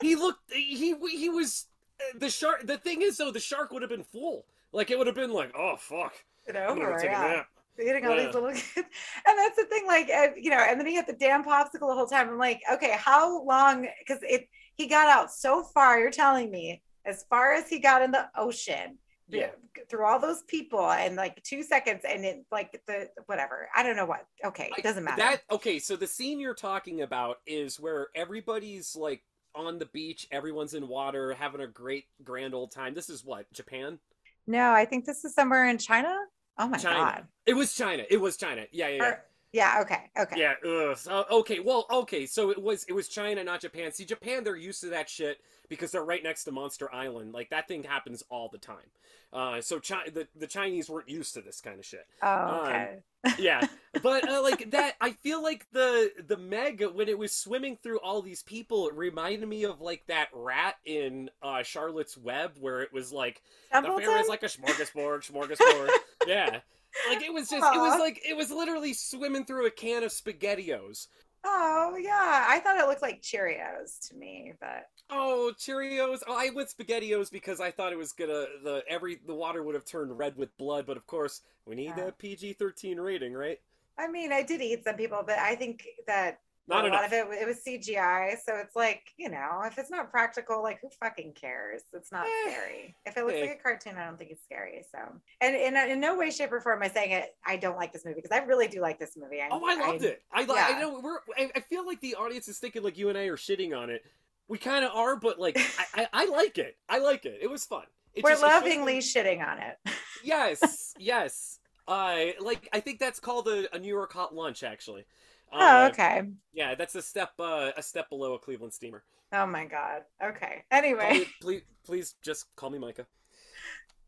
he 0.00 0.14
looked. 0.14 0.52
He 0.52 0.94
he 1.10 1.28
was 1.28 1.66
uh, 2.00 2.18
the 2.18 2.30
shark. 2.30 2.66
The 2.66 2.78
thing 2.78 3.02
is, 3.02 3.16
though, 3.16 3.30
the 3.32 3.40
shark 3.40 3.72
would 3.72 3.82
have 3.82 3.90
been 3.90 4.04
full. 4.04 4.44
Like 4.72 4.90
it 4.90 4.98
would 4.98 5.06
have 5.06 5.16
been 5.16 5.32
like, 5.32 5.52
oh 5.56 5.76
fuck, 5.76 6.14
You 6.46 6.54
I'm 6.68 6.78
gonna 6.78 6.90
know, 6.90 6.96
a 6.96 7.04
yeah. 7.04 7.20
nap. 7.20 7.46
eating 7.80 8.06
all 8.06 8.16
Yeah. 8.16 8.24
these 8.26 8.34
little 8.34 8.50
kids. 8.52 8.74
And 8.76 9.38
that's 9.38 9.56
the 9.56 9.64
thing, 9.66 9.86
like, 9.86 10.10
uh, 10.10 10.28
you 10.36 10.50
know, 10.50 10.58
and 10.58 10.78
then 10.78 10.86
he 10.86 10.94
had 10.94 11.06
the 11.06 11.12
damn 11.14 11.44
popsicle 11.44 11.88
the 11.88 11.94
whole 11.94 12.06
time. 12.06 12.28
I'm 12.28 12.38
like, 12.38 12.60
okay, 12.72 12.94
how 12.98 13.42
long? 13.44 13.86
Because 13.98 14.22
it, 14.22 14.48
he 14.74 14.86
got 14.86 15.08
out 15.08 15.32
so 15.32 15.62
far. 15.62 15.98
You're 15.98 16.10
telling 16.10 16.50
me, 16.50 16.82
as 17.04 17.24
far 17.28 17.52
as 17.54 17.68
he 17.68 17.78
got 17.78 18.02
in 18.02 18.10
the 18.10 18.28
ocean, 18.36 18.98
Yeah. 19.28 19.50
through 19.88 20.06
all 20.06 20.18
those 20.20 20.42
people, 20.42 20.90
and 20.90 21.16
like 21.16 21.42
two 21.42 21.62
seconds, 21.62 22.02
and 22.08 22.24
it, 22.24 22.44
like, 22.50 22.80
the 22.86 23.08
whatever. 23.26 23.68
I 23.74 23.82
don't 23.82 23.96
know 23.96 24.06
what. 24.06 24.26
Okay, 24.44 24.70
it 24.76 24.82
doesn't 24.82 25.04
matter. 25.04 25.16
That 25.18 25.42
okay, 25.50 25.78
so 25.78 25.96
the 25.96 26.06
scene 26.06 26.40
you're 26.40 26.54
talking 26.54 27.02
about 27.02 27.38
is 27.46 27.80
where 27.80 28.08
everybody's 28.14 28.94
like 28.96 29.22
on 29.54 29.78
the 29.78 29.86
beach, 29.86 30.26
everyone's 30.30 30.74
in 30.74 30.88
water, 30.88 31.34
having 31.34 31.60
a 31.60 31.66
great 31.66 32.04
grand 32.24 32.54
old 32.54 32.70
time. 32.72 32.94
This 32.94 33.10
is 33.10 33.24
what 33.24 33.50
Japan. 33.52 33.98
No, 34.46 34.72
I 34.72 34.84
think 34.84 35.04
this 35.04 35.24
is 35.24 35.34
somewhere 35.34 35.68
in 35.68 35.78
China. 35.78 36.14
Oh 36.58 36.68
my 36.68 36.78
China. 36.78 36.98
god. 36.98 37.26
It 37.46 37.54
was 37.54 37.74
China. 37.74 38.04
It 38.10 38.20
was 38.20 38.36
China. 38.36 38.64
Yeah, 38.72 38.88
yeah. 38.88 38.96
yeah. 38.96 39.04
Or- 39.04 39.24
Yeah. 39.52 39.80
Okay. 39.82 40.10
Okay. 40.18 40.40
Yeah. 40.40 40.54
Ugh. 40.66 40.96
So, 40.96 41.24
okay. 41.30 41.60
Well. 41.60 41.86
Okay. 41.90 42.26
So 42.26 42.50
it 42.50 42.60
was 42.60 42.84
it 42.88 42.92
was 42.92 43.08
China, 43.08 43.44
not 43.44 43.60
Japan. 43.60 43.92
See, 43.92 44.04
Japan, 44.04 44.44
they're 44.44 44.56
used 44.56 44.80
to 44.80 44.88
that 44.88 45.08
shit 45.08 45.40
because 45.68 45.90
they're 45.90 46.04
right 46.04 46.22
next 46.22 46.44
to 46.44 46.52
Monster 46.52 46.92
Island. 46.92 47.32
Like 47.32 47.50
that 47.50 47.68
thing 47.68 47.82
happens 47.82 48.22
all 48.30 48.48
the 48.50 48.58
time. 48.58 48.90
Uh, 49.32 49.62
so 49.62 49.80
Chi- 49.80 50.10
the 50.12 50.28
the 50.36 50.46
Chinese 50.46 50.90
weren't 50.90 51.08
used 51.08 51.34
to 51.34 51.40
this 51.40 51.60
kind 51.60 51.78
of 51.78 51.86
shit. 51.86 52.06
Oh, 52.22 52.64
okay. 52.64 52.98
Yeah, 53.38 53.66
but 54.02 54.28
uh, 54.28 54.42
like 54.42 54.72
that, 54.72 54.96
I 55.00 55.12
feel 55.12 55.42
like 55.42 55.66
the 55.72 56.12
the 56.26 56.36
Meg 56.36 56.84
when 56.92 57.08
it 57.08 57.18
was 57.18 57.32
swimming 57.32 57.78
through 57.82 58.00
all 58.00 58.20
these 58.20 58.42
people, 58.42 58.88
it 58.88 58.94
reminded 58.94 59.48
me 59.48 59.64
of 59.64 59.80
like 59.80 60.04
that 60.08 60.28
rat 60.34 60.74
in 60.84 61.30
uh, 61.42 61.62
Charlotte's 61.62 62.18
Web, 62.18 62.52
where 62.60 62.82
it 62.82 62.92
was 62.92 63.10
like 63.10 63.42
the 63.70 63.80
Templeton? 63.80 64.04
fair 64.04 64.20
is 64.20 64.28
like 64.28 64.42
a 64.42 64.46
smorgasbord, 64.46 65.30
smorgasbord. 65.30 65.88
yeah, 66.26 66.60
like 67.04 67.22
it 67.22 67.32
was 67.32 67.48
just 67.48 67.72
it 67.72 67.80
was 67.80 67.98
like 67.98 68.20
it 68.24 68.36
was 68.36 68.50
literally 68.50 68.94
swimming 68.94 69.44
through 69.44 69.66
a 69.66 69.70
can 69.70 70.02
of 70.04 70.10
spaghettios. 70.10 71.08
Oh 71.44 71.96
yeah, 71.96 72.46
I 72.48 72.60
thought 72.60 72.78
it 72.78 72.86
looked 72.86 73.02
like 73.02 73.22
Cheerios 73.22 74.08
to 74.08 74.16
me, 74.16 74.52
but 74.60 74.88
Oh, 75.10 75.52
Cheerios! 75.58 76.22
Oh, 76.26 76.34
I 76.36 76.50
went 76.50 76.70
Spaghettios 76.70 77.30
because 77.30 77.60
I 77.60 77.70
thought 77.70 77.92
it 77.92 77.98
was 77.98 78.12
gonna 78.12 78.46
the 78.64 78.82
every 78.88 79.16
the 79.26 79.34
water 79.34 79.62
would 79.62 79.74
have 79.74 79.84
turned 79.84 80.18
red 80.18 80.36
with 80.36 80.56
blood, 80.56 80.86
but 80.86 80.96
of 80.96 81.06
course 81.06 81.42
we 81.66 81.74
need 81.76 81.96
Yeah. 81.96 82.06
a 82.08 82.12
PG 82.12 82.54
thirteen 82.54 82.98
rating, 82.98 83.34
right? 83.34 83.60
I 83.98 84.08
mean, 84.08 84.32
I 84.32 84.42
did 84.42 84.60
eat 84.62 84.84
some 84.84 84.96
people, 84.96 85.22
but 85.26 85.38
I 85.38 85.54
think 85.54 85.86
that 86.06 86.40
Not 86.68 86.84
a 86.84 86.88
enough. 86.88 87.00
lot 87.00 87.06
of 87.06 87.12
it 87.12 87.26
it 87.42 87.46
was 87.46 87.58
CGI, 87.66 88.36
so 88.44 88.54
it's 88.56 88.76
like 88.76 89.02
you 89.16 89.28
know, 89.28 89.62
if 89.64 89.78
it's 89.78 89.90
not 89.90 90.10
practical, 90.10 90.62
like 90.62 90.80
who 90.80 90.88
fucking 91.00 91.32
cares? 91.34 91.82
It's 91.92 92.12
not 92.12 92.26
Eh. 92.26 92.50
scary. 92.50 92.96
If 93.04 93.16
it 93.16 93.24
looks 93.24 93.38
Eh. 93.38 93.40
like 93.42 93.58
a 93.58 93.62
cartoon, 93.62 93.96
I 93.96 94.06
don't 94.06 94.16
think 94.16 94.30
it's 94.30 94.44
scary. 94.44 94.84
So, 94.92 94.98
and 95.40 95.56
in, 95.56 95.76
in 95.90 96.00
no 96.00 96.16
way, 96.16 96.30
shape, 96.30 96.52
or 96.52 96.60
form 96.60 96.82
am 96.82 96.88
I 96.88 96.92
saying 96.92 97.10
it. 97.10 97.34
I 97.44 97.56
don't 97.56 97.76
like 97.76 97.92
this 97.92 98.04
movie 98.04 98.20
because 98.22 98.30
I 98.30 98.44
really 98.44 98.68
do 98.68 98.80
like 98.80 98.98
this 99.00 99.16
movie. 99.16 99.40
I, 99.40 99.48
Oh, 99.50 99.60
I 99.66 99.74
loved 99.74 100.04
it. 100.04 100.22
I 100.32 100.44
like. 100.44 100.76
I 100.76 100.80
know 100.80 101.00
we're. 101.02 101.18
I, 101.36 101.50
I 101.56 101.60
feel 101.60 101.84
like 101.84 102.00
the 102.00 102.14
audience 102.14 102.46
is 102.48 102.58
thinking 102.58 102.82
like 102.82 102.96
you 102.96 103.08
and 103.08 103.18
I 103.18 103.24
are 103.24 103.36
shitting 103.36 103.76
on 103.76 103.90
it. 103.90 104.04
We 104.48 104.58
kind 104.58 104.84
of 104.84 104.92
are, 104.94 105.16
but 105.16 105.40
like 105.40 105.56
I, 105.94 106.02
I, 106.02 106.08
I 106.12 106.24
like 106.26 106.58
it. 106.58 106.76
I 106.88 106.98
like 106.98 107.24
it. 107.24 107.38
It 107.42 107.50
was 107.50 107.64
fun. 107.64 107.84
It 108.14 108.22
We're 108.22 108.30
just- 108.30 108.42
lovingly 108.42 108.98
shitting 108.98 109.44
on 109.46 109.58
it. 109.58 109.78
Yes, 110.24 110.94
yes. 111.00 111.58
I 111.88 112.36
like. 112.38 112.68
I 112.72 112.78
think 112.78 113.00
that's 113.00 113.18
called 113.18 113.48
a, 113.48 113.74
a 113.74 113.78
New 113.80 113.88
York 113.88 114.12
hot 114.12 114.32
lunch. 114.32 114.62
Actually. 114.62 115.04
Oh, 115.52 115.84
Uh, 115.84 115.88
okay. 115.92 116.22
Yeah, 116.52 116.74
that's 116.74 116.94
a 116.94 117.02
step. 117.02 117.30
Uh, 117.38 117.70
a 117.76 117.82
step 117.82 118.08
below 118.08 118.34
a 118.34 118.38
Cleveland 118.38 118.72
steamer. 118.72 119.04
Oh 119.32 119.46
my 119.46 119.64
god. 119.64 120.02
Okay. 120.22 120.64
Anyway. 120.70 121.10
me- 121.20 121.26
please, 121.40 121.62
please, 121.84 122.14
just 122.22 122.46
call 122.56 122.70
me 122.70 122.78
Micah. 122.78 123.06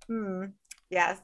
Hmm. 0.07 0.45
Yes. 0.91 1.21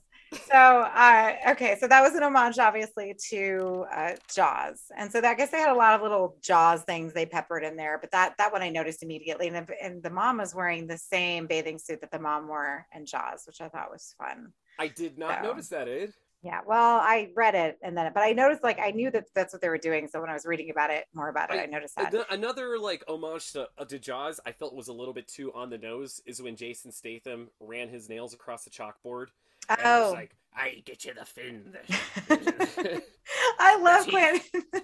So, 0.48 0.54
uh, 0.56 1.32
okay, 1.50 1.76
so 1.80 1.88
that 1.88 2.02
was 2.02 2.14
an 2.14 2.22
homage, 2.22 2.56
obviously, 2.60 3.16
to 3.30 3.84
uh, 3.92 4.12
Jaws, 4.32 4.80
and 4.96 5.10
so 5.10 5.20
that, 5.20 5.28
I 5.32 5.34
guess 5.34 5.50
they 5.50 5.58
had 5.58 5.70
a 5.70 5.74
lot 5.74 5.94
of 5.94 6.02
little 6.02 6.36
Jaws 6.40 6.82
things 6.82 7.12
they 7.12 7.26
peppered 7.26 7.64
in 7.64 7.74
there. 7.74 7.98
But 8.00 8.12
that 8.12 8.36
that 8.38 8.52
one 8.52 8.62
I 8.62 8.68
noticed 8.70 9.02
immediately, 9.02 9.48
and, 9.48 9.66
the- 9.66 9.82
and 9.82 10.00
the 10.00 10.08
mom 10.10 10.38
was 10.38 10.54
wearing 10.54 10.86
the 10.86 10.96
same 10.98 11.48
bathing 11.48 11.78
suit 11.80 12.00
that 12.02 12.12
the 12.12 12.20
mom 12.20 12.46
wore 12.46 12.86
in 12.94 13.06
Jaws, 13.06 13.42
which 13.44 13.60
I 13.60 13.68
thought 13.68 13.90
was 13.90 14.14
fun. 14.18 14.52
I 14.78 14.86
did 14.86 15.18
not 15.18 15.42
So- 15.42 15.48
notice 15.48 15.68
that, 15.70 15.88
Ed. 15.88 16.12
Yeah, 16.42 16.60
well, 16.66 16.98
I 17.00 17.28
read 17.36 17.54
it, 17.54 17.78
and 17.82 17.94
then 17.96 18.10
but 18.14 18.22
I 18.22 18.32
noticed, 18.32 18.62
like, 18.62 18.78
I 18.80 18.92
knew 18.92 19.10
that 19.10 19.26
that's 19.34 19.52
what 19.52 19.60
they 19.60 19.68
were 19.68 19.76
doing. 19.76 20.08
So 20.08 20.22
when 20.22 20.30
I 20.30 20.32
was 20.32 20.46
reading 20.46 20.70
about 20.70 20.90
it, 20.90 21.04
more 21.12 21.28
about 21.28 21.50
it, 21.52 21.58
I- 21.58 21.64
I 21.64 21.66
noticed 21.66 21.96
that. 21.96 22.14
Another 22.30 22.78
like 22.78 23.04
homage 23.06 23.52
to, 23.52 23.68
uh, 23.76 23.84
to 23.84 23.98
Jaws, 23.98 24.40
I 24.46 24.52
felt 24.52 24.74
was 24.74 24.88
a 24.88 24.92
little 24.94 25.12
bit 25.12 25.28
too 25.28 25.52
on 25.52 25.68
the 25.68 25.76
nose, 25.76 26.22
is 26.24 26.40
when 26.40 26.56
Jason 26.56 26.92
Statham 26.92 27.50
ran 27.60 27.88
his 27.90 28.08
nails 28.08 28.32
across 28.32 28.64
the 28.64 28.70
chalkboard. 28.70 29.26
Oh, 29.84 30.12
like, 30.14 30.34
I 30.56 30.82
get 30.86 31.04
you 31.04 31.12
the 31.14 31.24
fin. 31.26 31.76
I 33.58 33.76
love. 33.82 34.08
Quentin. 34.08 34.40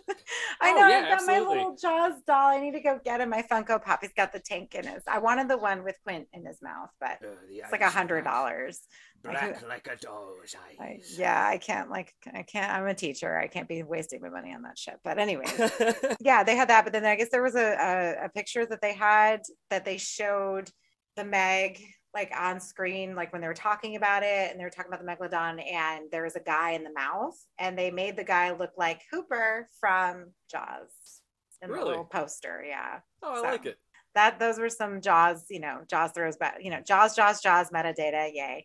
I 0.61 0.71
Oh, 0.71 0.75
know 0.75 0.89
yeah, 0.89 0.97
I've 0.99 1.03
got 1.05 1.13
absolutely. 1.13 1.45
my 1.45 1.51
little 1.51 1.77
Jaws 1.77 2.23
doll. 2.27 2.49
I 2.49 2.61
need 2.61 2.73
to 2.73 2.81
go 2.81 3.01
get 3.05 3.21
him. 3.21 3.31
My 3.31 3.43
Funko 3.43 3.83
Pop. 3.83 4.01
He's 4.03 4.13
got 4.13 4.33
the 4.33 4.39
tank 4.41 4.75
in 4.75 4.87
his. 4.87 5.03
I 5.09 5.19
wanted 5.19 5.49
the 5.49 5.57
one 5.59 5.83
with 5.85 5.97
Quint 6.05 6.29
in 6.33 6.45
his 6.45 6.61
mouth, 6.63 6.91
but 7.01 7.19
Uh, 7.23 7.29
it's 7.49 7.73
like 7.73 7.81
a 7.81 7.91
hundred 7.91 8.25
dollars. 8.25 8.81
Black 9.31 9.57
who- 9.61 9.69
like 9.69 9.87
a 9.87 9.97
dog's 9.97 10.55
I, 10.81 11.01
yeah, 11.17 11.47
I 11.47 11.59
can't 11.59 11.91
like 11.91 12.13
I 12.33 12.43
can't. 12.43 12.73
I'm 12.73 12.87
a 12.87 12.95
teacher. 12.95 13.37
I 13.39 13.47
can't 13.49 13.69
be 13.69 13.83
wasting 13.83 14.21
my 14.23 14.29
money 14.29 14.53
on 14.55 14.63
that 14.63 14.79
shit. 14.79 14.97
But 15.05 15.19
anyways, 15.19 15.53
yeah, 16.21 16.43
they 16.45 16.57
had 16.57 16.69
that. 16.69 16.85
But 16.85 16.93
then 16.93 17.05
I 17.05 17.17
guess 17.17 17.29
there 17.31 17.43
was 17.43 17.55
a, 17.57 17.73
a 18.21 18.25
a 18.27 18.29
picture 18.29 18.65
that 18.67 18.81
they 18.81 18.95
had 18.95 19.43
that 19.71 19.85
they 19.85 19.97
showed 19.99 20.71
the 21.17 21.25
Meg 21.25 21.81
like 22.15 22.33
on 22.39 22.61
screen, 22.61 23.15
like 23.15 23.31
when 23.33 23.43
they 23.43 23.49
were 23.49 23.53
talking 23.55 23.97
about 23.97 24.23
it, 24.23 24.51
and 24.51 24.59
they 24.59 24.65
were 24.65 24.71
talking 24.71 24.91
about 24.93 25.05
the 25.05 25.11
megalodon, 25.11 25.63
and 25.71 26.05
there 26.11 26.23
was 26.23 26.35
a 26.37 26.41
guy 26.41 26.71
in 26.71 26.83
the 26.83 26.93
mouth, 26.93 27.37
and 27.59 27.79
they 27.79 27.91
made 27.91 28.17
the 28.17 28.25
guy 28.25 28.53
look 28.53 28.71
like 28.79 29.03
Hooper 29.13 29.69
from 29.81 30.33
Jaws 30.51 30.89
in 31.61 31.69
the 31.69 31.75
Really? 31.75 31.89
little 31.91 32.05
poster. 32.07 32.65
Yeah, 32.67 33.01
oh, 33.23 33.33
I 33.33 33.37
So- 33.37 33.43
like 33.43 33.67
it. 33.67 33.77
that 34.15 34.39
those 34.41 34.59
were 34.59 34.71
some 34.71 35.03
Jaws, 35.03 35.45
you 35.51 35.61
know, 35.61 35.81
Jaws 35.91 36.13
throws 36.13 36.39
back, 36.39 36.57
you 36.63 36.71
know, 36.71 36.81
Jaws, 36.81 37.15
Jaws, 37.15 37.43
Jaws 37.43 37.69
metadata, 37.69 38.31
yay. 38.33 38.65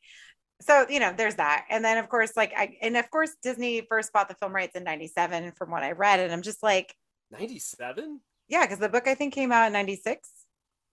So, 0.61 0.85
you 0.89 0.99
know, 0.99 1.13
there's 1.15 1.35
that. 1.35 1.65
And 1.69 1.83
then 1.83 1.97
of 1.97 2.07
course, 2.09 2.31
like 2.37 2.53
I 2.55 2.77
and 2.81 2.95
of 2.97 3.09
course 3.09 3.31
Disney 3.43 3.81
first 3.89 4.13
bought 4.13 4.29
the 4.29 4.35
film 4.35 4.53
rights 4.53 4.75
in 4.75 4.83
97 4.83 5.51
from 5.53 5.71
what 5.71 5.83
I 5.83 5.91
read. 5.91 6.19
And 6.19 6.31
I'm 6.31 6.41
just 6.41 6.63
like, 6.63 6.95
Ninety-seven. 7.31 8.21
yeah, 8.47 8.61
because 8.65 8.79
the 8.79 8.89
book 8.89 9.07
I 9.07 9.15
think 9.15 9.33
came 9.33 9.51
out 9.51 9.67
in 9.67 9.73
96. 9.73 10.29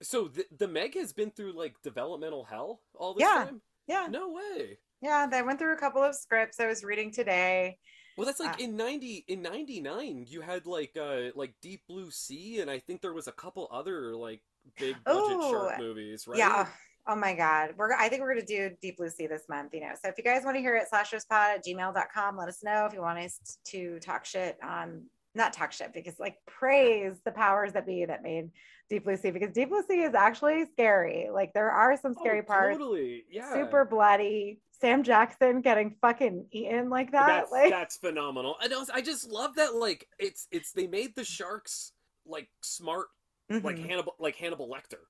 So 0.02 0.28
the, 0.28 0.44
the 0.58 0.68
Meg 0.68 0.94
has 0.94 1.12
been 1.12 1.30
through 1.30 1.52
like 1.52 1.74
developmental 1.82 2.44
hell 2.44 2.80
all 2.94 3.14
this 3.14 3.22
Yeah. 3.28 3.44
time. 3.44 3.60
Yeah. 3.86 4.06
No 4.10 4.30
way. 4.32 4.78
Yeah. 5.02 5.26
They 5.26 5.42
went 5.42 5.58
through 5.58 5.74
a 5.74 5.78
couple 5.78 6.02
of 6.02 6.14
scripts 6.14 6.60
I 6.60 6.66
was 6.66 6.84
reading 6.84 7.10
today. 7.10 7.78
Well, 8.16 8.26
that's 8.26 8.40
like 8.40 8.54
Uh, 8.60 8.64
in 8.64 8.76
ninety 8.76 9.24
in 9.28 9.42
ninety 9.42 9.80
nine. 9.80 10.24
You 10.28 10.40
had 10.40 10.66
like 10.66 10.96
uh 11.00 11.30
like 11.36 11.54
Deep 11.62 11.82
Blue 11.88 12.10
Sea, 12.10 12.60
and 12.60 12.70
I 12.70 12.78
think 12.80 13.00
there 13.00 13.12
was 13.12 13.28
a 13.28 13.32
couple 13.32 13.68
other 13.70 14.16
like 14.16 14.40
big 14.78 14.96
budget 15.04 15.40
shark 15.40 15.74
Oh, 15.76 15.78
movies, 15.78 16.26
right? 16.26 16.38
Yeah. 16.38 16.66
Oh 17.08 17.16
my 17.16 17.34
God. 17.34 17.70
We're 17.76 17.94
I 17.94 18.08
think 18.08 18.20
we're 18.22 18.34
gonna 18.34 18.46
do 18.46 18.70
Deep 18.82 18.98
Blue 18.98 19.08
Sea 19.08 19.26
this 19.26 19.44
month, 19.48 19.72
you 19.72 19.80
know. 19.80 19.92
So 20.00 20.08
if 20.10 20.18
you 20.18 20.24
guys 20.24 20.44
want 20.44 20.56
to 20.56 20.60
hear 20.60 20.76
it, 20.76 20.84
slasherspod 20.92 21.30
at 21.56 21.64
gmail.com, 21.64 22.36
let 22.36 22.48
us 22.48 22.62
know 22.62 22.84
if 22.86 22.92
you 22.92 23.00
want 23.00 23.18
us 23.18 23.58
to 23.68 23.98
talk 24.00 24.24
shit 24.24 24.58
on 24.62 25.04
not 25.34 25.52
talk 25.52 25.72
shit 25.72 25.92
because 25.92 26.18
like 26.18 26.36
praise 26.46 27.14
the 27.24 27.30
powers 27.30 27.72
that 27.72 27.86
be 27.86 28.04
that 28.04 28.22
made 28.22 28.50
Deep 28.90 29.04
Blue 29.04 29.16
Sea 29.16 29.30
because 29.30 29.52
Deep 29.52 29.68
Blue 29.70 29.82
Sea 29.88 30.00
is 30.02 30.14
actually 30.14 30.64
scary. 30.72 31.28
Like 31.32 31.52
there 31.54 31.70
are 31.70 31.96
some 31.96 32.14
Oh, 32.18 32.20
scary 32.22 32.42
parts, 32.42 32.76
Totally. 32.76 33.24
Yeah. 33.30 33.52
super 33.54 33.84
bloody. 33.84 34.60
Sam 34.80 35.02
Jackson 35.02 35.60
getting 35.60 35.96
fucking 36.00 36.46
eaten 36.52 36.88
like 36.88 37.10
that. 37.12 37.26
That's 37.26 37.50
like 37.52 37.70
that's 37.70 37.96
phenomenal. 37.96 38.56
And 38.62 38.72
also, 38.72 38.92
I 38.94 39.00
just 39.00 39.28
love 39.30 39.54
that 39.56 39.74
like 39.74 40.06
it's 40.18 40.46
it's 40.52 40.72
they 40.72 40.86
made 40.86 41.14
the 41.16 41.24
sharks 41.24 41.92
like 42.26 42.48
smart 42.62 43.06
like 43.50 43.76
Mhm. 43.76 43.86
Hannibal 43.88 44.14
like 44.18 44.36
Hannibal 44.36 44.68
Lecter. 44.68 45.00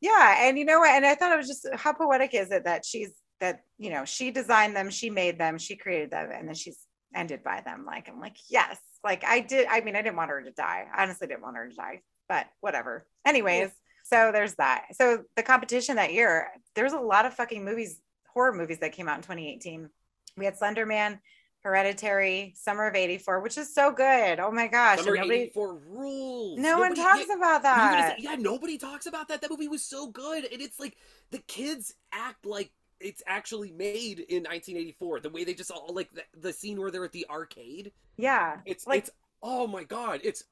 Yeah, 0.00 0.46
and 0.46 0.58
you 0.58 0.64
know 0.64 0.80
what? 0.80 0.90
And 0.90 1.06
I 1.06 1.14
thought 1.14 1.32
it 1.32 1.38
was 1.38 1.48
just 1.48 1.66
how 1.74 1.92
poetic 1.92 2.34
is 2.34 2.50
it 2.50 2.64
that 2.64 2.84
she's 2.84 3.10
that 3.40 3.60
you 3.78 3.90
know 3.90 4.04
she 4.04 4.30
designed 4.30 4.76
them, 4.76 4.90
she 4.90 5.10
made 5.10 5.38
them, 5.38 5.58
she 5.58 5.76
created 5.76 6.10
them, 6.10 6.30
and 6.32 6.48
then 6.48 6.54
she's 6.54 6.78
ended 7.14 7.42
by 7.42 7.62
them. 7.64 7.84
Like 7.86 8.08
I'm 8.08 8.20
like 8.20 8.36
yes, 8.48 8.78
like 9.04 9.24
I 9.24 9.40
did. 9.40 9.66
I 9.70 9.80
mean, 9.80 9.96
I 9.96 10.02
didn't 10.02 10.16
want 10.16 10.30
her 10.30 10.42
to 10.42 10.50
die. 10.50 10.86
I 10.94 11.02
honestly 11.02 11.26
didn't 11.26 11.42
want 11.42 11.56
her 11.56 11.68
to 11.68 11.74
die, 11.74 12.00
but 12.28 12.46
whatever. 12.60 13.06
Anyways, 13.24 13.70
so 14.04 14.30
there's 14.32 14.54
that. 14.56 14.86
So 14.92 15.22
the 15.36 15.42
competition 15.42 15.96
that 15.96 16.12
year, 16.12 16.48
there's 16.74 16.92
a 16.92 17.00
lot 17.00 17.26
of 17.26 17.34
fucking 17.34 17.64
movies, 17.64 18.00
horror 18.32 18.52
movies 18.52 18.78
that 18.80 18.92
came 18.92 19.08
out 19.08 19.16
in 19.16 19.22
2018. 19.22 19.88
We 20.36 20.44
had 20.44 20.58
Slender 20.58 20.86
Man, 20.86 21.20
Hereditary, 21.66 22.54
Summer 22.56 22.86
of 22.86 22.94
'84, 22.94 23.40
which 23.40 23.58
is 23.58 23.74
so 23.74 23.90
good. 23.90 24.38
Oh 24.38 24.52
my 24.52 24.68
gosh, 24.68 25.00
Summer 25.00 25.16
nobody, 25.16 25.34
'84 25.40 25.74
rules. 25.88 26.58
no 26.60 26.78
one 26.78 26.94
talks 26.94 27.24
yeah, 27.28 27.34
about 27.34 27.64
I 27.64 27.70
was 27.70 27.78
gonna 27.90 27.96
that. 28.02 28.16
say, 28.18 28.22
yeah, 28.22 28.36
nobody 28.36 28.78
talks 28.78 29.06
about 29.06 29.26
that. 29.28 29.40
That 29.40 29.50
movie 29.50 29.66
was 29.68 29.82
so 29.82 30.06
good, 30.06 30.44
and 30.44 30.62
it's 30.62 30.78
like 30.78 30.96
the 31.32 31.38
kids 31.38 31.94
act 32.12 32.46
like 32.46 32.70
it's 33.00 33.22
actually 33.26 33.72
made 33.72 34.20
in 34.20 34.44
1984. 34.44 35.20
The 35.20 35.30
way 35.30 35.42
they 35.44 35.54
just 35.54 35.70
all 35.72 35.92
like 35.92 36.08
the, 36.14 36.22
the 36.40 36.52
scene 36.52 36.80
where 36.80 36.90
they're 36.92 37.04
at 37.04 37.12
the 37.12 37.26
arcade. 37.28 37.90
Yeah, 38.16 38.58
It's 38.64 38.86
Like- 38.86 39.00
it's 39.00 39.10
oh 39.42 39.66
my 39.66 39.82
god, 39.84 40.20
it's 40.22 40.44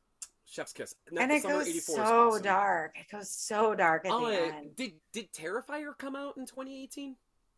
chef's 0.47 0.73
kiss. 0.73 0.95
No, 1.13 1.23
and 1.23 1.31
it 1.33 1.43
Summer 1.43 1.55
goes 1.59 1.69
84 1.69 1.97
so 1.97 2.03
awesome. 2.03 2.43
dark. 2.43 2.93
It 2.99 3.11
goes 3.11 3.31
so 3.31 3.75
dark 3.77 4.05
at 4.05 4.13
Oh, 4.13 4.27
the 4.29 4.37
uh, 4.37 4.57
end. 4.57 4.77
did 4.77 4.93
did 5.13 5.33
Terrifier 5.33 5.97
come 5.97 6.17
out 6.17 6.37
in 6.37 6.45
2018? 6.45 7.17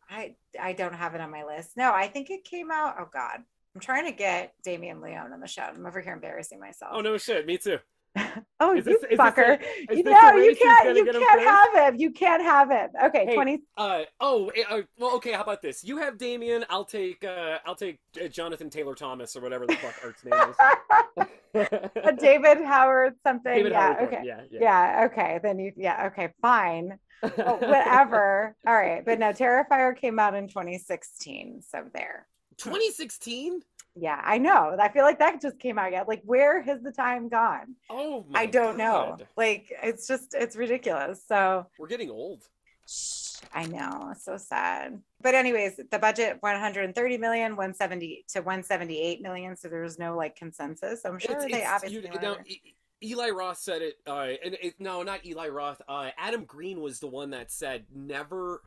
I 0.09 0.35
I 0.61 0.73
don't 0.73 0.93
have 0.95 1.15
it 1.15 1.21
on 1.21 1.31
my 1.31 1.43
list. 1.43 1.71
No, 1.77 1.91
I 1.93 2.07
think 2.07 2.29
it 2.29 2.43
came 2.43 2.71
out. 2.71 2.95
Oh 2.99 3.07
God, 3.11 3.39
I'm 3.75 3.81
trying 3.81 4.05
to 4.05 4.11
get 4.11 4.53
Damien 4.63 5.01
Leone 5.01 5.33
on 5.33 5.39
the 5.39 5.47
show. 5.47 5.63
I'm 5.63 5.85
over 5.85 6.01
here 6.01 6.13
embarrassing 6.13 6.59
myself. 6.59 6.91
Oh 6.95 7.01
no 7.01 7.17
shit, 7.17 7.45
me 7.45 7.57
too. 7.57 7.77
Oh, 8.59 8.75
Is 8.75 8.87
you 8.87 8.93
this- 8.93 9.03
is 9.03 9.09
this 9.11 9.19
fucker! 9.19 9.59
a- 9.59 9.91
is 9.91 9.97
you 9.99 10.03
this 10.03 10.11
know 10.13 10.29
a 10.35 10.43
you 10.43 10.55
can't. 10.55 10.97
You 10.97 11.05
can't 11.05 11.15
first? 11.41 11.45
have 11.47 11.93
him. 11.93 11.99
You 11.99 12.11
can't 12.11 12.41
have 12.41 12.71
him. 12.71 12.89
Okay, 13.05 13.25
Hey, 13.27 13.35
twenty. 13.35 13.61
Uh 13.77 14.03
oh, 14.19 14.47
eh, 14.55 14.63
uh, 14.67 14.81
well 14.97 15.15
okay. 15.17 15.33
How 15.33 15.41
about 15.43 15.61
this? 15.61 15.83
You 15.83 15.97
have 15.97 16.17
Damien. 16.17 16.65
I'll 16.69 16.83
take 16.85 17.23
uh 17.23 17.59
I'll 17.67 17.75
take 17.75 17.99
uh, 18.23 18.27
Jonathan 18.27 18.71
Taylor 18.71 18.95
Thomas 18.95 19.35
or 19.35 19.41
whatever 19.41 19.67
the 19.67 19.75
fuck 19.75 19.93
Art's 20.03 20.23
name 20.25 20.33
A 21.55 21.59
is. 21.59 22.19
David 22.19 22.63
Howard 22.65 23.13
something. 23.23 23.53
David 23.53 23.71
yeah. 23.73 23.93
Howard 23.93 24.07
okay. 24.13 24.21
Yeah, 24.25 24.41
yeah. 24.49 24.59
Yeah. 24.61 25.05
Okay. 25.11 25.39
Then 25.43 25.59
you. 25.59 25.71
Yeah. 25.75 26.07
Okay. 26.11 26.29
Fine. 26.41 26.97
Well, 27.21 27.31
oh, 27.37 27.55
whatever. 27.67 28.55
All 28.65 28.73
right. 28.75 29.03
But 29.05 29.19
no, 29.19 29.31
Terrifier 29.33 29.95
came 29.95 30.19
out 30.19 30.35
in 30.35 30.47
2016. 30.47 31.61
So 31.67 31.83
there. 31.93 32.27
2016. 32.57 33.61
Yeah, 33.99 34.21
I 34.23 34.37
know. 34.37 34.75
I 34.79 34.89
feel 34.89 35.03
like 35.03 35.19
that 35.19 35.41
just 35.41 35.57
came 35.59 35.79
out 35.79 35.91
yet. 35.91 36.07
Like, 36.07 36.21
where 36.23 36.61
has 36.61 36.81
the 36.81 36.91
time 36.91 37.29
gone? 37.29 37.75
Oh 37.89 38.25
my 38.29 38.41
I 38.41 38.45
don't 38.45 38.77
know. 38.77 39.17
Like, 39.35 39.73
it's 39.81 40.07
just, 40.07 40.35
it's 40.35 40.55
ridiculous. 40.55 41.23
So, 41.27 41.65
We're 41.79 41.87
getting 41.87 42.11
old. 42.11 42.43
I 43.53 43.65
know. 43.65 44.13
So 44.19 44.37
sad. 44.37 45.01
But, 45.21 45.33
anyways, 45.35 45.79
the 45.91 45.99
budget 45.99 46.37
130 46.41 47.17
million, 47.17 47.51
170 47.55 48.25
to 48.29 48.39
178 48.41 49.21
million. 49.21 49.55
So, 49.57 49.67
there 49.67 49.81
was 49.81 49.97
no 49.97 50.15
like 50.15 50.35
consensus. 50.35 51.03
I'm 51.03 51.17
sure 51.17 51.31
It's- 51.31 51.45
they 51.51 51.57
it's- 51.57 51.71
obviously. 51.73 51.97
you- 51.97 52.09
went 52.11 52.21
now, 52.21 52.31
over- 52.33 52.43
Eli 53.03 53.29
Roth 53.29 53.57
said 53.59 53.81
it, 53.81 53.95
uh, 54.07 54.29
and 54.43 54.57
it, 54.61 54.75
no, 54.79 55.03
not 55.03 55.25
Eli 55.25 55.47
Roth. 55.49 55.81
Uh, 55.87 56.09
Adam 56.17 56.45
Green 56.45 56.81
was 56.81 56.99
the 56.99 57.07
one 57.07 57.29
that 57.31 57.51
said, 57.51 57.85
"Never 57.93 58.63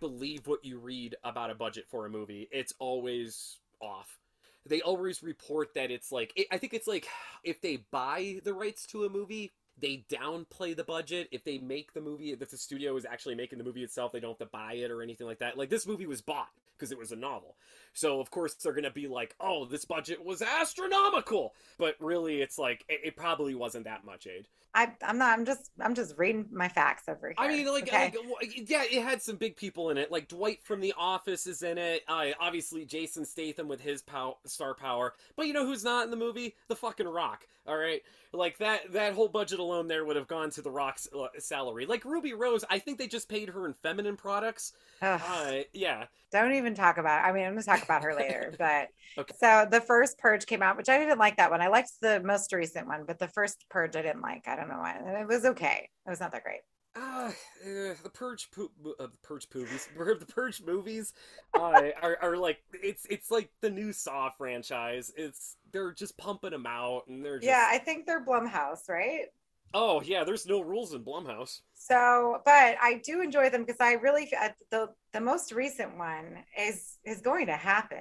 believe 0.00 0.46
what 0.46 0.64
you 0.64 0.78
read 0.78 1.16
about 1.22 1.50
a 1.50 1.54
budget 1.54 1.86
for 1.88 2.06
a 2.06 2.10
movie. 2.10 2.48
It's 2.50 2.72
always 2.78 3.58
off." 3.80 4.18
They 4.66 4.80
always 4.80 5.22
report 5.22 5.74
that 5.74 5.90
it's 5.90 6.10
like 6.10 6.32
it, 6.36 6.46
I 6.50 6.56
think 6.56 6.72
it's 6.72 6.86
like 6.86 7.06
if 7.42 7.60
they 7.60 7.84
buy 7.90 8.40
the 8.44 8.54
rights 8.54 8.86
to 8.88 9.04
a 9.04 9.10
movie, 9.10 9.52
they 9.78 10.04
downplay 10.08 10.76
the 10.76 10.84
budget. 10.84 11.28
If 11.32 11.44
they 11.44 11.58
make 11.58 11.92
the 11.92 12.00
movie, 12.00 12.32
if 12.32 12.50
the 12.50 12.56
studio 12.56 12.96
is 12.96 13.04
actually 13.04 13.34
making 13.34 13.58
the 13.58 13.64
movie 13.64 13.82
itself, 13.82 14.12
they 14.12 14.20
don't 14.20 14.38
have 14.38 14.38
to 14.38 14.46
buy 14.46 14.74
it 14.74 14.90
or 14.90 15.02
anything 15.02 15.26
like 15.26 15.38
that. 15.38 15.58
Like 15.58 15.70
this 15.70 15.86
movie 15.86 16.06
was 16.06 16.20
bought 16.20 16.50
because 16.76 16.92
it 16.92 16.98
was 16.98 17.12
a 17.12 17.16
novel. 17.16 17.56
So 17.92 18.20
of 18.20 18.30
course 18.30 18.54
they're 18.54 18.72
gonna 18.72 18.90
be 18.90 19.08
like, 19.08 19.34
"Oh, 19.40 19.64
this 19.64 19.84
budget 19.84 20.24
was 20.24 20.42
astronomical," 20.42 21.54
but 21.78 21.96
really, 22.00 22.40
it's 22.42 22.58
like 22.58 22.84
it, 22.88 23.00
it 23.04 23.16
probably 23.16 23.54
wasn't 23.54 23.84
that 23.84 24.04
much. 24.04 24.26
Aid. 24.26 24.46
I, 24.76 24.92
I'm 25.02 25.18
not. 25.18 25.38
I'm 25.38 25.44
just. 25.44 25.70
I'm 25.80 25.94
just 25.94 26.18
reading 26.18 26.46
my 26.50 26.68
facts 26.68 27.04
over 27.08 27.28
here. 27.28 27.34
I 27.38 27.46
mean, 27.48 27.66
like, 27.66 27.84
okay? 27.84 28.12
like, 28.40 28.68
yeah, 28.68 28.82
it 28.82 29.04
had 29.04 29.22
some 29.22 29.36
big 29.36 29.56
people 29.56 29.90
in 29.90 29.98
it. 29.98 30.10
Like 30.10 30.26
Dwight 30.26 30.62
from 30.64 30.80
The 30.80 30.94
Office 30.98 31.46
is 31.46 31.62
in 31.62 31.78
it. 31.78 32.02
Uh, 32.08 32.26
obviously, 32.40 32.84
Jason 32.84 33.24
Statham 33.24 33.68
with 33.68 33.80
his 33.80 34.02
pow- 34.02 34.38
star 34.46 34.74
power. 34.74 35.14
But 35.36 35.46
you 35.46 35.52
know 35.52 35.64
who's 35.64 35.84
not 35.84 36.04
in 36.04 36.10
the 36.10 36.16
movie? 36.16 36.56
The 36.66 36.74
fucking 36.74 37.06
Rock. 37.06 37.46
All 37.68 37.76
right, 37.76 38.02
like 38.32 38.58
that. 38.58 38.92
That 38.92 39.14
whole 39.14 39.28
budget 39.28 39.60
alone 39.64 39.88
there 39.88 40.04
would 40.04 40.16
have 40.16 40.26
gone 40.28 40.50
to 40.50 40.62
the 40.62 40.70
Rock's 40.70 41.08
uh, 41.18 41.26
salary. 41.38 41.86
Like 41.86 42.04
Ruby 42.04 42.32
Rose, 42.34 42.64
I 42.70 42.78
think 42.78 42.98
they 42.98 43.06
just 43.06 43.28
paid 43.28 43.48
her 43.48 43.66
in 43.66 43.74
feminine 43.74 44.16
products. 44.16 44.72
Uh, 45.02 45.60
yeah. 45.72 46.06
don't 46.32 46.52
even 46.54 46.74
talk 46.74 46.98
about. 46.98 47.24
It. 47.24 47.28
I 47.28 47.32
mean, 47.32 47.44
I'm 47.44 47.52
gonna 47.54 47.62
talk 47.62 47.82
about 47.82 48.02
her 48.02 48.14
later. 48.14 48.54
But 48.58 48.88
Okay. 49.16 49.34
so 49.38 49.66
the 49.70 49.80
first 49.80 50.18
Purge 50.18 50.46
came 50.46 50.62
out, 50.62 50.76
which 50.76 50.88
I 50.88 50.98
didn't 50.98 51.18
like 51.18 51.36
that 51.36 51.50
one. 51.50 51.60
I 51.60 51.68
liked 51.68 51.92
the 52.00 52.20
most 52.20 52.52
recent 52.52 52.86
one, 52.86 53.04
but 53.06 53.18
the 53.18 53.28
first 53.28 53.64
Purge 53.68 53.96
I 53.96 54.02
didn't 54.02 54.22
like. 54.22 54.48
I 54.48 54.56
don't 54.56 54.68
know 54.68 54.78
why. 54.78 54.98
It 55.20 55.28
was 55.28 55.44
okay. 55.44 55.88
It 56.06 56.10
was 56.10 56.20
not 56.20 56.32
that 56.32 56.42
great. 56.42 56.60
Uh, 56.96 57.32
uh, 57.64 57.94
the 58.04 58.10
Purge, 58.12 58.50
po- 58.52 58.70
uh, 59.00 59.06
the 59.06 59.18
Purge 59.22 59.48
movies, 59.52 59.88
the 59.98 60.26
Purge 60.26 60.62
movies, 60.62 61.12
uh, 61.54 61.90
are, 62.00 62.16
are 62.22 62.36
like 62.36 62.58
it's 62.72 63.04
it's 63.10 63.30
like 63.32 63.50
the 63.60 63.70
new 63.70 63.92
Saw 63.92 64.30
franchise. 64.30 65.12
It's 65.16 65.56
they're 65.72 65.92
just 65.92 66.16
pumping 66.16 66.50
them 66.50 66.66
out, 66.66 67.08
and 67.08 67.24
they're 67.24 67.38
just 67.38 67.48
Yeah, 67.48 67.66
I 67.68 67.78
think 67.78 68.06
they're 68.06 68.24
Blumhouse, 68.24 68.88
right? 68.88 69.26
Oh 69.74 70.00
yeah, 70.02 70.22
there's 70.24 70.46
no 70.46 70.60
rules 70.60 70.94
in 70.94 71.04
Blumhouse. 71.04 71.60
So, 71.74 72.40
but 72.44 72.76
I 72.80 73.00
do 73.04 73.20
enjoy 73.20 73.50
them 73.50 73.64
because 73.64 73.80
I 73.80 73.94
really 73.94 74.30
uh, 74.40 74.50
the 74.70 74.88
the 75.12 75.20
most 75.20 75.52
recent 75.52 75.98
one 75.98 76.38
is 76.58 76.98
is 77.04 77.20
going 77.20 77.46
to 77.46 77.56
happen. 77.56 77.98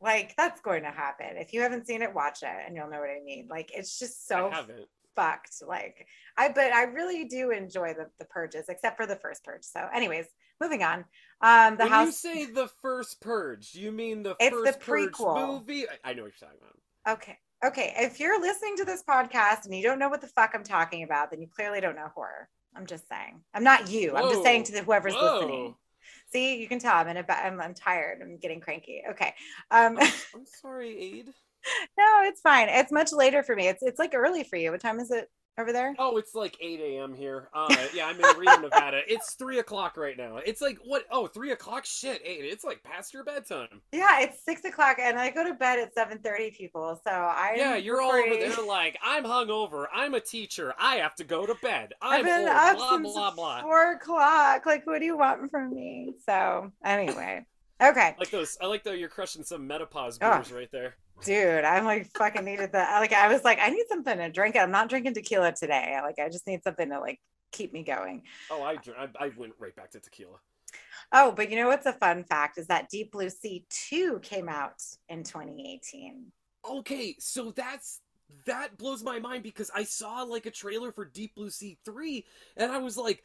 Like 0.00 0.34
that's 0.36 0.60
going 0.60 0.82
to 0.82 0.90
happen. 0.90 1.36
If 1.36 1.52
you 1.52 1.60
haven't 1.62 1.86
seen 1.86 2.02
it, 2.02 2.12
watch 2.12 2.42
it, 2.42 2.48
and 2.66 2.74
you'll 2.76 2.90
know 2.90 2.98
what 2.98 3.08
I 3.10 3.20
mean. 3.24 3.46
Like 3.48 3.70
it's 3.72 3.98
just 3.98 4.26
so 4.26 4.50
fucked. 5.14 5.62
Like 5.66 6.06
I, 6.36 6.48
but 6.48 6.72
I 6.72 6.84
really 6.84 7.24
do 7.24 7.50
enjoy 7.50 7.94
the 7.94 8.08
the 8.18 8.24
purges, 8.24 8.66
except 8.68 8.96
for 8.96 9.06
the 9.06 9.16
first 9.16 9.44
purge. 9.44 9.62
So, 9.62 9.86
anyways, 9.94 10.26
moving 10.60 10.82
on. 10.82 11.04
Um, 11.40 11.76
the 11.76 11.84
when 11.84 11.90
house. 11.90 12.06
you 12.06 12.12
say 12.12 12.44
the 12.46 12.68
first 12.82 13.20
Purge, 13.20 13.74
you 13.74 13.92
mean 13.92 14.22
the 14.22 14.36
It's 14.40 14.50
the 14.50 14.72
first 14.72 14.80
Purge 14.80 15.12
prequel. 15.12 15.60
movie? 15.66 15.86
I, 15.88 16.10
I 16.10 16.14
know 16.14 16.22
what 16.22 16.32
you're 16.40 16.48
talking 16.48 16.58
about. 16.60 17.18
Okay. 17.18 17.38
Okay. 17.64 17.94
If 17.96 18.18
you're 18.20 18.40
listening 18.40 18.76
to 18.78 18.84
this 18.84 19.02
podcast 19.08 19.64
and 19.64 19.74
you 19.74 19.82
don't 19.82 19.98
know 19.98 20.08
what 20.08 20.20
the 20.20 20.26
fuck 20.26 20.52
I'm 20.54 20.64
talking 20.64 21.02
about, 21.02 21.30
then 21.30 21.40
you 21.40 21.48
clearly 21.48 21.80
don't 21.80 21.96
know 21.96 22.08
horror. 22.14 22.48
I'm 22.74 22.86
just 22.86 23.08
saying. 23.08 23.40
I'm 23.54 23.64
not 23.64 23.90
you. 23.90 24.16
I'm 24.16 24.30
just 24.30 24.42
saying 24.42 24.64
to 24.64 24.72
the, 24.72 24.82
whoever's 24.82 25.14
Whoa. 25.14 25.34
listening. 25.34 25.74
See, 26.32 26.58
you 26.60 26.66
can 26.66 26.78
tell 26.78 26.96
I'm 26.96 27.08
in 27.08 27.18
a. 27.18 27.24
I'm, 27.28 27.60
I'm 27.60 27.74
tired. 27.74 28.20
I'm 28.22 28.38
getting 28.38 28.60
cranky. 28.60 29.02
Okay. 29.10 29.34
Um, 29.70 29.98
I'm 29.98 30.46
sorry, 30.60 30.98
Aid. 30.98 31.26
no, 31.98 32.22
it's 32.22 32.40
fine. 32.40 32.68
It's 32.70 32.90
much 32.90 33.12
later 33.12 33.42
for 33.42 33.54
me. 33.54 33.68
It's 33.68 33.82
it's 33.82 33.98
like 33.98 34.14
early 34.14 34.42
for 34.42 34.56
you. 34.56 34.72
What 34.72 34.80
time 34.80 34.98
is 34.98 35.10
it 35.10 35.28
over 35.58 35.72
there? 35.72 35.94
Oh, 35.98 36.16
it's 36.16 36.34
like 36.34 36.56
8 36.60 36.80
a.m. 36.80 37.12
here. 37.14 37.48
Uh, 37.52 37.74
yeah, 37.94 38.06
I'm 38.06 38.16
in 38.18 38.38
Reno, 38.38 38.56
Nevada. 38.62 39.00
It's 39.08 39.34
3 39.34 39.58
o'clock 39.58 39.96
right 39.96 40.16
now. 40.16 40.38
It's 40.38 40.60
like, 40.62 40.78
what? 40.84 41.04
Oh, 41.10 41.26
3 41.26 41.52
o'clock? 41.52 41.84
Shit, 41.84 42.22
8. 42.24 42.44
It's 42.44 42.64
like 42.64 42.82
past 42.82 43.12
your 43.12 43.24
bedtime. 43.24 43.82
Yeah, 43.92 44.20
it's 44.20 44.42
six 44.44 44.64
o'clock, 44.64 44.96
and 44.98 45.18
I 45.18 45.30
go 45.30 45.44
to 45.46 45.54
bed 45.54 45.78
at 45.78 45.92
seven 45.94 46.18
thirty. 46.18 46.50
People, 46.50 47.00
so 47.04 47.10
I 47.10 47.54
yeah, 47.56 47.76
you're 47.76 48.00
all 48.00 48.12
over 48.12 48.34
there 48.34 48.64
like, 48.66 48.96
I'm 49.04 49.24
hungover. 49.24 49.86
I'm 49.92 50.14
a 50.14 50.20
teacher. 50.20 50.74
I 50.78 50.96
have 50.96 51.14
to 51.16 51.24
go 51.24 51.46
to 51.46 51.54
bed. 51.62 51.92
I'm 52.00 52.20
I've 52.20 52.24
been 52.24 52.40
old. 52.40 52.48
up 52.48 52.76
blah, 52.76 52.90
since 52.90 53.12
blah, 53.12 53.30
blah. 53.34 53.62
four 53.62 53.92
o'clock. 53.92 54.64
Like, 54.66 54.86
what 54.86 55.00
do 55.00 55.04
you 55.04 55.16
want 55.18 55.50
from 55.50 55.74
me? 55.74 56.14
So, 56.24 56.72
anyway, 56.84 57.44
okay, 57.82 58.00
I 58.00 58.14
like 58.18 58.30
those. 58.30 58.56
I 58.60 58.66
like 58.66 58.84
though 58.84 58.92
you're 58.92 59.08
crushing 59.08 59.44
some 59.44 59.68
Metapause 59.68 60.18
Ah. 60.22 60.36
beers 60.38 60.52
right 60.52 60.70
there. 60.72 60.96
Dude, 61.24 61.64
I'm 61.64 61.84
like 61.84 62.10
fucking 62.16 62.44
needed 62.44 62.72
that. 62.72 63.00
Like, 63.00 63.12
I 63.12 63.32
was 63.32 63.44
like, 63.44 63.58
I 63.60 63.70
need 63.70 63.84
something 63.88 64.16
to 64.18 64.30
drink. 64.30 64.56
I'm 64.56 64.70
not 64.70 64.88
drinking 64.88 65.14
tequila 65.14 65.52
today. 65.52 65.98
Like, 66.02 66.18
I 66.18 66.28
just 66.28 66.46
need 66.46 66.62
something 66.62 66.88
to 66.90 67.00
like 67.00 67.20
keep 67.52 67.72
me 67.72 67.82
going. 67.82 68.22
Oh, 68.50 68.62
I, 68.62 68.72
I 68.98 69.08
I 69.18 69.30
went 69.36 69.54
right 69.58 69.74
back 69.74 69.90
to 69.92 70.00
tequila. 70.00 70.36
Oh, 71.12 71.32
but 71.32 71.50
you 71.50 71.56
know 71.56 71.68
what's 71.68 71.86
a 71.86 71.92
fun 71.92 72.24
fact 72.24 72.58
is 72.58 72.66
that 72.68 72.88
Deep 72.88 73.12
Blue 73.12 73.28
Sea 73.28 73.64
2 73.68 74.20
came 74.20 74.48
out 74.48 74.82
in 75.08 75.22
2018. 75.22 76.32
Okay, 76.68 77.16
so 77.18 77.50
that's 77.50 78.00
that 78.46 78.78
blows 78.78 79.02
my 79.02 79.18
mind 79.18 79.42
because 79.42 79.70
I 79.74 79.84
saw 79.84 80.22
like 80.22 80.46
a 80.46 80.50
trailer 80.50 80.90
for 80.90 81.04
Deep 81.04 81.34
Blue 81.34 81.50
Sea 81.50 81.76
3 81.84 82.24
and 82.56 82.72
I 82.72 82.78
was 82.78 82.96
like 82.96 83.22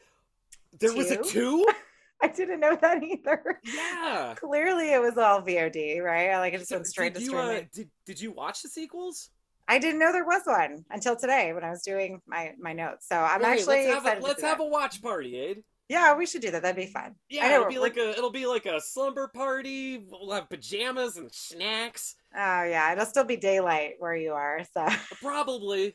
there 0.78 0.92
was 0.92 1.10
a 1.10 1.16
2? 1.16 1.66
I 2.22 2.28
didn't 2.28 2.60
know 2.60 2.76
that 2.80 3.02
either. 3.02 3.60
yeah. 3.64 4.34
Clearly, 4.36 4.92
it 4.92 5.00
was 5.00 5.16
all 5.16 5.42
VOD, 5.42 6.02
right? 6.02 6.30
I 6.30 6.38
like 6.38 6.54
it 6.54 6.58
just 6.58 6.70
So 6.70 6.76
went 6.76 6.86
straight 6.86 7.14
to 7.14 7.20
you 7.20 7.26
streaming. 7.28 7.56
uh, 7.56 7.62
did 7.72 7.90
did 8.06 8.20
you 8.20 8.32
watch 8.32 8.62
the 8.62 8.68
sequels? 8.68 9.30
I 9.70 9.78
didn't 9.78 10.00
know 10.00 10.12
there 10.12 10.24
was 10.24 10.42
one 10.46 10.84
until 10.90 11.14
today 11.14 11.52
when 11.52 11.62
I 11.62 11.70
was 11.70 11.82
doing 11.82 12.20
my 12.26 12.52
my 12.58 12.72
notes. 12.72 13.06
So 13.08 13.16
I'm 13.16 13.44
actually 13.44 13.86
let's 13.88 14.04
have 14.06 14.18
a, 14.18 14.20
let's 14.22 14.42
have 14.42 14.60
a 14.60 14.64
watch 14.64 15.02
party, 15.02 15.36
Aid. 15.36 15.62
Yeah, 15.90 16.16
we 16.16 16.26
should 16.26 16.42
do 16.42 16.50
that. 16.50 16.62
That'd 16.62 16.76
be 16.76 16.90
fun. 16.90 17.14
Yeah, 17.30 17.54
it'll 17.54 17.68
be 17.68 17.78
like 17.78 17.96
a 17.96 18.10
it'll 18.10 18.30
be 18.30 18.46
like 18.46 18.66
a 18.66 18.80
slumber 18.80 19.28
party. 19.28 20.04
We'll 20.10 20.32
have 20.32 20.48
pajamas 20.50 21.16
and 21.16 21.32
snacks. 21.32 22.14
Oh 22.34 22.62
yeah, 22.64 22.92
it'll 22.92 23.06
still 23.06 23.24
be 23.24 23.36
daylight 23.36 23.94
where 23.98 24.16
you 24.16 24.32
are. 24.32 24.60
So, 24.74 24.86
Probably. 25.22 25.94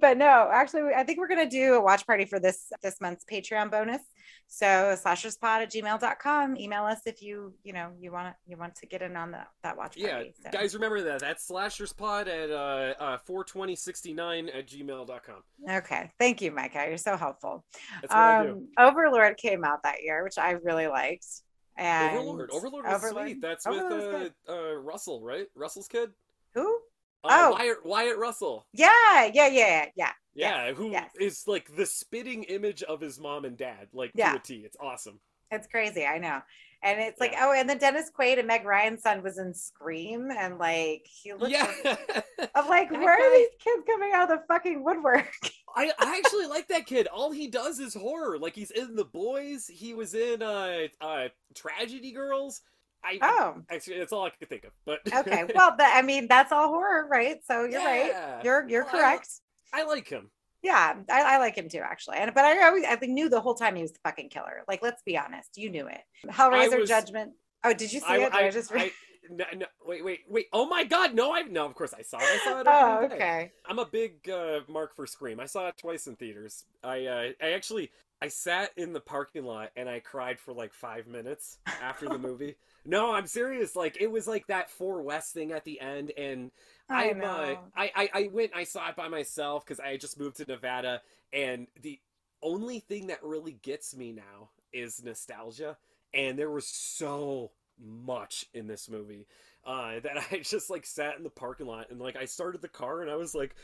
but 0.00 0.16
no, 0.18 0.48
actually, 0.52 0.92
I 0.94 1.04
think 1.04 1.18
we're 1.18 1.28
gonna 1.28 1.48
do 1.48 1.74
a 1.74 1.80
watch 1.82 2.06
party 2.06 2.24
for 2.24 2.38
this 2.38 2.70
this 2.82 3.00
month's 3.00 3.24
Patreon 3.24 3.70
bonus. 3.70 4.02
So 4.52 4.66
slasherspod 4.66 5.62
at 5.62 5.70
gmail.com. 5.70 6.56
Email 6.56 6.82
us 6.84 6.98
if 7.06 7.22
you 7.22 7.54
you 7.62 7.72
know 7.72 7.90
you 8.00 8.10
want 8.10 8.26
to 8.26 8.34
you 8.50 8.56
want 8.56 8.74
to 8.74 8.86
get 8.86 9.00
in 9.00 9.16
on 9.16 9.30
that 9.30 9.46
that 9.62 9.76
watch 9.76 9.96
Yeah, 9.96 10.14
party. 10.16 10.34
So. 10.42 10.50
guys, 10.50 10.74
remember 10.74 11.00
that. 11.02 11.20
That's 11.20 11.48
slasherspod 11.48 12.26
at 12.26 12.50
uh, 12.50 12.94
uh, 13.00 13.18
42069 13.18 14.48
at 14.48 14.66
gmail.com. 14.66 15.42
Okay, 15.70 16.10
thank 16.18 16.42
you, 16.42 16.50
Micah. 16.50 16.84
You're 16.88 16.96
so 16.98 17.16
helpful. 17.16 17.64
That's 18.02 18.12
what 18.12 18.18
I 18.18 18.42
do. 18.46 18.50
Um, 18.50 18.68
Overlord 18.76 19.36
came 19.36 19.64
out 19.64 19.84
that 19.84 20.02
year, 20.02 20.24
which 20.24 20.36
I 20.36 20.50
really 20.50 20.88
liked. 20.88 21.26
And 21.76 22.18
Overlord. 22.18 22.50
Overlord 22.52 22.84
was 22.86 23.08
sweet. 23.08 23.40
That's 23.40 23.66
Overlord 23.68 24.22
with 24.22 24.32
uh, 24.48 24.52
uh, 24.52 24.74
Russell, 24.74 25.22
right? 25.22 25.46
Russell's 25.54 25.86
kid? 25.86 26.10
Who? 26.54 26.74
Uh, 27.22 27.28
Oh. 27.30 27.50
Wyatt, 27.52 27.84
Wyatt 27.86 28.18
Russell. 28.18 28.66
Yeah, 28.72 29.26
yeah, 29.32 29.46
yeah, 29.48 29.86
yeah. 29.94 30.10
Yeah, 30.34 30.72
who 30.72 30.88
is 30.88 30.92
yes. 31.18 31.44
like 31.46 31.74
the 31.76 31.86
spitting 31.86 32.44
image 32.44 32.82
of 32.82 33.00
his 33.00 33.18
mom 33.18 33.44
and 33.44 33.56
dad, 33.56 33.88
like 33.92 34.12
Yeah. 34.14 34.32
to 34.32 34.36
a 34.38 34.40
T. 34.40 34.54
It's 34.64 34.76
awesome. 34.80 35.20
It's 35.50 35.66
crazy, 35.66 36.04
I 36.06 36.18
know. 36.18 36.40
And 36.82 37.00
it's 37.00 37.20
like, 37.20 37.32
Yeah. 37.32 37.46
oh, 37.48 37.52
and 37.52 37.68
then 37.68 37.78
Dennis 37.78 38.10
Quaid 38.16 38.38
and 38.38 38.46
Meg 38.46 38.64
Ryan's 38.64 39.02
son 39.02 39.22
was 39.22 39.36
in 39.38 39.52
Scream, 39.52 40.30
and 40.30 40.58
like 40.58 41.04
he 41.06 41.32
looks. 41.34 41.50
yeah. 41.50 41.70
I'm 42.54 42.68
like, 42.68 42.90
where 42.90 43.18
guy- 43.18 43.24
are 43.24 43.30
these 43.36 43.48
kids 43.62 43.82
coming 43.86 44.12
out 44.14 44.30
of 44.30 44.38
the 44.38 44.44
fucking 44.46 44.82
woodwork? 44.84 45.30
I, 45.76 45.92
I 45.98 46.18
actually 46.24 46.46
like 46.46 46.68
that 46.68 46.86
kid. 46.86 47.06
All 47.08 47.32
he 47.32 47.48
does 47.48 47.78
is 47.80 47.94
horror. 47.94 48.38
Like 48.38 48.54
he's 48.54 48.70
in 48.70 48.94
The 48.96 49.04
Boys. 49.04 49.66
He 49.66 49.94
was 49.94 50.14
in 50.14 50.42
uh 50.42 50.86
uh 51.00 51.28
Tragedy 51.54 52.12
Girls. 52.12 52.62
I 53.04 53.18
Oh, 53.22 53.54
actually 53.70 53.98
that's 53.98 54.12
all 54.12 54.24
I 54.26 54.30
could 54.30 54.48
think 54.48 54.64
of. 54.64 54.72
But 54.86 55.00
okay. 55.12 55.44
Well, 55.54 55.74
that 55.78 55.94
I 55.96 56.02
mean, 56.02 56.26
that's 56.28 56.50
all 56.52 56.68
horror, 56.68 57.06
right? 57.10 57.38
So 57.46 57.64
you're 57.64 57.80
right. 57.84 58.40
You're 58.44 58.68
you're 58.68 58.84
Well, 58.84 58.92
correct. 58.92 59.28
I 59.72 59.84
like 59.84 60.08
him. 60.08 60.30
Yeah, 60.62 60.94
I, 61.08 61.36
I 61.36 61.38
like 61.38 61.56
him 61.56 61.68
too, 61.68 61.80
actually. 61.82 62.18
And 62.18 62.34
but 62.34 62.44
I 62.44 62.66
always 62.66 62.84
I 62.86 62.98
knew 63.06 63.28
the 63.28 63.40
whole 63.40 63.54
time 63.54 63.76
he 63.76 63.82
was 63.82 63.92
the 63.92 63.98
fucking 64.04 64.28
killer. 64.28 64.62
Like, 64.68 64.82
let's 64.82 65.02
be 65.02 65.16
honest, 65.16 65.56
you 65.56 65.70
knew 65.70 65.86
it. 65.86 66.00
Hellraiser 66.26 66.80
was- 66.80 66.88
Judgment. 66.88 67.32
Oh, 67.62 67.74
did 67.74 67.92
you 67.92 68.00
see 68.00 68.06
I, 68.06 68.16
it? 68.18 68.34
I, 68.34 68.46
I, 68.46 68.50
just 68.50 68.72
I, 68.74 68.90
no, 69.30 69.44
no, 69.54 69.66
wait, 69.86 70.04
wait, 70.04 70.20
wait. 70.28 70.46
Oh 70.52 70.66
my 70.66 70.84
God! 70.84 71.14
No, 71.14 71.34
I 71.34 71.42
no. 71.42 71.66
Of 71.66 71.74
course, 71.74 71.94
I 71.96 72.02
saw 72.02 72.18
it. 72.18 72.24
I 72.24 72.38
saw 72.44 72.60
it. 72.60 72.66
oh, 72.70 73.04
okay. 73.14 73.52
I'm 73.66 73.78
a 73.78 73.86
big 73.86 74.28
uh, 74.28 74.60
mark 74.68 74.94
for 74.96 75.06
Scream. 75.06 75.40
I 75.40 75.46
saw 75.46 75.68
it 75.68 75.76
twice 75.78 76.06
in 76.06 76.16
theaters. 76.16 76.64
I 76.82 77.06
uh, 77.06 77.28
I 77.42 77.52
actually 77.52 77.90
I 78.22 78.28
sat 78.28 78.70
in 78.76 78.92
the 78.92 79.00
parking 79.00 79.44
lot 79.44 79.70
and 79.76 79.88
I 79.88 80.00
cried 80.00 80.38
for 80.38 80.52
like 80.52 80.74
five 80.74 81.06
minutes 81.06 81.58
after 81.82 82.08
the 82.08 82.18
movie. 82.18 82.56
No, 82.84 83.12
I'm 83.14 83.26
serious. 83.26 83.74
Like 83.74 83.96
it 84.00 84.10
was 84.10 84.26
like 84.26 84.46
that 84.48 84.70
Four 84.70 85.02
West 85.02 85.32
thing 85.32 85.52
at 85.52 85.64
the 85.64 85.80
end, 85.80 86.12
and 86.16 86.50
I 86.88 87.10
I'm 87.10 87.22
uh. 87.22 87.56
I, 87.76 87.90
I 87.94 88.10
I 88.12 88.30
went 88.32 88.52
I 88.54 88.64
saw 88.64 88.88
it 88.88 88.96
by 88.96 89.08
myself 89.08 89.64
because 89.64 89.80
I 89.80 89.88
had 89.88 90.00
just 90.00 90.18
moved 90.18 90.36
to 90.36 90.44
Nevada, 90.44 91.00
and 91.32 91.66
the 91.80 91.98
only 92.42 92.80
thing 92.80 93.08
that 93.08 93.22
really 93.22 93.58
gets 93.62 93.96
me 93.96 94.12
now 94.12 94.50
is 94.72 95.02
nostalgia, 95.02 95.76
and 96.12 96.38
there 96.38 96.50
was 96.50 96.66
so 96.66 97.52
much 97.82 98.46
in 98.52 98.66
this 98.66 98.88
movie 98.90 99.26
uh, 99.64 100.00
that 100.00 100.18
I 100.30 100.38
just 100.42 100.68
like 100.68 100.84
sat 100.84 101.16
in 101.16 101.22
the 101.22 101.30
parking 101.30 101.66
lot 101.66 101.90
and 101.90 102.00
like 102.00 102.16
I 102.16 102.26
started 102.26 102.60
the 102.60 102.68
car 102.68 103.02
and 103.02 103.10
I 103.10 103.16
was 103.16 103.34
like. 103.34 103.54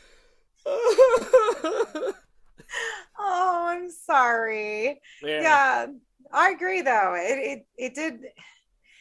Oh, 3.19 3.65
I'm 3.69 3.89
sorry. 3.89 5.01
yeah. 5.21 5.41
Yeah, 5.41 5.85
I 6.31 6.51
agree 6.51 6.81
though. 6.81 7.15
It 7.17 7.39
it 7.39 7.67
it 7.77 7.95
did 7.95 8.25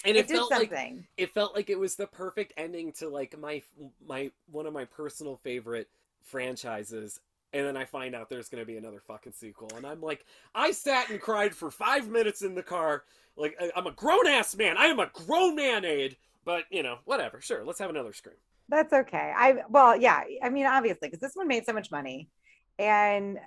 and 0.05 0.17
it, 0.17 0.21
it, 0.21 0.29
did 0.29 0.37
felt 0.37 0.51
like 0.53 0.71
something. 0.71 1.07
it 1.17 1.33
felt 1.35 1.55
like 1.55 1.71
it 1.71 1.79
was 1.79 1.97
the 1.97 2.07
perfect 2.07 2.53
ending 2.57 2.93
to 2.93 3.09
like 3.09 3.39
my 3.39 3.63
my 4.07 4.31
one 4.51 4.67
of 4.67 4.73
my 4.73 4.85
personal 4.85 5.37
favorite 5.37 5.89
franchises 6.23 7.21
and 7.53 7.67
then 7.67 7.77
i 7.77 7.85
find 7.85 8.15
out 8.15 8.29
there's 8.29 8.49
going 8.49 8.63
to 8.63 8.67
be 8.67 8.77
another 8.77 9.01
fucking 9.07 9.33
sequel 9.33 9.71
and 9.77 9.87
i'm 9.87 10.01
like 10.01 10.25
i 10.55 10.71
sat 10.71 11.09
and 11.11 11.21
cried 11.21 11.55
for 11.55 11.71
five 11.71 12.09
minutes 12.09 12.43
in 12.43 12.55
the 12.55 12.63
car 12.63 13.05
like 13.37 13.57
i'm 13.77 13.87
a 13.87 13.93
grown-ass 13.93 14.57
man 14.57 14.77
i 14.77 14.87
am 14.87 14.99
a 15.01 15.11
grown 15.13 15.55
man 15.55 15.85
aid 15.85 16.17
but 16.45 16.65
you 16.71 16.83
know 16.83 16.99
whatever 17.05 17.41
sure 17.41 17.65
let's 17.65 17.79
have 17.79 17.91
another 17.91 18.13
scream 18.13 18.37
That's 18.69 18.93
okay. 18.93 19.33
I 19.37 19.63
well, 19.69 19.97
yeah. 19.97 20.25
I 20.43 20.49
mean, 20.51 20.67
obviously, 20.67 21.09
because 21.09 21.21
this 21.21 21.37
one 21.37 21.47
made 21.47 21.65
so 21.67 21.73
much 21.73 21.91
money, 21.91 22.29
and 22.79 23.39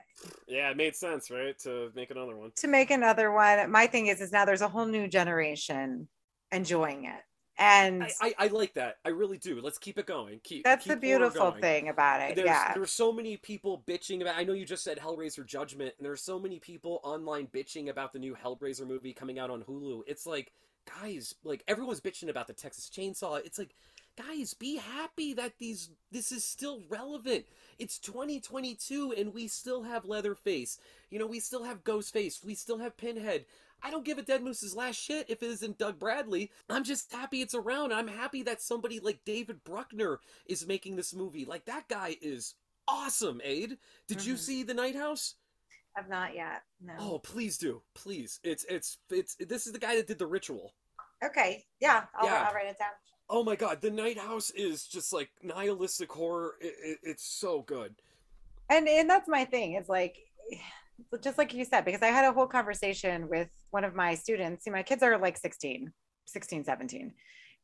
yeah 0.48 0.70
it 0.72 0.78
made 0.78 0.96
sense 0.96 1.30
right 1.30 1.58
to 1.60 1.92
make 1.96 2.12
another 2.12 2.36
one 2.36 2.52
to 2.56 2.68
make 2.68 2.92
another 2.92 3.32
one, 3.32 3.70
my 3.72 3.88
thing 3.88 4.08
is, 4.08 4.22
is 4.22 4.32
now 4.32 4.46
there's 4.46 4.62
a 4.62 4.68
whole 4.68 4.86
new 4.86 5.08
generation 5.08 6.08
enjoying 6.52 7.06
it, 7.06 7.22
and 7.58 8.04
I, 8.04 8.10
I, 8.22 8.34
I 8.40 8.48
like 8.48 8.74
that 8.74 8.96
i 9.06 9.10
really 9.10 9.38
do 9.38 9.62
let's 9.62 9.78
keep 9.78 10.00
it 10.00 10.06
going 10.06 10.40
keep 10.44 10.64
that's 10.64 10.84
keep 10.84 10.94
the 10.94 11.00
beautiful 11.00 11.52
thing 11.52 11.90
about 11.90 12.22
it. 12.22 12.36
There's, 12.36 12.46
yeah, 12.46 12.74
there's 12.74 12.92
so 12.92 13.12
many 13.12 13.38
people 13.38 13.84
bitching 13.88 14.22
about. 14.22 14.38
I 14.38 14.44
know 14.44 14.54
you 14.54 14.66
just 14.66 14.84
said 14.84 14.98
Hellraiser 14.98 15.46
Judgment, 15.46 15.94
and 15.98 16.06
there's 16.06 16.22
so 16.22 16.40
many 16.40 16.60
people 16.60 17.00
online 17.04 17.48
bitching 17.48 17.90
about 17.90 18.14
the 18.14 18.20
new 18.20 18.36
Hellraiser 18.36 18.88
movie 18.88 19.14
coming 19.14 19.40
out 19.40 19.50
on 19.50 19.64
Hulu. 19.64 20.02
It's 20.08 20.26
like, 20.26 20.52
guys, 21.02 21.36
like 21.44 21.64
everyone's 21.68 22.02
bitching 22.02 22.30
about 22.30 22.48
the 22.48 22.54
Texas 22.54 22.90
Chainsaw. 22.90 23.40
It's 23.46 23.60
like, 23.60 23.76
guys, 24.20 24.54
be 24.54 24.78
happy 24.78 25.34
that 25.34 25.54
these 25.60 25.90
this 26.12 26.32
is 26.32 26.44
still 26.44 26.82
relevant. 26.90 27.46
It's 27.78 27.98
2022, 28.00 29.14
and 29.18 29.34
we 29.34 29.48
still 29.48 29.84
have 29.84 30.06
Leatherface. 30.06 30.80
You 31.10 31.20
know, 31.20 31.28
we 31.28 31.40
still 31.40 31.64
have 31.64 31.84
Ghostface. 31.84 32.44
We 32.44 32.56
still 32.56 32.80
have 32.80 32.98
Pinhead. 32.98 33.46
I 33.82 33.92
don't 33.92 34.04
give 34.04 34.18
a 34.18 34.22
Dead 34.22 34.44
Moose's 34.44 34.76
last 34.76 34.98
shit 34.98 35.30
if 35.30 35.42
it 35.42 35.48
isn't 35.48 35.78
Doug 35.78 35.98
Bradley. 36.00 36.52
I'm 36.70 36.84
just 36.84 37.14
happy 37.14 37.42
it's 37.42 37.56
around. 37.56 37.94
I'm 37.94 38.10
happy 38.10 38.44
that 38.44 38.62
somebody 38.62 39.00
like 39.00 39.24
David 39.26 39.64
Bruckner 39.64 40.20
is 40.48 40.68
making 40.68 40.98
this 40.98 41.14
movie. 41.16 41.46
Like 41.46 41.64
that 41.66 41.88
guy 41.88 42.18
is 42.22 42.56
awesome, 42.90 43.40
Aid. 43.44 43.78
Did 44.08 44.26
you 44.26 44.34
Mhm. 44.34 44.40
see 44.40 44.64
The 44.64 44.74
Night 44.74 44.96
House? 44.96 45.36
I've 45.96 46.10
not 46.10 46.36
yet. 46.36 46.64
No. 46.82 46.94
Oh, 47.00 47.20
please 47.20 47.58
do. 47.58 47.82
Please. 47.94 48.40
It's 48.44 48.66
it's 48.66 48.98
it's 49.10 49.36
this 49.36 49.66
is 49.66 49.72
the 49.72 49.80
guy 49.80 49.96
that 49.96 50.08
did 50.08 50.20
The 50.20 50.28
Ritual. 50.28 50.74
Okay. 51.24 51.66
Yeah. 51.80 52.06
I'll, 52.16 52.26
Yeah. 52.26 52.48
I'll 52.48 52.54
write 52.54 52.68
it 52.68 52.78
down. 52.80 52.92
Oh 53.30 53.44
my 53.44 53.56
god, 53.56 53.82
The 53.82 53.92
Night 53.92 54.18
House 54.18 54.50
is 54.52 54.86
just 54.88 55.14
like 55.14 55.30
nihilistic 55.44 56.12
horror. 56.12 56.56
It, 56.60 56.74
it, 56.84 56.98
it's 57.04 57.24
so 57.26 57.62
good. 57.62 57.94
and 58.70 58.88
and 58.88 59.10
that's 59.10 59.28
my 59.28 59.46
thing 59.46 59.74
it's 59.74 59.90
like 59.90 60.18
just 61.24 61.38
like 61.38 61.54
you 61.54 61.64
said 61.64 61.86
because 61.86 62.02
i 62.02 62.08
had 62.08 62.26
a 62.26 62.32
whole 62.34 62.46
conversation 62.48 63.30
with 63.30 63.48
one 63.72 63.84
of 63.86 63.96
my 63.96 64.16
students 64.16 64.64
see 64.66 64.70
my 64.72 64.84
kids 64.84 65.02
are 65.02 65.18
like 65.18 65.38
16 65.38 65.94
16 66.26 66.64
17 66.66 67.14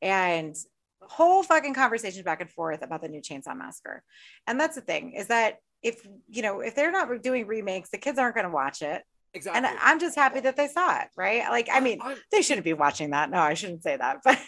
and 0.02 0.56
whole 1.02 1.44
fucking 1.44 1.74
conversation 1.74 2.24
back 2.24 2.40
and 2.42 2.50
forth 2.50 2.82
about 2.82 3.02
the 3.02 3.10
new 3.10 3.22
chainsaw 3.22 3.56
massacre 3.56 4.04
and 4.48 4.58
that's 4.60 4.76
the 4.76 4.82
thing 4.82 5.12
is 5.14 5.28
that 5.28 5.58
if 5.84 6.08
you 6.30 6.42
know 6.42 6.62
if 6.62 6.76
they're 6.76 6.92
not 6.94 7.10
doing 7.22 7.46
remakes 7.46 7.90
the 7.90 7.98
kids 7.98 8.18
aren't 8.18 8.36
going 8.36 8.48
to 8.48 8.52
watch 8.54 8.82
it 8.82 9.04
Exactly. 9.34 9.58
and 9.68 9.78
i'm 9.82 10.00
just 10.00 10.16
happy 10.16 10.40
that 10.40 10.56
they 10.56 10.68
saw 10.70 10.98
it 11.02 11.08
right 11.18 11.44
like 11.50 11.68
i 11.72 11.82
mean 11.82 12.00
I'm- 12.02 12.18
they 12.32 12.42
shouldn't 12.42 12.64
be 12.66 12.74
watching 12.74 13.10
that 13.12 13.30
no 13.30 13.40
i 13.40 13.54
shouldn't 13.54 13.84
say 13.84 13.98
that 13.98 14.20
but 14.24 14.40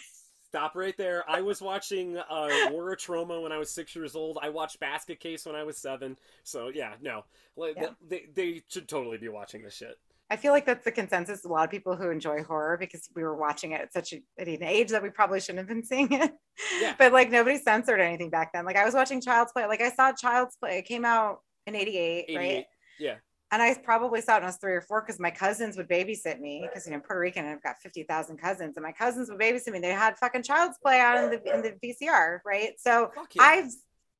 Stop 0.50 0.74
right 0.74 0.96
there. 0.96 1.24
I 1.28 1.42
was 1.42 1.60
watching 1.60 2.16
uh, 2.16 2.48
War 2.70 2.92
of 2.92 2.98
Trauma 2.98 3.38
when 3.40 3.52
I 3.52 3.58
was 3.58 3.70
six 3.70 3.94
years 3.94 4.16
old. 4.16 4.38
I 4.40 4.48
watched 4.48 4.80
Basket 4.80 5.20
Case 5.20 5.44
when 5.44 5.54
I 5.54 5.62
was 5.62 5.76
seven. 5.76 6.16
So 6.42 6.70
yeah, 6.72 6.94
no, 7.02 7.24
Like, 7.56 7.74
Yeah. 7.76 7.90
They, 8.06 8.26
they 8.34 8.62
should 8.68 8.88
totally 8.88 9.18
be 9.18 9.28
watching 9.28 9.62
this 9.62 9.74
shit. 9.74 9.98
I 10.30 10.36
feel 10.36 10.52
like 10.52 10.66
that's 10.66 10.84
the 10.84 10.92
consensus. 10.92 11.44
A 11.44 11.48
lot 11.48 11.64
of 11.64 11.70
people 11.70 11.96
who 11.96 12.10
enjoy 12.10 12.42
horror 12.42 12.76
because 12.76 13.08
we 13.14 13.22
were 13.22 13.36
watching 13.36 13.72
it 13.72 13.80
at 13.80 13.92
such 13.92 14.12
a, 14.12 14.22
at 14.38 14.46
an 14.46 14.62
age 14.62 14.90
that 14.90 15.02
we 15.02 15.10
probably 15.10 15.40
shouldn't 15.40 15.58
have 15.58 15.68
been 15.68 15.84
seeing 15.84 16.12
it. 16.12 16.32
Yeah. 16.80 16.94
But 16.98 17.12
like 17.12 17.30
nobody 17.30 17.58
censored 17.58 18.00
anything 18.00 18.30
back 18.30 18.52
then. 18.52 18.64
Like 18.64 18.76
I 18.76 18.84
was 18.84 18.94
watching 18.94 19.20
Child's 19.20 19.52
Play. 19.52 19.66
Like 19.66 19.80
I 19.80 19.90
saw 19.90 20.12
Child's 20.12 20.56
Play. 20.56 20.78
It 20.78 20.86
came 20.86 21.04
out 21.04 21.40
in 21.66 21.74
'88, 21.76 22.36
right? 22.36 22.44
88. 22.44 22.66
Yeah. 22.98 23.14
And 23.50 23.62
I 23.62 23.74
probably 23.74 24.20
saw 24.20 24.34
it 24.34 24.36
when 24.36 24.42
I 24.44 24.46
was 24.46 24.58
three 24.58 24.74
or 24.74 24.82
four 24.82 25.00
because 25.00 25.18
my 25.18 25.30
cousins 25.30 25.76
would 25.78 25.88
babysit 25.88 26.38
me 26.38 26.66
because 26.68 26.86
you 26.86 26.92
know 26.92 27.00
Puerto 27.00 27.20
Rican 27.20 27.46
and 27.46 27.54
I've 27.54 27.62
got 27.62 27.78
fifty 27.80 28.02
thousand 28.02 28.36
cousins 28.36 28.76
and 28.76 28.84
my 28.84 28.92
cousins 28.92 29.30
would 29.30 29.40
babysit 29.40 29.72
me. 29.72 29.78
They 29.78 29.88
had 29.88 30.18
fucking 30.18 30.42
Child's 30.42 30.76
Play 30.82 31.00
on 31.00 31.24
in 31.24 31.30
the 31.30 31.54
in 31.54 31.62
the 31.62 31.72
VCR, 31.82 32.40
right? 32.44 32.72
So 32.78 33.10
yeah. 33.34 33.42
I 33.42 33.68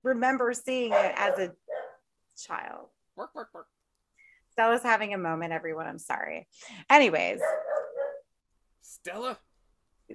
remember 0.02 0.52
seeing 0.54 0.92
it 0.92 1.12
as 1.16 1.38
a 1.38 1.52
child. 2.38 2.88
Work, 3.16 3.34
work, 3.34 3.48
work. 3.52 3.66
Stella's 4.52 4.82
having 4.82 5.14
a 5.14 5.18
moment, 5.18 5.52
everyone. 5.52 5.86
I'm 5.86 5.98
sorry. 5.98 6.48
Anyways, 6.90 7.40
Stella. 8.80 9.38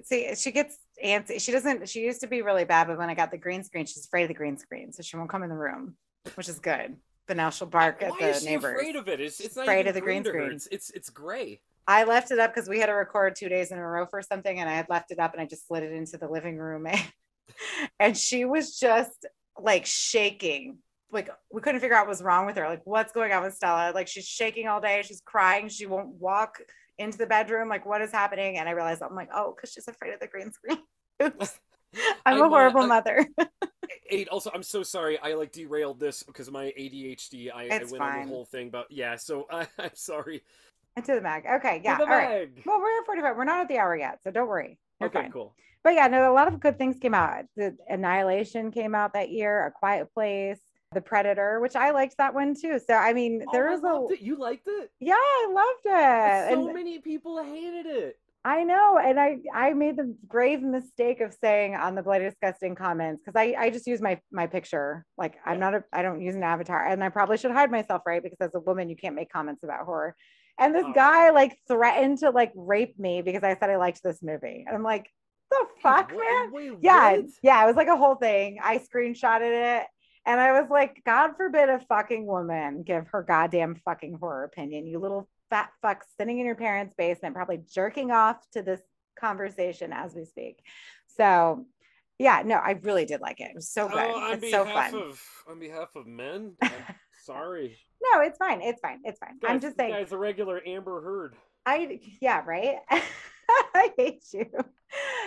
see, 0.02 0.34
she 0.34 0.50
gets 0.50 0.76
antsy. 1.02 1.40
She 1.40 1.52
doesn't, 1.52 1.88
she 1.88 2.02
used 2.02 2.20
to 2.20 2.26
be 2.26 2.42
really 2.42 2.64
bad, 2.64 2.88
but 2.88 2.98
when 2.98 3.08
I 3.08 3.14
got 3.14 3.30
the 3.30 3.38
green 3.38 3.64
screen, 3.64 3.86
she's 3.86 4.04
afraid 4.04 4.24
of 4.24 4.28
the 4.28 4.34
green 4.34 4.58
screen. 4.58 4.92
So 4.92 5.02
she 5.02 5.16
won't 5.16 5.30
come 5.30 5.42
in 5.42 5.48
the 5.48 5.56
room, 5.56 5.96
which 6.34 6.48
is 6.48 6.58
good. 6.58 6.96
But 7.26 7.36
now 7.36 7.50
she'll 7.50 7.66
bark 7.66 8.02
at 8.02 8.10
Why 8.10 8.18
the 8.20 8.28
is 8.30 8.40
she 8.40 8.46
neighbors. 8.50 8.74
afraid 8.78 8.96
of 8.96 9.08
it? 9.08 9.20
It's, 9.20 9.40
it's 9.40 9.56
not 9.56 9.62
Afraid 9.62 9.86
of 9.86 9.94
the 9.94 10.00
green 10.00 10.24
screen. 10.24 10.52
It's, 10.52 10.66
it's 10.70 10.90
it's 10.90 11.10
gray. 11.10 11.60
I 11.86 12.04
left 12.04 12.30
it 12.30 12.38
up 12.38 12.54
because 12.54 12.68
we 12.68 12.78
had 12.80 12.86
to 12.86 12.92
record 12.92 13.36
two 13.36 13.48
days 13.48 13.70
in 13.70 13.78
a 13.78 13.86
row 13.86 14.06
for 14.06 14.22
something, 14.22 14.58
and 14.58 14.68
I 14.68 14.74
had 14.74 14.86
left 14.88 15.10
it 15.10 15.18
up 15.18 15.32
and 15.32 15.40
I 15.40 15.46
just 15.46 15.66
slid 15.66 15.82
it 15.82 15.92
into 15.92 16.16
the 16.18 16.28
living 16.28 16.56
room. 16.56 16.86
And 18.00 18.16
she 18.16 18.46
was 18.46 18.78
just 18.78 19.26
like 19.58 19.84
shaking. 19.84 20.78
Like 21.12 21.28
we 21.52 21.60
couldn't 21.60 21.80
figure 21.80 21.94
out 21.94 22.06
what 22.06 22.08
was 22.08 22.22
wrong 22.22 22.46
with 22.46 22.56
her. 22.56 22.66
Like, 22.66 22.80
what's 22.84 23.12
going 23.12 23.32
on 23.32 23.42
with 23.42 23.54
Stella? 23.54 23.92
Like 23.94 24.08
she's 24.08 24.26
shaking 24.26 24.66
all 24.66 24.80
day. 24.80 25.02
She's 25.04 25.20
crying. 25.24 25.68
She 25.68 25.84
won't 25.84 26.08
walk 26.08 26.58
into 26.98 27.18
the 27.18 27.26
bedroom. 27.26 27.68
Like, 27.68 27.84
what 27.84 28.00
is 28.00 28.10
happening? 28.10 28.56
And 28.58 28.68
I 28.68 28.72
realized 28.72 29.02
I'm 29.02 29.14
like, 29.14 29.28
oh, 29.34 29.54
because 29.54 29.72
she's 29.72 29.86
afraid 29.86 30.14
of 30.14 30.20
the 30.20 30.26
green 30.26 30.50
screen. 30.52 30.78
I'm, 32.26 32.38
a 32.40 32.44
uh, 32.44 32.48
horrible 32.48 32.82
I- 32.82 32.86
mother. 32.86 33.28
Aid, 34.10 34.28
also, 34.28 34.50
I'm 34.54 34.62
so 34.62 34.82
sorry. 34.82 35.18
I 35.18 35.34
like 35.34 35.52
derailed 35.52 35.98
this 35.98 36.22
because 36.22 36.46
of 36.46 36.52
my 36.52 36.72
ADHD. 36.78 37.50
I, 37.54 37.64
I 37.64 37.84
went 37.90 38.00
on 38.00 38.22
the 38.22 38.28
whole 38.28 38.44
thing, 38.44 38.70
but 38.70 38.86
yeah. 38.90 39.16
So 39.16 39.46
I, 39.50 39.66
I'm 39.78 39.90
sorry. 39.94 40.42
Into 40.96 41.14
the 41.14 41.20
mag. 41.20 41.44
Okay. 41.56 41.80
Yeah. 41.82 41.96
To 41.96 42.02
All 42.02 42.06
the 42.06 42.12
right. 42.12 42.50
Well, 42.64 42.78
we're 42.78 43.00
at 43.00 43.06
45. 43.06 43.36
We're 43.36 43.44
not 43.44 43.60
at 43.60 43.68
the 43.68 43.78
hour 43.78 43.96
yet. 43.96 44.20
So 44.22 44.30
don't 44.30 44.48
worry. 44.48 44.78
You're 45.00 45.08
Okay, 45.08 45.22
fine. 45.22 45.32
cool. 45.32 45.54
But 45.82 45.94
yeah, 45.94 46.06
no, 46.06 46.30
a 46.30 46.32
lot 46.32 46.48
of 46.48 46.60
good 46.60 46.78
things 46.78 46.98
came 46.98 47.14
out. 47.14 47.44
The 47.56 47.76
Annihilation 47.88 48.70
came 48.70 48.94
out 48.94 49.12
that 49.12 49.30
year, 49.30 49.66
A 49.66 49.70
Quiet 49.70 50.12
Place, 50.14 50.60
The 50.92 51.00
Predator, 51.02 51.60
which 51.60 51.76
I 51.76 51.90
liked 51.90 52.16
that 52.16 52.32
one 52.32 52.54
too. 52.54 52.78
So 52.78 52.94
I 52.94 53.12
mean, 53.12 53.44
there 53.52 53.68
oh, 53.68 53.72
was 53.72 54.10
a 54.10 54.14
it. 54.14 54.20
You 54.22 54.36
liked 54.36 54.66
it? 54.66 54.90
yeah, 55.00 55.14
I 55.14 55.48
loved 55.52 55.84
it. 55.84 56.54
so 56.54 56.66
and 56.66 56.74
many 56.74 57.00
people 57.00 57.42
hated 57.42 57.86
it. 57.86 58.18
I 58.46 58.62
know, 58.64 58.98
and 58.98 59.18
I 59.18 59.38
I 59.54 59.72
made 59.72 59.96
the 59.96 60.14
grave 60.28 60.60
mistake 60.62 61.20
of 61.22 61.32
saying 61.40 61.76
on 61.76 61.94
the 61.94 62.02
bloody 62.02 62.24
disgusting 62.26 62.74
comments 62.74 63.22
because 63.24 63.38
I 63.40 63.54
I 63.58 63.70
just 63.70 63.86
use 63.86 64.02
my 64.02 64.20
my 64.30 64.46
picture. 64.46 65.06
Like 65.16 65.36
I'm 65.46 65.58
not 65.58 65.74
a 65.74 65.84
I 65.92 66.02
don't 66.02 66.20
use 66.20 66.34
an 66.34 66.42
avatar, 66.42 66.86
and 66.86 67.02
I 67.02 67.08
probably 67.08 67.38
should 67.38 67.52
hide 67.52 67.70
myself, 67.70 68.02
right? 68.06 68.22
Because 68.22 68.38
as 68.40 68.54
a 68.54 68.60
woman, 68.60 68.90
you 68.90 68.96
can't 68.96 69.14
make 69.14 69.32
comments 69.32 69.62
about 69.64 69.86
horror. 69.86 70.14
And 70.58 70.74
this 70.74 70.84
Oh. 70.86 70.92
guy 70.92 71.30
like 71.30 71.56
threatened 71.66 72.18
to 72.18 72.30
like 72.30 72.52
rape 72.54 72.98
me 72.98 73.22
because 73.22 73.42
I 73.42 73.56
said 73.58 73.70
I 73.70 73.76
liked 73.76 74.02
this 74.02 74.22
movie, 74.22 74.64
and 74.66 74.76
I'm 74.76 74.82
like, 74.82 75.08
the 75.50 75.66
fuck, 75.82 76.10
Wait, 76.10 76.18
man. 76.18 76.52
wait, 76.52 76.72
yeah 76.82 77.12
what? 77.16 77.24
yeah 77.42 77.64
it 77.64 77.66
was 77.66 77.76
like 77.76 77.88
a 77.88 77.96
whole 77.96 78.14
thing 78.16 78.58
i 78.62 78.78
screenshotted 78.78 79.80
it 79.82 79.86
and 80.26 80.40
i 80.40 80.58
was 80.58 80.68
like 80.70 81.00
god 81.06 81.32
forbid 81.36 81.68
a 81.68 81.78
fucking 81.88 82.26
woman 82.26 82.82
give 82.82 83.06
her 83.08 83.22
goddamn 83.22 83.76
fucking 83.84 84.14
horror 84.18 84.44
opinion 84.44 84.86
you 84.86 84.98
little 84.98 85.28
fat 85.50 85.70
fuck 85.82 86.04
sitting 86.18 86.38
in 86.38 86.46
your 86.46 86.54
parents 86.54 86.94
basement 86.96 87.34
probably 87.34 87.60
jerking 87.72 88.10
off 88.10 88.38
to 88.52 88.62
this 88.62 88.80
conversation 89.18 89.92
as 89.92 90.14
we 90.14 90.24
speak. 90.24 90.58
So 91.16 91.66
yeah 92.18 92.42
no 92.44 92.54
i 92.54 92.78
really 92.82 93.04
did 93.04 93.20
like 93.20 93.40
it. 93.40 93.50
It 93.50 93.54
was 93.56 93.68
so 93.68 93.88
good 93.88 93.98
Oh, 93.98 94.32
it's 94.32 94.50
so 94.50 94.64
behalf 94.64 94.90
fun. 94.92 95.02
of 95.02 95.20
on 95.48 95.58
behalf 95.58 95.88
of 95.96 96.06
men, 96.06 96.54
I'm 96.62 96.70
sorry. 97.24 97.76
no 98.12 98.20
it's 98.20 98.38
fine. 98.38 98.60
It's 98.62 98.80
fine. 98.80 99.00
It's 99.04 99.18
fine. 99.18 99.38
I'm 99.46 99.60
just 99.60 99.76
saying 99.76 99.92
guys, 99.92 100.12
a 100.12 100.18
regular 100.18 100.60
Amber 100.66 101.00
Heard. 101.00 101.34
I 101.66 102.00
yeah, 102.20 102.42
right. 102.46 102.76
I 103.74 103.92
hate 103.96 104.24
you. 104.32 104.46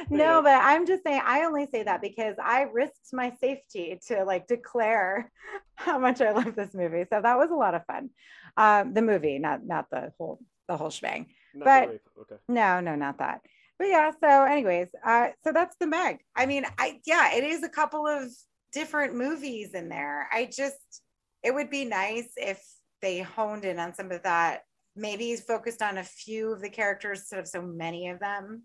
No, 0.09 0.41
but 0.41 0.59
I'm 0.63 0.85
just 0.87 1.03
saying, 1.03 1.21
I 1.25 1.43
only 1.43 1.65
say 1.67 1.83
that 1.83 2.01
because 2.01 2.35
I 2.41 2.63
risked 2.63 3.13
my 3.13 3.33
safety 3.41 3.99
to 4.07 4.23
like 4.23 4.47
declare 4.47 5.31
how 5.75 5.99
much 5.99 6.21
I 6.21 6.31
love 6.31 6.55
this 6.55 6.73
movie. 6.73 7.05
So 7.11 7.21
that 7.21 7.37
was 7.37 7.49
a 7.51 7.55
lot 7.55 7.75
of 7.75 7.85
fun. 7.85 8.09
Um, 8.55 8.93
the 8.93 9.01
movie, 9.01 9.39
not 9.39 9.65
not 9.65 9.89
the 9.91 10.13
whole 10.17 10.39
the 10.67 10.77
whole 10.77 10.89
shebang. 10.89 11.27
Not 11.53 11.65
But- 11.65 12.01
Okay. 12.21 12.35
No, 12.47 12.79
no, 12.79 12.95
not 12.95 13.19
that. 13.19 13.41
But 13.79 13.89
yeah, 13.89 14.11
so 14.19 14.43
anyways, 14.43 14.87
uh, 15.05 15.29
so 15.43 15.51
that's 15.51 15.75
the 15.79 15.85
Meg. 15.85 16.19
I 16.35 16.47
mean, 16.47 16.65
I 16.79 16.99
yeah, 17.05 17.35
it 17.35 17.43
is 17.43 17.61
a 17.63 17.69
couple 17.69 18.07
of 18.07 18.31
different 18.73 19.15
movies 19.15 19.73
in 19.73 19.87
there. 19.89 20.27
I 20.31 20.45
just 20.45 21.01
it 21.43 21.53
would 21.53 21.69
be 21.69 21.85
nice 21.85 22.29
if 22.37 22.59
they 23.01 23.19
honed 23.19 23.65
in 23.65 23.77
on 23.79 23.93
some 23.93 24.11
of 24.11 24.23
that, 24.23 24.61
maybe 24.97 25.35
focused 25.35 25.81
on 25.81 25.97
a 25.97 26.03
few 26.03 26.51
of 26.51 26.61
the 26.61 26.69
characters 26.69 27.19
instead 27.19 27.39
of 27.39 27.47
so 27.47 27.61
many 27.61 28.09
of 28.09 28.19
them. 28.19 28.63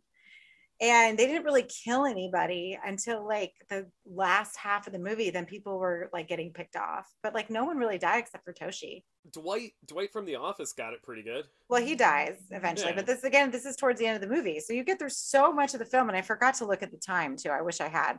And 0.80 1.16
they 1.16 1.26
didn't 1.28 1.44
really 1.44 1.62
kill 1.84 2.06
anybody 2.06 2.76
until 2.84 3.24
like 3.24 3.52
the 3.70 3.86
last 4.04 4.56
half 4.56 4.88
of 4.88 4.92
the 4.92 4.98
movie. 4.98 5.30
Then 5.30 5.44
people 5.44 5.78
were 5.78 6.10
like 6.12 6.26
getting 6.26 6.52
picked 6.52 6.74
off, 6.74 7.06
but 7.22 7.34
like 7.34 7.50
no 7.50 7.64
one 7.64 7.76
really 7.76 7.98
died 7.98 8.18
except 8.18 8.44
for 8.44 8.52
Toshi. 8.52 9.04
Dwight 9.30 9.72
Dwight 9.86 10.12
from 10.12 10.24
The 10.24 10.34
Office 10.34 10.72
got 10.72 10.92
it 10.92 11.02
pretty 11.04 11.22
good. 11.22 11.44
Well, 11.68 11.80
he 11.80 11.94
dies 11.94 12.36
eventually, 12.50 12.90
Yeah. 12.90 12.96
but 12.96 13.06
this 13.06 13.22
again, 13.22 13.52
this 13.52 13.64
is 13.64 13.76
towards 13.76 14.00
the 14.00 14.06
end 14.06 14.20
of 14.20 14.28
the 14.28 14.34
movie. 14.34 14.58
So 14.58 14.72
you 14.72 14.82
get 14.82 14.98
through 14.98 15.10
so 15.10 15.52
much 15.52 15.72
of 15.74 15.78
the 15.78 15.86
film, 15.86 16.08
and 16.08 16.18
I 16.18 16.22
forgot 16.22 16.54
to 16.54 16.66
look 16.66 16.82
at 16.82 16.90
the 16.90 16.98
time 16.98 17.36
too. 17.36 17.50
I 17.50 17.62
wish 17.62 17.80
I 17.80 17.86
had. 17.88 18.18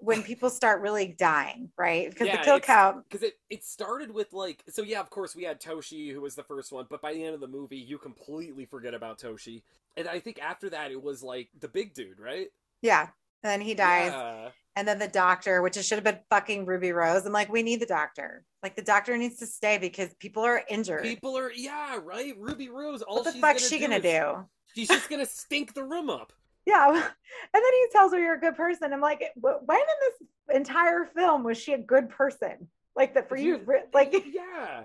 When 0.00 0.22
people 0.22 0.48
start 0.48 0.80
really 0.80 1.08
dying, 1.08 1.70
right? 1.76 2.08
Because 2.08 2.28
Yeah, 2.28 2.36
the 2.36 2.44
kill 2.44 2.60
count, 2.60 3.04
because 3.08 3.24
it 3.24 3.34
it 3.50 3.64
started 3.64 4.12
with 4.12 4.32
like 4.32 4.62
so 4.68 4.82
yeah 4.82 5.00
of 5.00 5.10
course 5.10 5.34
we 5.34 5.42
had 5.42 5.60
Toshi 5.60 6.12
who 6.12 6.20
was 6.20 6.36
the 6.36 6.44
first 6.44 6.70
one 6.70 6.86
but 6.88 7.02
by 7.02 7.12
the 7.12 7.24
end 7.24 7.34
of 7.34 7.40
the 7.40 7.48
movie 7.48 7.76
you 7.76 7.98
completely 7.98 8.64
forget 8.64 8.94
about 8.94 9.18
Toshi 9.18 9.62
and 9.96 10.06
I 10.06 10.20
think 10.20 10.38
after 10.40 10.70
that 10.70 10.92
it 10.92 11.02
was 11.02 11.22
like 11.22 11.48
the 11.58 11.68
big 11.68 11.94
dude 11.94 12.20
right 12.20 12.48
yeah. 12.82 13.08
And 13.42 13.50
then 13.52 13.60
he 13.60 13.74
dies, 13.74 14.10
yeah. 14.10 14.48
and 14.74 14.88
then 14.88 14.98
the 14.98 15.06
doctor, 15.06 15.62
which 15.62 15.76
it 15.76 15.84
should 15.84 15.96
have 15.96 16.04
been 16.04 16.18
fucking 16.28 16.66
Ruby 16.66 16.90
Rose. 16.90 17.24
I'm 17.24 17.32
like, 17.32 17.48
we 17.48 17.62
need 17.62 17.78
the 17.80 17.86
doctor. 17.86 18.44
Like 18.64 18.74
the 18.74 18.82
doctor 18.82 19.16
needs 19.16 19.36
to 19.38 19.46
stay 19.46 19.78
because 19.78 20.12
people 20.14 20.42
are 20.42 20.62
injured. 20.68 21.04
people 21.04 21.38
are 21.38 21.52
yeah 21.52 21.98
right 22.02 22.34
Ruby 22.36 22.68
Rose 22.68 23.02
all 23.02 23.16
what 23.16 23.24
the 23.26 23.32
she's 23.32 23.40
fuck's 23.40 23.60
gonna 23.60 23.68
she 23.68 23.78
do 23.78 23.86
gonna 23.86 24.00
do? 24.00 24.48
she's 24.74 24.88
just 24.88 25.08
gonna 25.08 25.24
stink 25.24 25.74
the 25.74 25.84
room 25.84 26.10
up 26.10 26.32
Yeah. 26.68 27.10
And 27.54 27.62
then 27.64 27.72
he 27.72 27.86
tells 27.92 28.12
her 28.12 28.18
you're 28.18 28.34
a 28.34 28.40
good 28.40 28.56
person. 28.56 28.92
I'm 28.92 29.00
like, 29.00 29.22
"Wh- 29.36 29.62
when 29.66 29.78
in 29.78 29.98
this 30.00 30.56
entire 30.56 31.06
film 31.06 31.44
was 31.44 31.56
she 31.56 31.72
a 31.72 31.78
good 31.78 32.08
person? 32.10 32.68
Like 32.96 33.14
that 33.14 33.28
for 33.28 33.36
you, 33.36 33.64
like 33.94 34.12
yeah 34.32 34.84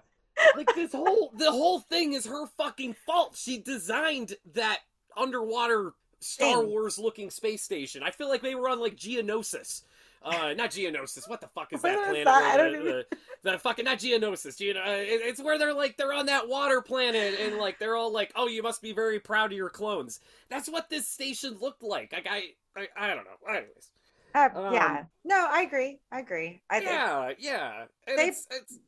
like 0.55 0.73
this 0.75 0.91
whole 0.91 1.31
the 1.37 1.51
whole 1.51 1.79
thing 1.79 2.13
is 2.13 2.25
her 2.25 2.47
fucking 2.57 2.95
fault 3.05 3.35
she 3.37 3.59
designed 3.59 4.35
that 4.53 4.79
underwater 5.15 5.93
Star. 6.19 6.63
Wars 6.63 6.97
looking 6.97 7.29
space 7.29 7.63
station 7.63 8.01
I 8.03 8.11
feel 8.11 8.29
like 8.29 8.41
they 8.41 8.55
were 8.55 8.69
on 8.69 8.79
like 8.79 8.95
Geonosis 8.95 9.83
uh 10.23 10.53
not 10.53 10.71
Geonosis 10.71 11.27
what 11.29 11.41
the 11.41 11.47
fuck 11.47 11.73
is 11.73 11.81
that 11.83 11.97
is 11.97 12.05
planet 12.05 12.25
that? 12.25 12.43
I 12.53 12.57
don't 12.57 12.71
the, 12.73 12.79
even- 12.79 13.03
the, 13.43 13.51
the 13.51 13.57
fucking 13.59 13.85
not 13.85 13.97
Geonosis 13.99 14.55
Geon, 14.57 14.77
uh, 14.77 14.91
it- 14.91 15.21
it's 15.21 15.41
where 15.41 15.57
they're 15.59 15.73
like 15.73 15.97
they're 15.97 16.13
on 16.13 16.25
that 16.27 16.47
water 16.47 16.81
planet 16.81 17.39
and 17.39 17.57
like 17.57 17.79
they're 17.79 17.95
all 17.95 18.11
like 18.11 18.31
oh 18.35 18.47
you 18.47 18.63
must 18.63 18.81
be 18.81 18.93
very 18.93 19.19
proud 19.19 19.51
of 19.51 19.57
your 19.57 19.69
clones 19.69 20.19
that's 20.49 20.69
what 20.69 20.89
this 20.89 21.07
station 21.07 21.57
looked 21.61 21.83
like 21.83 22.11
like 22.13 22.27
I 22.29 22.43
I, 22.75 22.87
I 22.97 23.07
don't 23.13 23.25
know 23.25 23.49
anyways 23.49 23.91
uh, 24.35 24.49
Um, 24.55 24.73
yeah. 24.73 25.03
No, 25.23 25.47
I 25.51 25.61
agree. 25.61 25.99
I 26.11 26.19
agree. 26.21 26.63
I 26.69 26.79
think 26.79 26.89
yeah 26.91 27.31
yeah 27.37 27.83
And 28.07 28.17
They- 28.17 28.27
it's, 28.29 28.47
it's 28.49 28.79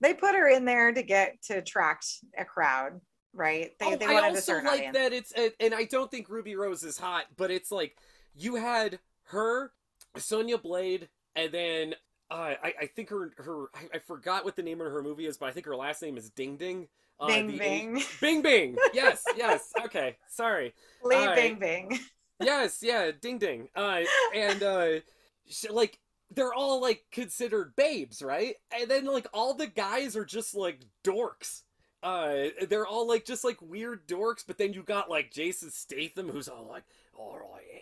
they 0.00 0.14
put 0.14 0.34
her 0.34 0.48
in 0.48 0.64
there 0.64 0.92
to 0.92 1.02
get 1.02 1.40
to 1.44 1.54
attract 1.58 2.06
a 2.36 2.44
crowd, 2.44 3.00
right? 3.32 3.70
They, 3.78 3.86
Oh, 3.86 3.96
they 3.96 4.06
I 4.06 4.28
also 4.28 4.54
like 4.56 4.66
audience. 4.66 4.94
that 4.96 5.12
it's 5.12 5.32
and 5.60 5.74
I 5.74 5.84
don't 5.84 6.10
think 6.10 6.28
Ruby 6.28 6.56
Rose 6.56 6.82
is 6.82 6.98
hot, 6.98 7.24
but 7.36 7.50
it's 7.50 7.70
like 7.70 7.96
you 8.34 8.56
had 8.56 8.98
her, 9.28 9.72
Sonya 10.16 10.58
Blade, 10.58 11.08
and 11.36 11.52
then 11.52 11.94
uh, 12.30 12.54
I 12.62 12.74
I 12.82 12.86
think 12.86 13.10
her 13.10 13.32
her 13.38 13.66
I, 13.74 13.96
I 13.96 13.98
forgot 13.98 14.44
what 14.44 14.56
the 14.56 14.62
name 14.62 14.80
of 14.80 14.90
her 14.90 15.02
movie 15.02 15.26
is, 15.26 15.36
but 15.36 15.46
I 15.46 15.52
think 15.52 15.66
her 15.66 15.76
last 15.76 16.02
name 16.02 16.16
is 16.16 16.30
Ding 16.30 16.56
Ding. 16.56 16.88
Uh, 17.20 17.26
Bing 17.28 17.58
Bing. 17.58 18.02
Bing 18.20 18.42
Bing. 18.42 18.76
Yes, 18.92 19.22
yes. 19.36 19.72
Okay, 19.84 20.16
sorry. 20.28 20.74
Lee 21.04 21.16
right. 21.16 21.36
Bing 21.36 21.58
Bing. 21.58 21.98
Yes, 22.40 22.78
yeah, 22.82 23.10
Ding 23.20 23.38
Ding. 23.38 23.68
Uh, 23.76 24.00
and 24.34 24.62
uh, 24.62 24.88
sh- 25.48 25.66
like 25.70 25.98
they're 26.34 26.54
all 26.54 26.80
like 26.80 27.04
considered 27.12 27.76
babes, 27.76 28.22
right? 28.22 28.56
And 28.76 28.90
then 28.90 29.06
like 29.06 29.26
all 29.32 29.54
the 29.54 29.66
guys 29.66 30.16
are 30.16 30.24
just 30.24 30.54
like 30.54 30.80
dorks. 31.04 31.62
Uh, 32.02 32.48
they're 32.68 32.86
all 32.86 33.06
like 33.08 33.24
just 33.24 33.44
like 33.44 33.60
weird 33.62 34.06
dorks, 34.06 34.44
but 34.46 34.58
then 34.58 34.72
you 34.72 34.82
got 34.82 35.08
like 35.08 35.30
Jason 35.30 35.70
Statham, 35.70 36.28
who's 36.28 36.48
all 36.48 36.66
like, 36.68 36.84
"All 37.14 37.38
right, 37.38 37.73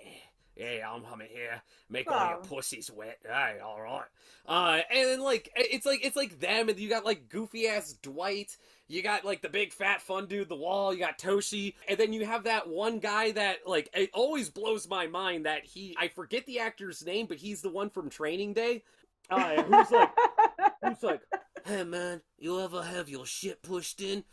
yeah, 0.57 0.91
I'm 0.91 1.03
coming 1.03 1.29
here, 1.31 1.63
make 1.89 2.11
all 2.11 2.29
your 2.29 2.39
Oh. 2.39 2.47
pussies 2.47 2.91
wet." 2.91 3.19
Hey, 3.25 3.59
all 3.65 3.81
right. 3.81 4.05
Uh, 4.47 4.81
and 4.91 5.09
then 5.09 5.21
like 5.21 5.51
it's 5.57 5.87
like 5.87 6.05
it's 6.05 6.17
like 6.17 6.41
them, 6.41 6.69
and 6.69 6.79
you 6.79 6.89
got 6.89 7.05
like 7.05 7.29
goofy 7.29 7.69
ass 7.69 7.95
Dwight. 8.03 8.57
You 8.89 9.03
got 9.03 9.25
like 9.25 9.41
the 9.41 9.49
big 9.49 9.73
fat 9.73 10.03
fun 10.03 10.27
dude, 10.27 10.49
the 10.49 10.57
wall. 10.57 10.93
You 10.93 11.01
got 11.01 11.19
Toshi, 11.19 11.75
and 11.89 11.97
then 11.99 12.13
you 12.13 12.27
have 12.27 12.45
that 12.45 12.69
one 12.69 12.99
guy 12.99 13.31
that 13.33 13.59
like 13.67 13.89
it 13.95 14.11
always 14.13 14.51
blows 14.51 14.89
my 14.89 15.07
mind 15.07 15.47
that 15.47 15.65
he 15.65 15.97
I 15.99 16.09
forget 16.09 16.45
the 16.47 16.59
actor's 16.59 17.05
name, 17.05 17.27
but 17.27 17.39
he's 17.39 17.63
the 17.63 17.71
one 17.71 17.89
from 17.91 18.11
Training 18.11 18.53
Day. 18.53 18.83
Uh, 19.31 19.63
who's 19.63 19.91
like 19.91 20.11
who's 20.85 21.03
like, 21.03 21.23
hey 21.65 21.85
man, 21.85 22.21
you 22.39 22.61
ever 22.61 22.83
have 22.83 23.09
your 23.09 23.25
shit 23.25 23.63
pushed 23.63 24.01
in? 24.03 24.25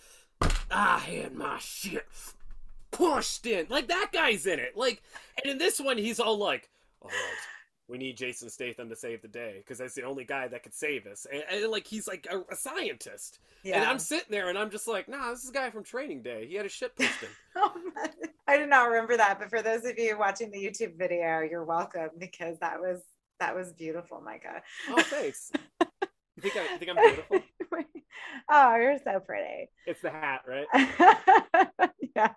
I 0.71 0.99
had 0.99 1.35
my 1.35 1.57
shit 1.59 2.05
pushed 2.91 3.45
in. 3.45 3.67
Like 3.69 3.87
that 3.87 4.09
guy's 4.13 4.45
in 4.45 4.59
it. 4.59 4.75
Like, 4.75 5.01
and 5.41 5.51
in 5.51 5.57
this 5.57 5.79
one, 5.79 5.97
he's 5.97 6.19
all 6.19 6.37
like, 6.37 6.69
oh, 7.01 7.05
all 7.05 7.09
right. 7.09 7.37
We 7.87 7.97
need 7.97 8.17
Jason 8.17 8.51
Statham 8.51 8.87
to 8.89 8.95
save 8.95 9.23
the 9.23 9.27
day 9.27 9.55
because 9.57 9.79
that's 9.79 9.95
the 9.95 10.03
only 10.03 10.23
guy 10.23 10.47
that 10.47 10.61
could 10.61 10.75
save 10.75 11.07
us. 11.07 11.25
And, 11.31 11.43
and, 11.51 11.71
like 11.71 11.87
he's 11.87 12.07
like 12.07 12.27
a, 12.31 12.43
a 12.51 12.55
scientist, 12.55 13.39
and. 13.65 13.83
I'm 13.83 13.97
sitting 13.97 14.29
there 14.29 14.49
and 14.49 14.59
I'm 14.59 14.69
just 14.69 14.87
like, 14.87 15.09
nah, 15.09 15.31
this 15.31 15.43
is 15.43 15.49
a 15.49 15.53
guy 15.53 15.71
from 15.71 15.83
Training 15.83 16.21
Day. 16.21 16.45
He 16.47 16.53
had 16.53 16.67
a 16.67 16.69
shit 16.69 16.95
pushed 16.95 17.23
in. 17.23 17.29
Oh 17.55 17.73
I 18.47 18.57
did 18.57 18.69
not 18.69 18.89
remember 18.89 19.17
that, 19.17 19.37
but 19.37 19.49
for 19.49 19.61
those 19.61 19.85
of 19.85 19.97
you 19.99 20.17
watching 20.17 20.49
the 20.49 20.57
YouTube 20.57 20.97
video, 20.97 21.41
you're 21.41 21.65
welcome 21.65 22.09
because 22.17 22.57
that 22.59 22.79
was 22.79 23.01
that 23.39 23.55
was 23.55 23.73
beautiful, 23.73 24.21
Micah. 24.21 24.61
Oh, 24.89 25.01
thanks. 25.05 25.51
You 26.35 26.41
think 26.41 26.55
I 26.57 26.73
you 26.73 26.77
think 26.79 26.91
I'm 26.91 26.95
beautiful? 26.95 27.39
oh, 28.49 28.75
you're 28.75 28.97
so 29.03 29.19
pretty. 29.19 29.69
It's 29.85 30.01
the 30.01 30.09
hat, 30.09 30.41
right? 30.47 30.65
yeah, 32.15 32.33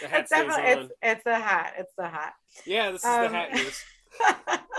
The 0.00 0.08
hat 0.08 0.20
it's 0.20 0.30
definitely 0.30 0.62
it's 0.70 0.92
it's 1.02 1.26
a 1.26 1.34
hat. 1.34 1.74
It's 1.78 1.92
a 1.98 2.08
hat. 2.08 2.34
Yeah, 2.66 2.90
this 2.92 3.02
is 3.02 3.06
Um, 3.06 3.22
the 3.22 3.28
hat 3.28 3.58
use. 3.58 3.84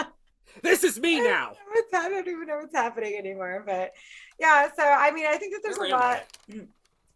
This 0.61 0.83
is 0.83 0.99
me 0.99 1.19
now. 1.19 1.53
I 1.93 2.09
don't 2.09 2.27
even 2.27 2.45
know 2.45 2.57
what's 2.57 2.75
happening 2.75 3.15
anymore. 3.17 3.63
But 3.65 3.91
yeah, 4.39 4.69
so 4.77 4.83
I 4.83 5.11
mean, 5.11 5.25
I 5.25 5.37
think 5.37 5.53
that 5.53 5.61
there's 5.63 5.77
a 5.77 5.87
lot. 5.87 6.23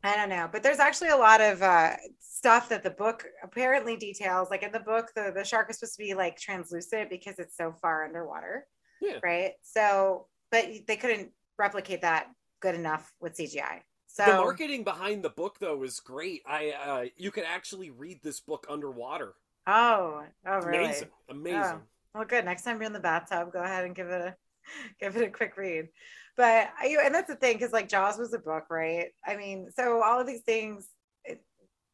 I 0.04 0.16
don't 0.16 0.30
know, 0.30 0.48
but 0.52 0.64
there's 0.64 0.80
actually 0.80 1.10
a 1.10 1.18
lot 1.18 1.42
of 1.42 1.62
uh, 1.62 1.94
stuff 2.20 2.70
that 2.70 2.84
the 2.84 2.92
book 2.92 3.26
apparently 3.44 3.98
details. 3.98 4.50
Like 4.50 4.64
in 4.64 4.72
the 4.72 4.80
book, 4.80 5.12
the, 5.16 5.32
the 5.36 5.44
shark 5.44 5.70
is 5.70 5.80
supposed 5.80 5.96
to 5.96 6.04
be 6.04 6.14
like 6.14 6.38
translucent 6.38 7.10
because 7.10 7.40
it's 7.40 7.58
so 7.58 7.74
far 7.82 8.06
underwater. 8.06 8.66
Yeah. 9.02 9.20
Right. 9.24 9.54
So, 9.64 10.28
but 10.52 10.66
they 10.88 10.96
couldn't 10.96 11.32
replicate 11.58 12.02
that 12.02 12.28
good 12.62 12.76
enough 12.76 13.12
with 13.20 13.36
CGI. 13.38 13.82
So, 14.18 14.26
The 14.26 14.38
marketing 14.38 14.84
behind 14.84 15.24
the 15.24 15.30
book 15.30 15.60
though 15.60 15.84
is 15.84 16.00
great. 16.00 16.42
I 16.48 16.72
uh 16.72 17.06
you 17.18 17.32
could 17.32 17.44
actually 17.46 17.90
read 17.92 18.20
this 18.24 18.40
book 18.40 18.66
underwater. 18.70 19.36
oh, 19.68 20.24
oh, 20.46 20.60
really? 20.60 20.86
Amazing. 20.86 21.10
Amazing. 21.30 21.64
Oh. 21.64 21.82
Well, 22.16 22.26
good. 22.26 22.46
Next 22.46 22.64
time 22.64 22.78
you're 22.78 22.88
in 22.88 22.94
the 22.94 23.00
bathtub, 23.00 23.54
go 23.54 23.62
ahead 23.62 23.86
and 23.86 23.96
give 23.96 24.08
it 24.08 24.22
a 24.22 24.36
give 25.00 25.16
it 25.16 25.24
a 25.28 25.30
quick 25.32 25.56
read. 25.58 25.90
But 26.36 26.70
I, 26.80 26.98
and 27.04 27.14
that's 27.14 27.28
the 27.30 27.36
thing, 27.36 27.58
because 27.58 27.72
like 27.74 27.90
Jaws 27.90 28.18
was 28.18 28.34
a 28.34 28.40
book, 28.40 28.66
right? 28.70 29.08
I 29.26 29.36
mean, 29.36 29.70
so 29.76 30.02
all 30.04 30.20
of 30.20 30.28
these 30.28 30.42
things, 30.44 30.88
it, 31.26 31.44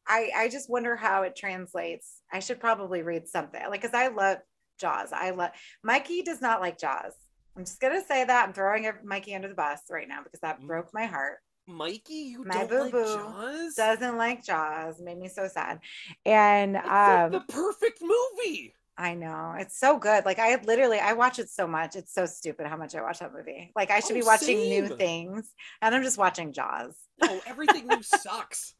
I 0.06 0.30
I 0.36 0.48
just 0.48 0.70
wonder 0.70 0.96
how 0.96 1.22
it 1.22 1.36
translates. 1.36 2.22
I 2.32 2.40
should 2.40 2.60
probably 2.60 3.02
read 3.02 3.28
something 3.28 3.60
like 3.68 3.82
because 3.82 3.94
I 3.94 4.08
love 4.08 4.38
Jaws. 4.80 5.10
I 5.12 5.30
love 5.30 5.50
Mikey 5.82 6.22
does 6.22 6.40
not 6.40 6.60
like 6.60 6.78
Jaws. 6.78 7.14
I'm 7.56 7.64
just 7.64 7.80
gonna 7.80 8.04
say 8.04 8.24
that 8.24 8.44
I'm 8.48 8.54
throwing 8.54 8.90
Mikey 9.04 9.34
under 9.34 9.48
the 9.48 9.54
bus 9.54 9.80
right 9.90 10.08
now 10.08 10.22
because 10.22 10.40
that 10.40 10.60
Mm. 10.60 10.66
broke 10.66 10.90
my 10.94 11.06
heart. 11.06 11.38
Mikey, 11.66 12.14
you 12.14 12.44
My 12.44 12.54
don't 12.54 12.78
like 12.78 12.92
Jaws? 13.02 13.74
Doesn't 13.76 14.16
like 14.16 14.44
Jaws. 14.44 15.00
Made 15.00 15.18
me 15.18 15.28
so 15.28 15.48
sad. 15.48 15.80
And 16.24 16.76
It's 16.76 16.94
um, 16.94 17.30
the 17.30 17.40
perfect 17.40 18.00
movie. 18.02 18.74
I 18.96 19.14
know 19.14 19.54
it's 19.58 19.76
so 19.78 19.98
good. 19.98 20.24
Like 20.24 20.38
I 20.38 20.54
literally, 20.62 20.98
I 21.00 21.14
watch 21.14 21.38
it 21.40 21.50
so 21.50 21.66
much. 21.66 21.96
It's 21.96 22.12
so 22.14 22.26
stupid 22.26 22.66
how 22.66 22.76
much 22.76 22.94
I 22.94 23.02
watch 23.02 23.18
that 23.18 23.32
movie. 23.32 23.72
Like 23.74 23.90
I 23.90 24.00
should 24.00 24.14
Oh, 24.14 24.14
be 24.14 24.22
watching 24.22 24.68
new 24.68 24.88
things, 24.88 25.52
and 25.82 25.94
I'm 25.94 26.02
just 26.04 26.18
watching 26.18 26.52
Jaws. 26.52 26.94
No, 27.18 27.40
everything 27.46 27.88
new 27.88 28.02
sucks. 28.02 28.74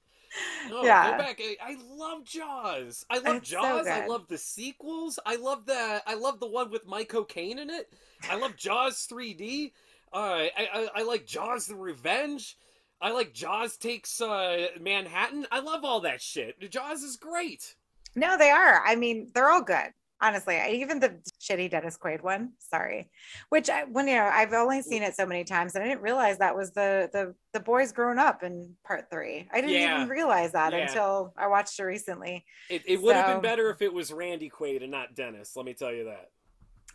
No, 0.65 0.87
Yeah. 0.87 1.03
go 1.03 1.15
back. 1.15 1.41
I, 1.41 1.57
I 1.63 1.77
love 1.89 2.25
Jaws. 2.25 3.05
I 3.11 3.19
love 3.19 3.43
It's 3.43 3.51
so 3.61 3.83
Jaws. 3.83 3.87
I 3.91 4.01
love 4.01 4.29
the 4.29 4.39
sequels. 4.39 5.19
I 5.27 5.37
love 5.37 5.67
the 5.67 6.03
I 6.07 6.15
love 6.15 6.41
the 6.41 6.47
one 6.49 6.71
with 6.71 6.87
Michael 6.87 7.25
Caine 7.25 7.59
in 7.59 7.71
it. 7.71 7.93
I 8.29 8.37
love 8.37 8.57
Jaws 8.57 9.07
3D. 9.07 9.73
Uh, 10.13 10.17
I, 10.57 10.69
I 10.73 10.89
I 10.97 11.03
like 11.03 11.27
Jaws 11.27 11.67
the 11.67 11.77
Revenge. 11.77 12.57
I 13.05 13.11
like 13.13 13.35
Jaws 13.35 13.77
takes 13.77 14.19
uh, 14.23 14.69
Manhattan. 14.81 15.47
I 15.53 15.61
love 15.61 15.85
all 15.85 16.01
that 16.01 16.23
shit. 16.23 16.59
Jaws 16.71 17.03
is 17.03 17.17
great. 17.19 17.75
No, 18.17 18.39
they 18.39 18.49
are. 18.51 18.83
I 18.83 18.97
mean, 18.97 19.31
they're 19.35 19.51
all 19.51 19.61
good. 19.61 19.93
Honestly, 20.23 20.57
I, 20.57 20.69
even 20.71 21.01
the 21.01 21.21
shitty 21.39 21.71
Dennis 21.71 21.99
Quaid 22.03 22.23
one. 22.23 22.53
Sorry, 22.59 23.11
which 23.51 23.69
I, 23.69 23.85
when 23.85 24.09
you 24.09 24.15
know 24.15 24.31
I've 24.33 24.55
only 24.55 24.81
seen 24.81 25.03
it 25.03 25.15
so 25.15 25.27
many 25.27 25.45
times, 25.45 25.75
and 25.75 25.85
I 25.85 25.89
didn't 25.89 26.01
realize 26.01 26.39
that 26.39 26.57
was 26.57 26.71
the 26.71 27.11
the 27.13 27.35
the 27.53 27.61
boys 27.61 27.93
grown 27.93 28.19
up 28.19 28.43
in 28.43 28.75
part 28.87 29.11
three. 29.11 29.47
I 29.53 29.61
didn't 29.61 29.73
Yeah. 29.77 29.97
even 29.97 30.09
realize 30.09 30.53
that 30.53 30.73
Yeah. 30.73 30.87
until 30.87 31.35
I 31.37 31.49
watched 31.49 31.79
it 31.79 31.83
recently. 31.85 32.47
It, 32.71 32.85
it 32.87 33.03
would 33.03 33.17
have 33.17 33.27
been 33.27 33.43
better 33.43 33.69
if 33.69 33.83
it 33.83 33.93
was 33.93 34.13
Randy 34.15 34.49
Quaid 34.49 34.81
and 34.83 34.91
not 34.91 35.15
Dennis. 35.15 35.55
Let 35.57 35.67
me 35.67 35.75
tell 35.75 35.93
you 35.93 36.05
that. 36.05 36.31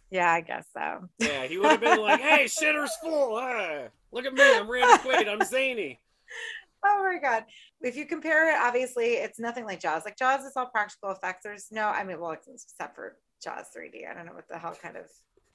Yeah, 0.10 0.32
I 0.32 0.42
guess 0.42 0.66
so. 0.74 1.08
Yeah, 1.20 1.46
he 1.46 1.60
would 1.60 1.70
have 1.70 1.82
been 1.82 2.02
like, 2.02 2.20
"Hey, 2.30 2.46
shitter's 2.46 2.96
full. 3.04 3.36
Ah, 3.36 3.90
look 4.12 4.26
at 4.26 4.34
me, 4.34 4.42
I'm 4.44 4.70
Randy 4.70 5.04
Quaid. 5.04 5.28
I'm 5.28 5.46
zany." 5.46 6.00
Oh 6.82 7.04
my 7.04 7.20
god! 7.20 7.44
If 7.82 7.98
you 7.98 8.06
compare 8.06 8.50
it, 8.50 8.58
obviously 8.58 9.16
it's 9.16 9.38
nothing 9.38 9.66
like 9.66 9.82
Jaws. 9.82 10.04
Like 10.06 10.18
Jaws 10.18 10.46
is 10.46 10.54
all 10.56 10.68
practical 10.68 11.12
effects. 11.12 11.42
There's 11.44 11.68
no, 11.72 11.88
I 11.88 12.06
mean, 12.06 12.22
well, 12.22 12.32
except 12.32 12.96
for 12.96 13.18
Jaws 13.44 13.66
3D. 13.76 14.10
I 14.10 14.14
don't 14.14 14.26
know 14.26 14.32
what 14.34 14.48
the 14.48 14.58
hell 14.58 14.78
kind 14.82 14.96
of 14.96 15.04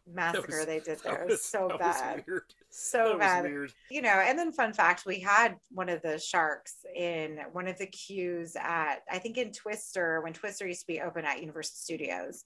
massacre 0.12 0.59
was- 0.59 0.66
they 0.66 0.80
did 0.80 0.98
there. 1.02 1.22
It 1.22 1.30
was, 1.30 1.42
so 1.42 1.68
bad, 1.78 2.22
so 2.68 3.16
that 3.18 3.18
bad. 3.18 3.44
weird. 3.44 3.72
you 3.90 4.02
know 4.02 4.11
and 4.11 4.38
then 4.38 4.52
fun 4.52 4.74
fact 4.74 5.05
we 5.07 5.18
had 5.18 5.57
one 5.70 5.88
of 5.88 6.02
the 6.02 6.18
sharks 6.18 6.84
in 6.94 7.38
one 7.52 7.68
of 7.68 7.78
the 7.78 7.86
queues 7.86 8.55
at 8.61 8.96
i 9.11 9.18
think 9.18 9.38
in 9.38 9.50
twister 9.50 10.20
when 10.20 10.34
twister 10.34 10.66
used 10.66 10.80
to 10.82 10.86
be 10.86 11.00
open 11.00 11.24
at 11.24 11.40
universal 11.40 11.74
studios 11.74 12.44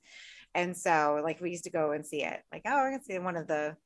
and 0.54 0.76
so 0.76 1.20
like 1.24 1.40
we 1.40 1.50
used 1.50 1.64
to 1.64 1.70
go 1.70 1.90
and 1.90 2.06
see 2.06 2.22
it 2.22 2.40
like 2.52 2.62
oh 2.64 2.86
i 2.86 2.90
can 2.92 3.02
see 3.02 3.18
one 3.18 3.36
of 3.36 3.48
the, 3.48 3.76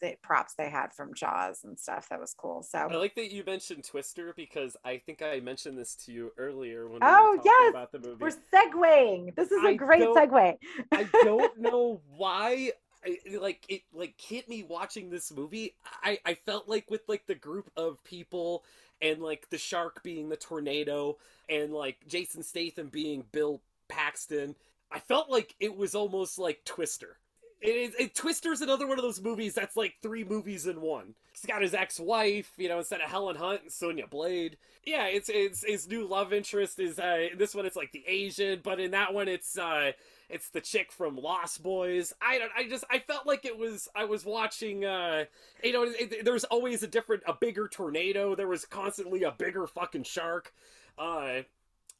the 0.00 0.14
props 0.22 0.54
they 0.54 0.68
had 0.70 0.92
from 0.92 1.14
jaws 1.14 1.60
and 1.64 1.78
stuff 1.78 2.08
that 2.08 2.20
was 2.20 2.34
cool 2.34 2.62
so 2.62 2.78
I 2.78 2.94
like 2.96 3.14
that 3.16 3.32
you 3.32 3.42
mentioned 3.46 3.84
Twister 3.84 4.32
because 4.36 4.76
I 4.84 4.98
think 4.98 5.22
I 5.22 5.40
mentioned 5.40 5.78
this 5.78 5.94
to 6.06 6.12
you 6.12 6.32
earlier 6.38 6.84
when 6.88 7.00
we 7.00 7.00
Oh, 7.02 7.30
were 7.32 7.36
talking 7.36 7.52
yes! 7.52 7.70
about 7.70 7.92
the 7.92 7.98
movie. 7.98 8.24
we're 8.24 8.30
segueing 8.52 9.34
this 9.34 9.50
is 9.52 9.64
a 9.64 9.68
I 9.68 9.74
great 9.74 10.02
segue 10.02 10.56
I 10.92 11.08
don't 11.22 11.58
know 11.58 12.00
why. 12.16 12.72
I, 13.06 13.16
like 13.40 13.64
it, 13.68 13.82
like 13.92 14.14
hit 14.20 14.48
me 14.48 14.64
watching 14.68 15.08
this 15.10 15.30
movie. 15.32 15.74
I 16.02 16.18
I 16.26 16.34
felt 16.34 16.68
like 16.68 16.90
with 16.90 17.02
like 17.08 17.26
the 17.26 17.34
group 17.36 17.70
of 17.76 18.02
people 18.02 18.64
and 19.00 19.22
like 19.22 19.48
the 19.50 19.58
shark 19.58 20.02
being 20.02 20.28
the 20.28 20.36
tornado 20.36 21.16
and 21.48 21.72
like 21.72 21.98
Jason 22.08 22.42
Statham 22.42 22.88
being 22.88 23.24
Bill 23.30 23.60
Paxton. 23.88 24.56
I 24.90 24.98
felt 24.98 25.30
like 25.30 25.54
it 25.60 25.76
was 25.76 25.94
almost 25.94 26.38
like 26.40 26.64
Twister. 26.64 27.18
It, 27.60 27.92
it, 27.98 28.14
Twister's 28.14 28.60
another 28.60 28.86
one 28.86 28.98
of 28.98 29.02
those 29.02 29.20
movies 29.20 29.54
that's 29.54 29.76
like 29.76 29.94
three 30.00 30.22
movies 30.22 30.66
in 30.66 30.80
one. 30.80 31.14
He's 31.32 31.44
got 31.44 31.62
his 31.62 31.74
ex-wife, 31.74 32.52
you 32.56 32.68
know, 32.68 32.78
instead 32.78 33.00
of 33.00 33.10
Helen 33.10 33.34
Hunt 33.34 33.62
and 33.62 33.72
Sonya 33.72 34.06
Blade. 34.06 34.58
Yeah, 34.84 35.06
it's 35.06 35.28
it's 35.28 35.64
his 35.66 35.88
new 35.88 36.06
love 36.06 36.32
interest 36.32 36.78
is 36.78 36.98
uh 36.98 37.28
in 37.32 37.38
this 37.38 37.54
one 37.54 37.66
it's 37.66 37.76
like 37.76 37.90
the 37.92 38.04
Asian, 38.06 38.60
but 38.62 38.78
in 38.78 38.92
that 38.92 39.12
one 39.12 39.26
it's 39.26 39.58
uh 39.58 39.92
it's 40.28 40.50
the 40.50 40.60
chick 40.60 40.92
from 40.92 41.16
Lost 41.16 41.62
Boys. 41.62 42.12
I 42.20 42.38
don't. 42.38 42.52
I 42.56 42.68
just. 42.68 42.84
I 42.90 42.98
felt 42.98 43.26
like 43.26 43.44
it 43.44 43.56
was. 43.56 43.88
I 43.94 44.04
was 44.04 44.24
watching. 44.24 44.84
uh 44.84 45.24
You 45.64 45.72
know, 45.72 45.82
it, 45.84 46.24
there 46.24 46.34
was 46.34 46.44
always 46.44 46.82
a 46.82 46.86
different, 46.86 47.22
a 47.26 47.34
bigger 47.34 47.66
tornado. 47.66 48.34
There 48.34 48.48
was 48.48 48.64
constantly 48.64 49.22
a 49.22 49.32
bigger 49.32 49.66
fucking 49.66 50.04
shark. 50.04 50.52
Uh, 50.98 51.42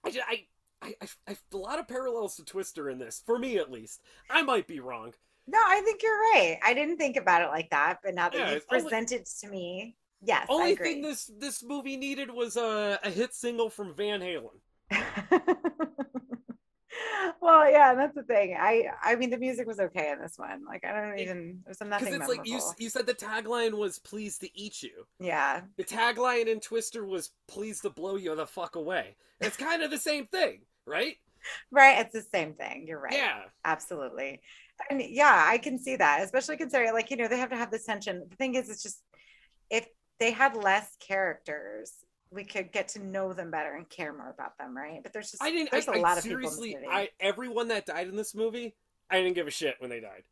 I 0.04 0.10
just. 0.10 0.26
I. 0.28 0.44
I, 0.80 0.94
I, 1.02 1.08
I 1.32 1.36
a 1.52 1.56
lot 1.56 1.80
of 1.80 1.88
parallels 1.88 2.36
to 2.36 2.44
Twister 2.44 2.88
in 2.88 3.00
this, 3.00 3.20
for 3.26 3.36
me 3.36 3.58
at 3.58 3.68
least. 3.68 4.00
I 4.30 4.42
might 4.42 4.68
be 4.68 4.78
wrong. 4.78 5.14
No 5.48 5.58
i 5.66 5.80
think 5.82 6.02
you're 6.02 6.20
right 6.34 6.58
i 6.62 6.72
didn't 6.74 6.96
think 6.98 7.16
about 7.16 7.42
it 7.42 7.48
like 7.48 7.68
that 7.70 7.98
but 8.04 8.14
now 8.14 8.28
that 8.28 8.38
Yeah, 8.38 8.52
you've 8.52 8.64
it's 8.70 8.84
only- 8.92 9.24
to 9.40 9.48
me 9.50 9.96
yes 10.22 10.46
I 10.48 10.52
Only 10.52 10.76
thing 10.76 11.02
this 11.02 11.30
this 11.38 11.62
movie 11.64 11.96
needed 11.96 12.30
was 12.30 12.56
a, 12.56 12.98
a 13.02 13.10
hit 13.10 13.34
single 13.34 13.70
from 13.70 13.94
Van 13.94 14.20
Halen. 14.20 14.58
well, 17.40 17.70
yeah, 17.70 17.94
that's 17.94 18.14
the 18.14 18.22
thing. 18.24 18.56
I 18.58 18.84
I 19.02 19.14
mean 19.16 19.30
the 19.30 19.38
music 19.38 19.66
was 19.66 19.78
okay 19.78 20.10
in 20.10 20.20
this 20.20 20.34
one. 20.36 20.64
Like 20.66 20.84
I 20.84 20.92
don't 20.92 21.18
It- 21.18 21.22
even 21.22 21.60
there's 21.64 21.78
Because 21.78 21.90
nothing 21.90 22.08
it's 22.08 22.18
memorable. 22.18 22.38
like 22.38 22.48
you 22.48 22.60
you 22.78 22.88
said 22.90 23.06
the 23.06 23.14
tagline 23.14 23.74
was 23.74 23.98
"Pleased 23.98 24.40
to 24.40 24.58
eat 24.58 24.82
you." 24.82 25.04
yeah. 25.20 25.62
The 25.76 25.84
tagline 25.84 26.46
in 26.46 26.60
Twister 26.60 27.04
was 27.04 27.30
"Pleased 27.46 27.82
to 27.82 27.90
blow 27.90 28.16
you 28.16 28.34
the 28.34 28.46
fuck 28.46 28.76
away." 28.76 29.16
It's 29.40 29.56
kind 29.56 29.82
of 29.82 29.90
the 29.90 29.98
same 29.98 30.26
thing, 30.26 30.62
right? 30.86 31.16
Right. 31.70 32.00
It's 32.00 32.12
the 32.12 32.26
same 32.36 32.54
thing. 32.54 32.86
You're 32.88 32.98
right. 33.00 33.12
Yeah. 33.12 33.42
Absolutely. 33.64 34.40
And 34.90 35.02
yeah, 35.02 35.44
I 35.46 35.58
can 35.58 35.78
see 35.78 35.96
that, 35.96 36.22
especially 36.22 36.56
considering 36.56 36.92
like, 36.92 37.10
you 37.10 37.16
know, 37.16 37.28
they 37.28 37.38
have 37.38 37.50
to 37.50 37.56
have 37.56 37.70
this 37.70 37.84
tension. 37.84 38.24
The 38.28 38.36
thing 38.36 38.54
is, 38.54 38.68
it's 38.68 38.82
just 38.82 39.02
if 39.70 39.86
they 40.20 40.30
had 40.30 40.56
less 40.56 40.96
characters, 41.00 41.92
we 42.30 42.44
could 42.44 42.72
get 42.72 42.88
to 42.88 43.04
know 43.04 43.32
them 43.32 43.50
better 43.50 43.74
and 43.74 43.88
care 43.88 44.12
more 44.12 44.30
about 44.30 44.56
them, 44.58 44.76
right? 44.76 45.00
But 45.02 45.12
there's 45.12 45.30
just 45.30 45.42
I 45.42 45.50
didn't. 45.50 45.70
there's 45.70 45.88
I, 45.88 45.94
a 45.94 45.98
I 45.98 46.00
lot 46.00 46.18
of 46.18 46.24
seriously, 46.24 46.70
people 46.70 46.80
in 46.80 46.84
this 46.84 46.98
movie. 46.98 47.08
I 47.20 47.26
everyone 47.26 47.68
that 47.68 47.86
died 47.86 48.08
in 48.08 48.16
this 48.16 48.34
movie, 48.34 48.74
I 49.10 49.20
didn't 49.20 49.34
give 49.34 49.46
a 49.46 49.50
shit 49.50 49.76
when 49.78 49.90
they 49.90 50.00
died. 50.00 50.24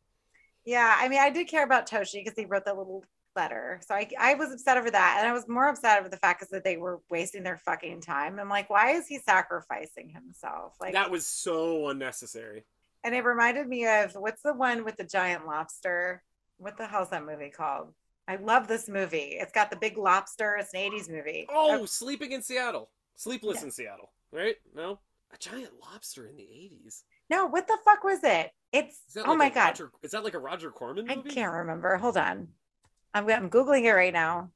Yeah, 0.65 0.95
I 0.97 1.07
mean, 1.07 1.19
I 1.19 1.29
did 1.29 1.47
care 1.47 1.63
about 1.63 1.89
Toshi 1.89 2.23
because 2.23 2.33
he 2.35 2.45
wrote 2.45 2.65
that 2.65 2.77
little 2.77 3.03
letter. 3.37 3.79
So 3.87 3.95
I, 3.95 4.09
I 4.19 4.33
was 4.33 4.51
upset 4.51 4.77
over 4.77 4.91
that. 4.91 5.17
And 5.19 5.29
I 5.29 5.31
was 5.31 5.47
more 5.47 5.69
upset 5.69 5.99
over 5.99 6.09
the 6.09 6.17
fact 6.17 6.41
is 6.41 6.49
that 6.49 6.65
they 6.65 6.75
were 6.75 6.99
wasting 7.09 7.43
their 7.43 7.57
fucking 7.57 8.01
time. 8.01 8.37
I'm 8.39 8.49
like, 8.49 8.69
why 8.69 8.91
is 8.91 9.07
he 9.07 9.19
sacrificing 9.19 10.09
himself? 10.09 10.73
Like 10.81 10.93
that 10.93 11.11
was 11.11 11.25
so 11.25 11.87
unnecessary. 11.87 12.65
And 13.03 13.13
it 13.15 13.23
reminded 13.23 13.67
me 13.67 13.85
of 13.87 14.13
what's 14.15 14.41
the 14.41 14.53
one 14.53 14.83
with 14.83 14.97
the 14.97 15.03
giant 15.03 15.45
lobster? 15.45 16.23
What 16.57 16.77
the 16.77 16.87
hell's 16.87 17.09
that 17.09 17.25
movie 17.25 17.49
called? 17.49 17.93
I 18.27 18.35
love 18.37 18.67
this 18.67 18.89
movie. 18.89 19.37
It's 19.39 19.53
got 19.53 19.69
the 19.69 19.77
big 19.77 19.97
lobster. 19.97 20.57
It's 20.59 20.73
an 20.73 20.81
80s 20.81 21.09
movie. 21.09 21.47
Oh, 21.49 21.85
Sleeping 21.85 22.33
in 22.33 22.41
Seattle, 22.41 22.89
Sleepless 23.15 23.57
Yeah. 23.59 23.63
in 23.65 23.71
Seattle, 23.71 24.11
right? 24.31 24.55
No, 24.75 24.99
a 25.33 25.37
giant 25.37 25.71
lobster 25.81 26.27
in 26.27 26.35
the 26.35 26.43
eighties. 26.43 27.03
no, 27.29 27.45
what 27.45 27.67
the 27.67 27.77
fuck 27.85 28.03
was 28.03 28.19
it? 28.23 28.51
It's 28.73 28.99
oh 29.17 29.29
like 29.29 29.37
my 29.37 29.49
god. 29.49 29.65
Roger, 29.79 29.91
is 30.03 30.11
that 30.11 30.23
like 30.25 30.33
a 30.33 30.39
Roger 30.39 30.71
Corman 30.71 31.09
I 31.09 31.15
can't 31.17 31.53
remember. 31.53 31.95
Hold 31.97 32.17
on. 32.17 32.49
I'm, 33.13 33.29
I'm 33.29 33.49
Googling 33.49 33.83
it 33.85 33.93
right 33.93 34.13
now. 34.13 34.51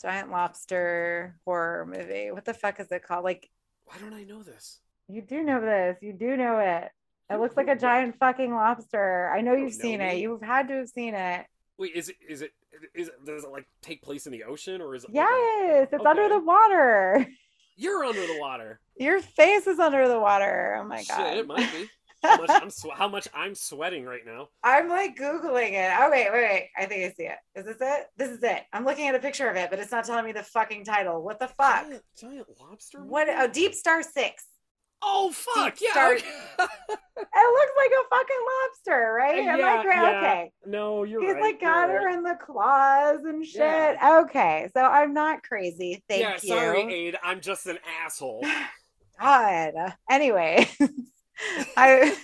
Giant 0.00 0.30
lobster 0.30 1.36
horror 1.44 1.84
movie. 1.86 2.30
What 2.30 2.44
the 2.44 2.54
fuck 2.54 2.78
is 2.80 2.90
it 2.92 3.02
called? 3.02 3.24
Like, 3.24 3.50
Why 3.84 3.96
don't 3.98 4.14
I 4.14 4.22
know 4.24 4.42
this? 4.42 4.78
you 5.08 5.20
do 5.22 5.42
know 5.42 5.60
this. 5.60 5.96
You 6.00 6.12
do 6.12 6.36
know 6.36 6.58
it. 6.60 6.90
It 7.30 7.38
looks 7.40 7.56
like 7.56 7.68
a 7.68 7.76
giant 7.76 8.16
fucking 8.18 8.52
lobster. 8.52 9.30
I 9.34 9.40
know 9.40 9.52
You 9.54 9.64
you've 9.64 9.78
know 9.78 9.82
seen 9.82 10.00
it. 10.00 10.14
me. 10.14 10.20
You've 10.22 10.42
had 10.42 10.68
to 10.68 10.74
have 10.78 10.88
seen 10.88 11.14
it. 11.14 11.46
Wait, 11.78 11.92
is 11.94 12.08
it 12.08 12.16
is 12.28 12.42
it 12.42 12.52
is 12.94 13.08
it 13.08 13.24
does 13.24 13.44
it 13.44 13.50
like 13.50 13.66
take 13.82 14.02
place 14.02 14.26
in 14.26 14.32
the 14.32 14.44
ocean 14.44 14.80
or 14.80 14.94
is 14.94 15.04
it? 15.04 15.14
like 15.14 15.24
a- 15.24 15.28
Yes, 15.28 15.88
it's 15.92 16.04
under 16.04 16.28
the 16.28 16.40
water. 16.40 17.26
You're 17.76 18.04
under 18.04 18.26
the 18.26 18.38
water. 18.38 18.80
Your 18.98 19.20
face 19.20 19.66
is 19.66 19.78
under 19.78 20.06
the 20.08 20.18
water. 20.20 20.76
Oh 20.80 20.84
my 20.84 21.02
god. 21.08 21.16
Shit, 21.30 21.38
it 21.38 21.46
might 21.46 21.72
be. 21.72 21.88
How 22.22 22.36
much 22.36 22.50
I'm 22.50 22.68
swe- 22.68 22.90
how 22.94 23.08
much 23.08 23.28
I'm 23.34 23.54
sweating 23.54 24.04
right 24.04 24.20
now. 24.26 24.48
I'm 24.62 24.90
like 24.90 25.16
Googling 25.16 25.72
it. 25.72 25.90
Oh, 25.98 26.10
wait, 26.10 26.28
wait, 26.30 26.42
wait. 26.42 26.68
I 26.76 26.84
think 26.84 27.10
I 27.10 27.14
see 27.14 27.22
it. 27.22 27.36
Is 27.54 27.64
this 27.64 27.78
it? 27.80 28.06
This 28.18 28.28
is 28.28 28.42
it. 28.42 28.64
I'm 28.74 28.84
looking 28.84 29.08
at 29.08 29.14
a 29.14 29.18
picture 29.20 29.48
of 29.48 29.56
it, 29.56 29.70
but 29.70 29.78
it's 29.78 29.90
not 29.90 30.04
telling 30.04 30.26
me 30.26 30.32
the 30.32 30.42
fucking 30.42 30.84
title. 30.84 31.22
What 31.22 31.38
the 31.38 31.48
fuck? 31.48 31.86
Giant, 31.86 32.02
giant 32.20 32.46
lobster. 32.60 33.02
What? 33.02 33.28
Oh, 33.30 33.46
Deep 33.48 33.74
Star 33.74 34.02
6. 34.02 34.44
Oh 35.02 35.32
fuck! 35.32 35.80
Yeah. 35.80 35.90
Star- 35.92 36.12
okay. 36.14 36.24
It 37.22 37.52
looks 37.52 37.72
like 37.76 37.90
a 37.90 38.08
fucking 38.08 38.36
lobster, 38.62 39.14
right? 39.16 39.38
Am 39.40 39.58
Yeah, 39.58 39.78
I 39.78 39.82
correct? 39.82 40.00
yeah. 40.00 40.18
Okay. 40.20 40.52
No, 40.66 41.04
you're 41.04 41.20
He's 41.22 41.34
right. 41.34 41.42
like 41.42 41.60
got 41.60 41.88
you're 41.90 42.00
her 42.00 42.06
right. 42.06 42.16
in 42.16 42.22
the 42.22 42.38
claws 42.40 43.24
and 43.24 43.44
shit. 43.44 43.60
Yeah. 43.60 44.22
Okay. 44.24 44.68
So 44.74 44.80
I'm 44.82 45.12
not 45.12 45.42
crazy. 45.42 46.02
Thank 46.08 46.22
yeah, 46.22 46.32
you. 46.42 46.48
sorry, 46.48 46.80
Aid. 46.92 47.16
I'm 47.22 47.40
just 47.42 47.66
an 47.66 47.78
asshole. 48.04 48.42
God. 49.20 49.74
Anyway, 50.10 50.66
I 51.76 52.16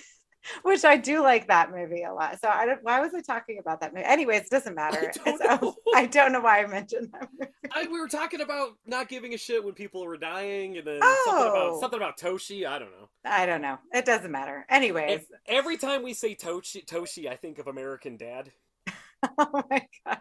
which 0.63 0.85
I 0.85 0.97
do 0.97 1.23
like 1.23 1.49
that 1.49 1.71
movie 1.71 2.03
a 2.03 2.13
lot. 2.13 2.41
So 2.41 2.49
I 2.49 2.67
don't 2.67 2.83
why 2.83 3.01
was 3.01 3.15
I 3.15 3.21
talking 3.21 3.59
about 3.59 3.81
that 3.81 3.93
movie? 3.95 4.05
Anyways, 4.07 4.43
it 4.43 4.51
doesn't 4.51 4.75
matter. 4.75 5.13
don't 5.25 5.27
It's- 5.41 5.61
know. 5.61 5.75
I 5.95 6.07
don't 6.07 6.33
know 6.33 6.41
why 6.41 6.63
I 6.63 6.67
mentioned 6.67 7.11
that 7.13 7.29
movie. 7.39 7.51
I, 7.73 7.87
we 7.91 7.99
were 8.01 8.09
talking 8.09 8.41
about 8.41 8.71
not 8.87 9.09
giving 9.09 9.35
a 9.35 9.39
shit 9.39 9.65
when 9.65 9.75
people 9.75 10.05
were 10.05 10.17
dying, 10.17 10.79
and 10.79 10.87
then 10.87 11.01
something 11.03 11.33
about 11.47 11.57
Oh. 11.73 11.81
something 11.81 11.99
about 11.99 12.19
Toshi. 12.19 12.67
I 12.67 12.79
don't 12.79 12.91
know. 12.91 13.09
I 13.25 13.47
don't 13.47 13.61
know. 13.63 13.79
It 13.93 14.05
doesn't 14.05 14.31
matter. 14.31 14.65
Anyways. 14.69 15.11
Ev- 15.21 15.27
Every 15.47 15.77
time 15.77 16.03
we 16.03 16.15
say 16.15 16.35
Toshi, 16.35 16.85
Toshi, 16.87 17.29
I 17.29 17.37
think 17.37 17.59
of 17.59 17.67
American 17.67 18.17
Dad. 18.17 18.53
Oh 19.39 19.63
my 19.71 19.87
god. 20.07 20.21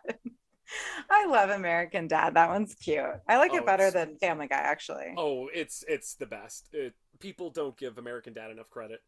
I 1.12 1.28
love 1.28 1.52
American 1.52 2.08
Dad. 2.08 2.34
That 2.34 2.50
one's 2.50 2.74
cute. 2.76 3.06
I 3.28 3.38
like 3.38 3.52
Oh, 3.54 3.58
it 3.58 3.66
better 3.66 3.92
than 3.92 4.18
Family 4.18 4.48
Guy, 4.48 4.56
actually. 4.58 5.14
Oh, 5.16 5.48
it's 5.54 5.84
it's 5.88 6.16
the 6.16 6.26
best. 6.26 6.70
It, 6.74 6.94
people 7.20 7.50
don't 7.52 7.78
give 7.78 7.98
American 8.00 8.34
Dad 8.34 8.50
enough 8.52 8.70
credit. 8.70 9.02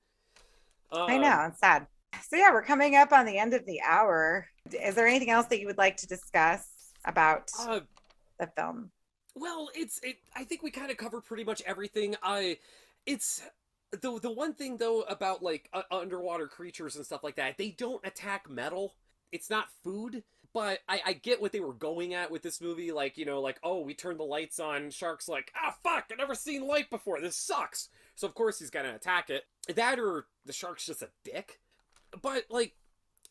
I 0.92 1.16
Um, 1.16 1.22
know. 1.22 1.46
It's 1.50 1.60
sad. 1.60 1.88
So 2.30 2.36
yeah, 2.36 2.52
we're 2.52 2.64
coming 2.64 2.96
up 2.96 3.12
on 3.12 3.26
the 3.26 3.38
end 3.38 3.54
of 3.54 3.66
the 3.66 3.82
hour. 3.82 4.48
Is 4.72 4.96
there 4.96 5.08
anything 5.08 5.30
else 5.30 5.48
that 5.48 5.60
you 5.60 5.68
would 5.68 5.78
like 5.78 5.98
to 5.98 6.08
discuss 6.08 6.94
about 7.06 7.52
Uh, 7.58 7.82
the 8.40 8.48
film? 8.48 8.92
Well, 9.36 9.70
it's 9.76 10.00
it. 10.04 10.18
I 10.36 10.44
think 10.44 10.64
we 10.64 10.72
kind 10.72 10.92
of 10.92 10.98
covered 10.98 11.22
pretty 11.26 11.44
much 11.44 11.62
everything. 11.66 12.16
I, 12.24 12.58
it's 13.06 13.44
the 13.92 14.20
the 14.20 14.32
one 14.32 14.54
thing 14.54 14.78
though 14.78 15.02
about 15.04 15.44
like 15.44 15.70
uh, 15.74 15.84
underwater 15.92 16.48
creatures 16.48 16.96
and 16.96 17.06
stuff 17.06 17.24
like 17.24 17.36
that. 17.36 17.58
They 17.58 17.70
don't 17.72 18.06
attack 18.06 18.50
metal. 18.50 18.96
It's 19.32 19.50
not 19.50 19.68
food. 19.84 20.24
But 20.54 20.80
I, 20.90 21.02
I 21.06 21.14
get 21.14 21.40
what 21.42 21.52
they 21.52 21.60
were 21.60 21.74
going 21.74 22.14
at 22.16 22.32
with 22.32 22.42
this 22.42 22.62
movie. 22.62 22.92
Like 22.92 23.18
you 23.18 23.26
know, 23.26 23.42
like 23.42 23.60
oh, 23.64 23.82
we 23.82 23.94
turned 23.94 24.20
the 24.20 24.24
lights 24.24 24.60
on. 24.60 24.90
Sharks 24.90 25.28
like 25.28 25.52
ah 25.56 25.76
fuck, 25.84 26.06
I've 26.12 26.18
never 26.18 26.34
seen 26.36 26.66
light 26.68 26.90
before. 26.90 27.22
This 27.22 27.38
sucks. 27.38 27.90
So 28.18 28.28
of 28.28 28.34
course 28.34 28.58
he's 28.60 28.72
gonna 28.72 28.96
attack 28.96 29.30
it. 29.30 29.46
That 29.74 30.00
or 30.00 30.26
the 30.44 30.52
shark's 30.52 30.88
just 30.88 31.04
a 31.04 31.10
dick. 31.24 31.60
But 32.20 32.46
like, 32.50 32.74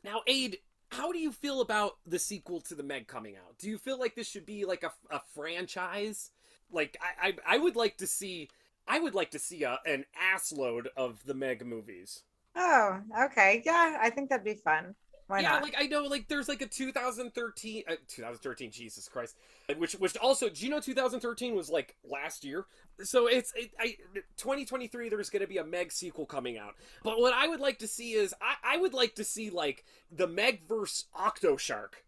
now 0.04 0.22
Aid, 0.28 0.58
how 0.92 1.10
do 1.12 1.18
you 1.18 1.32
feel 1.32 1.60
about 1.60 1.96
the 2.06 2.20
sequel 2.20 2.60
to 2.62 2.74
the 2.76 2.84
Meg 2.84 3.08
coming 3.08 3.34
out? 3.36 3.58
Do 3.58 3.68
you 3.68 3.78
feel 3.78 3.98
like 3.98 4.14
this 4.14 4.28
should 4.28 4.46
be 4.46 4.64
like 4.64 4.84
a, 4.84 4.92
a 5.10 5.20
franchise? 5.34 6.30
Like 6.70 6.96
I, 7.00 7.28
I 7.28 7.56
I 7.56 7.58
would 7.58 7.74
like 7.74 7.96
to 7.98 8.06
see 8.06 8.48
I 8.86 9.00
would 9.00 9.14
like 9.14 9.32
to 9.32 9.40
see 9.40 9.64
a, 9.64 9.80
an 9.84 10.04
assload 10.32 10.86
of 10.96 11.24
the 11.26 11.34
Meg 11.34 11.66
movies. 11.66 12.22
Oh, 12.54 13.00
okay. 13.24 13.62
Yeah, 13.66 13.98
I 14.00 14.10
think 14.10 14.30
that'd 14.30 14.44
be 14.44 14.54
fun. 14.54 14.94
Why 15.26 15.40
yeah, 15.40 15.52
not? 15.52 15.62
like 15.62 15.74
I 15.76 15.86
know, 15.86 16.04
like 16.04 16.28
there's 16.28 16.48
like 16.48 16.62
a 16.62 16.66
2013, 16.66 17.82
uh, 17.88 17.94
2013, 18.06 18.70
Jesus 18.70 19.08
Christ, 19.08 19.36
which 19.76 19.94
which 19.94 20.16
also, 20.18 20.48
do 20.48 20.64
you 20.64 20.70
know 20.70 20.78
2013 20.78 21.54
was 21.54 21.68
like 21.68 21.96
last 22.08 22.44
year? 22.44 22.66
So 23.02 23.26
it's 23.26 23.52
it, 23.56 23.72
I 23.78 23.96
2023. 24.36 25.08
There's 25.08 25.30
going 25.30 25.42
to 25.42 25.48
be 25.48 25.58
a 25.58 25.64
Meg 25.64 25.90
sequel 25.90 26.26
coming 26.26 26.58
out, 26.58 26.74
but 27.02 27.18
what 27.18 27.34
I 27.34 27.48
would 27.48 27.60
like 27.60 27.80
to 27.80 27.88
see 27.88 28.12
is 28.12 28.34
I 28.40 28.76
I 28.76 28.76
would 28.76 28.94
like 28.94 29.16
to 29.16 29.24
see 29.24 29.50
like 29.50 29.84
the 30.12 30.28
Meg 30.28 30.66
verse 30.68 31.06
Octo 31.14 31.56
Shark. 31.56 32.04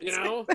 You 0.00 0.12
know, 0.24 0.46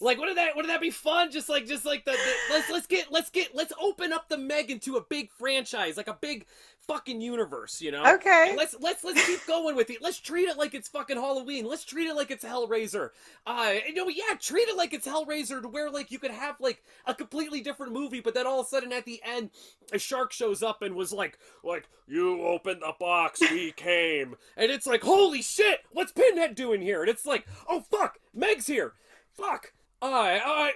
like 0.00 0.18
wouldn't 0.18 0.36
that 0.36 0.56
wouldn't 0.56 0.72
that 0.72 0.80
be 0.80 0.90
fun? 0.90 1.30
Just 1.30 1.48
like 1.48 1.66
just 1.66 1.86
like 1.86 2.04
the, 2.04 2.12
the 2.12 2.34
let's 2.50 2.70
let's 2.70 2.86
get 2.86 3.10
let's 3.10 3.30
get 3.30 3.54
let's 3.54 3.72
open 3.80 4.12
up 4.12 4.28
the 4.28 4.38
Meg 4.38 4.70
into 4.70 4.96
a 4.96 5.00
big 5.00 5.30
franchise, 5.30 5.96
like 5.96 6.08
a 6.08 6.18
big 6.20 6.46
fucking 6.86 7.20
universe. 7.20 7.80
You 7.80 7.92
know, 7.92 8.14
okay. 8.14 8.54
let's 8.56 8.74
let's 8.80 9.04
let's 9.04 9.24
keep 9.26 9.46
going 9.46 9.76
with 9.76 9.90
it. 9.90 9.98
Let's 10.00 10.18
treat 10.18 10.48
it 10.48 10.56
like 10.56 10.74
it's 10.74 10.88
fucking 10.88 11.16
Halloween. 11.16 11.66
Let's 11.66 11.84
treat 11.84 12.06
it 12.06 12.16
like 12.16 12.30
it's 12.30 12.44
Hellraiser. 12.44 13.10
Uh, 13.46 13.74
you 13.86 13.94
know, 13.94 14.08
yeah, 14.08 14.34
treat 14.38 14.68
it 14.68 14.76
like 14.76 14.92
it's 14.92 15.06
Hellraiser 15.06 15.62
to 15.62 15.68
where 15.68 15.90
like 15.90 16.10
you 16.10 16.18
could 16.18 16.30
have 16.30 16.60
like 16.60 16.82
a 17.06 17.14
completely 17.14 17.60
different 17.60 17.92
movie, 17.92 18.20
but 18.20 18.34
then 18.34 18.46
all 18.46 18.60
of 18.60 18.66
a 18.66 18.68
sudden 18.68 18.92
at 18.92 19.04
the 19.04 19.20
end, 19.24 19.50
a 19.92 19.98
shark 19.98 20.32
shows 20.32 20.62
up 20.62 20.82
and 20.82 20.94
was 20.94 21.12
like, 21.12 21.38
like 21.62 21.88
you 22.06 22.42
opened 22.42 22.82
the 22.82 22.92
box, 22.98 23.40
we 23.40 23.72
came, 23.76 24.36
and 24.56 24.70
it's 24.70 24.86
like, 24.86 25.02
holy 25.02 25.42
shit, 25.42 25.80
what's 25.92 26.12
Pinhead 26.12 26.54
doing 26.54 26.80
here? 26.80 27.00
And 27.00 27.10
it's 27.10 27.26
like, 27.26 27.46
oh 27.68 27.80
fuck, 27.80 28.18
Meg's 28.34 28.66
here, 28.66 28.94
fuck, 29.32 29.72
uh, 30.02 30.38
uh, 30.44 30.68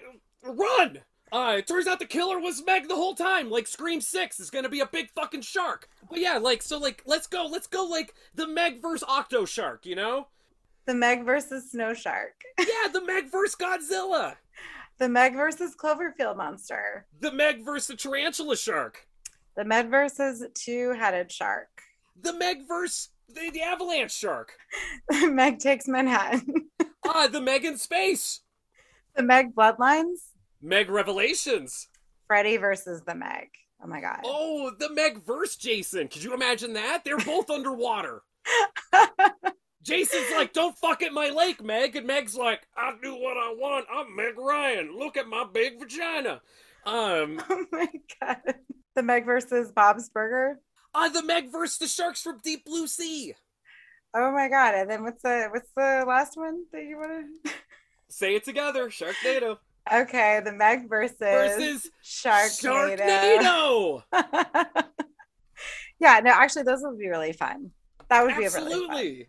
run. 0.45 1.01
Uh, 1.33 1.57
it 1.59 1.67
turns 1.67 1.87
out 1.87 1.99
the 1.99 2.07
killer 2.07 2.39
was 2.41 2.65
Meg 2.65 2.89
the 2.89 2.97
whole 2.97 3.15
time. 3.15 3.51
Like 3.51 3.67
Scream 3.67 4.01
Six 4.01 4.41
is 4.41 4.51
gonna 4.51 4.69
be 4.69 4.81
a 4.81 4.87
big 4.87 5.11
fucking 5.11 5.43
shark. 5.43 5.89
But 6.09 6.21
yeah, 6.21 6.39
like 6.39 6.63
so, 6.63 6.79
like 6.79 7.03
let's 7.07 7.27
go, 7.27 7.47
let's 7.47 7.67
go, 7.67 7.85
like 7.85 8.15
the 8.35 8.47
Meg 8.49 8.83
versus 8.83 9.07
Octo 9.09 9.45
Shark. 9.45 9.87
You 9.87 9.97
know? 9.97 10.27
The 10.87 10.95
Meg 10.95 11.25
versus 11.25 11.71
Snow 11.71 11.95
Shark. 11.95 12.43
Yeah, 12.59 12.91
the 12.93 13.05
Meg 13.05 13.31
versus 13.31 13.57
Godzilla. 13.57 14.35
The 14.99 15.09
Meg 15.09 15.35
versus 15.35 15.75
Cloverfield 15.77 16.37
Monster. 16.37 17.07
The 17.21 17.33
Meg 17.33 17.65
versus 17.65 17.87
the 17.89 17.97
Tarantula 17.97 18.57
Shark. 18.57 19.07
The 19.57 19.65
Meg 19.65 19.89
versus 19.89 20.45
Two 20.55 20.93
Headed 20.99 21.31
Shark. 21.33 21.69
The 22.21 22.33
Meg 22.33 22.67
versus 22.69 23.11
the, 23.29 23.51
the 23.51 23.63
Avalanche 23.63 24.13
Shark. 24.13 24.53
Meg 25.11 25.59
takes 25.59 25.87
Manhattan. 25.89 26.67
Ah, 27.07 27.29
the 27.33 27.41
Meg 27.41 27.65
in 27.65 27.79
space. 27.79 28.41
the 29.15 29.23
Meg 29.23 29.55
Bloodlines. 29.55 30.33
Meg 30.61 30.89
Revelations. 30.91 31.89
Freddy 32.27 32.57
versus 32.57 33.03
the 33.07 33.15
Meg. 33.15 33.49
Oh 33.83 33.87
my 33.87 34.01
god. 34.01 34.21
Oh, 34.25 34.71
the 34.79 34.91
Meg 34.93 35.23
versus 35.25 35.57
Jason. 35.57 36.09
Could 36.09 36.23
you 36.23 36.35
imagine 36.35 36.75
that? 36.75 37.03
They're 37.05 37.19
both 37.19 37.51
underwater. 37.51 38.23
Jason's 39.83 40.27
like, 40.37 40.53
don't 40.53 40.77
fuck 40.77 41.03
at 41.03 41.13
my 41.13 41.31
lake, 41.31 41.63
Meg. 41.65 41.97
And 41.97 42.07
Meg's 42.07 42.37
like, 42.37 42.67
I 42.77 42.93
do 43.03 43.15
what 43.15 43.37
I 43.39 43.55
want. 43.57 43.87
I'm 43.91 44.15
Meg 44.15 44.39
Ryan. 44.39 44.95
Look 44.99 45.17
at 45.17 45.27
my 45.27 45.45
big 45.51 45.79
vagina. 45.81 46.43
Um, 46.85 47.41
oh 47.51 47.65
my 47.73 47.89
god. 48.21 48.55
The 48.95 49.03
Meg 49.03 49.25
versus 49.25 49.73
Bob's 49.73 50.11
Burger. 50.11 50.61
uh, 50.95 51.09
the 51.09 51.23
Meg 51.23 51.51
versus 51.51 51.79
the 51.79 51.87
sharks 51.89 52.23
from 52.23 52.41
Deep 52.45 52.67
Blue 52.67 52.87
Sea. 52.87 53.35
Oh 54.15 54.33
my 54.33 54.49
god. 54.49 54.75
And 54.75 54.91
then 54.91 55.03
what's 55.05 55.23
the 55.23 55.49
what's 55.51 55.71
the 55.77 56.05
last 56.07 56.37
one 56.37 56.65
that 56.73 56.83
you 56.85 56.99
want 56.99 57.27
to 57.45 57.51
Say 58.09 58.35
it 58.35 58.45
together. 58.45 58.89
Sharknado. 58.91 59.59
Okay, 59.93 60.41
the 60.45 60.53
Meg 60.53 60.89
versus, 60.89 61.17
Versus 61.19 61.91
Sharknado. 62.05 64.03
Sharknado. 64.13 64.85
yeah, 66.01 66.21
no, 66.21 66.31
actually 66.31 66.63
those 66.63 66.81
would 66.83 66.99
be 66.99 67.09
really 67.09 67.33
fun. 67.33 67.71
That 68.09 68.23
would 68.23 68.37
be 68.37 68.45
really 68.45 68.51
fun. 68.51 68.63
Absolutely. 68.63 69.29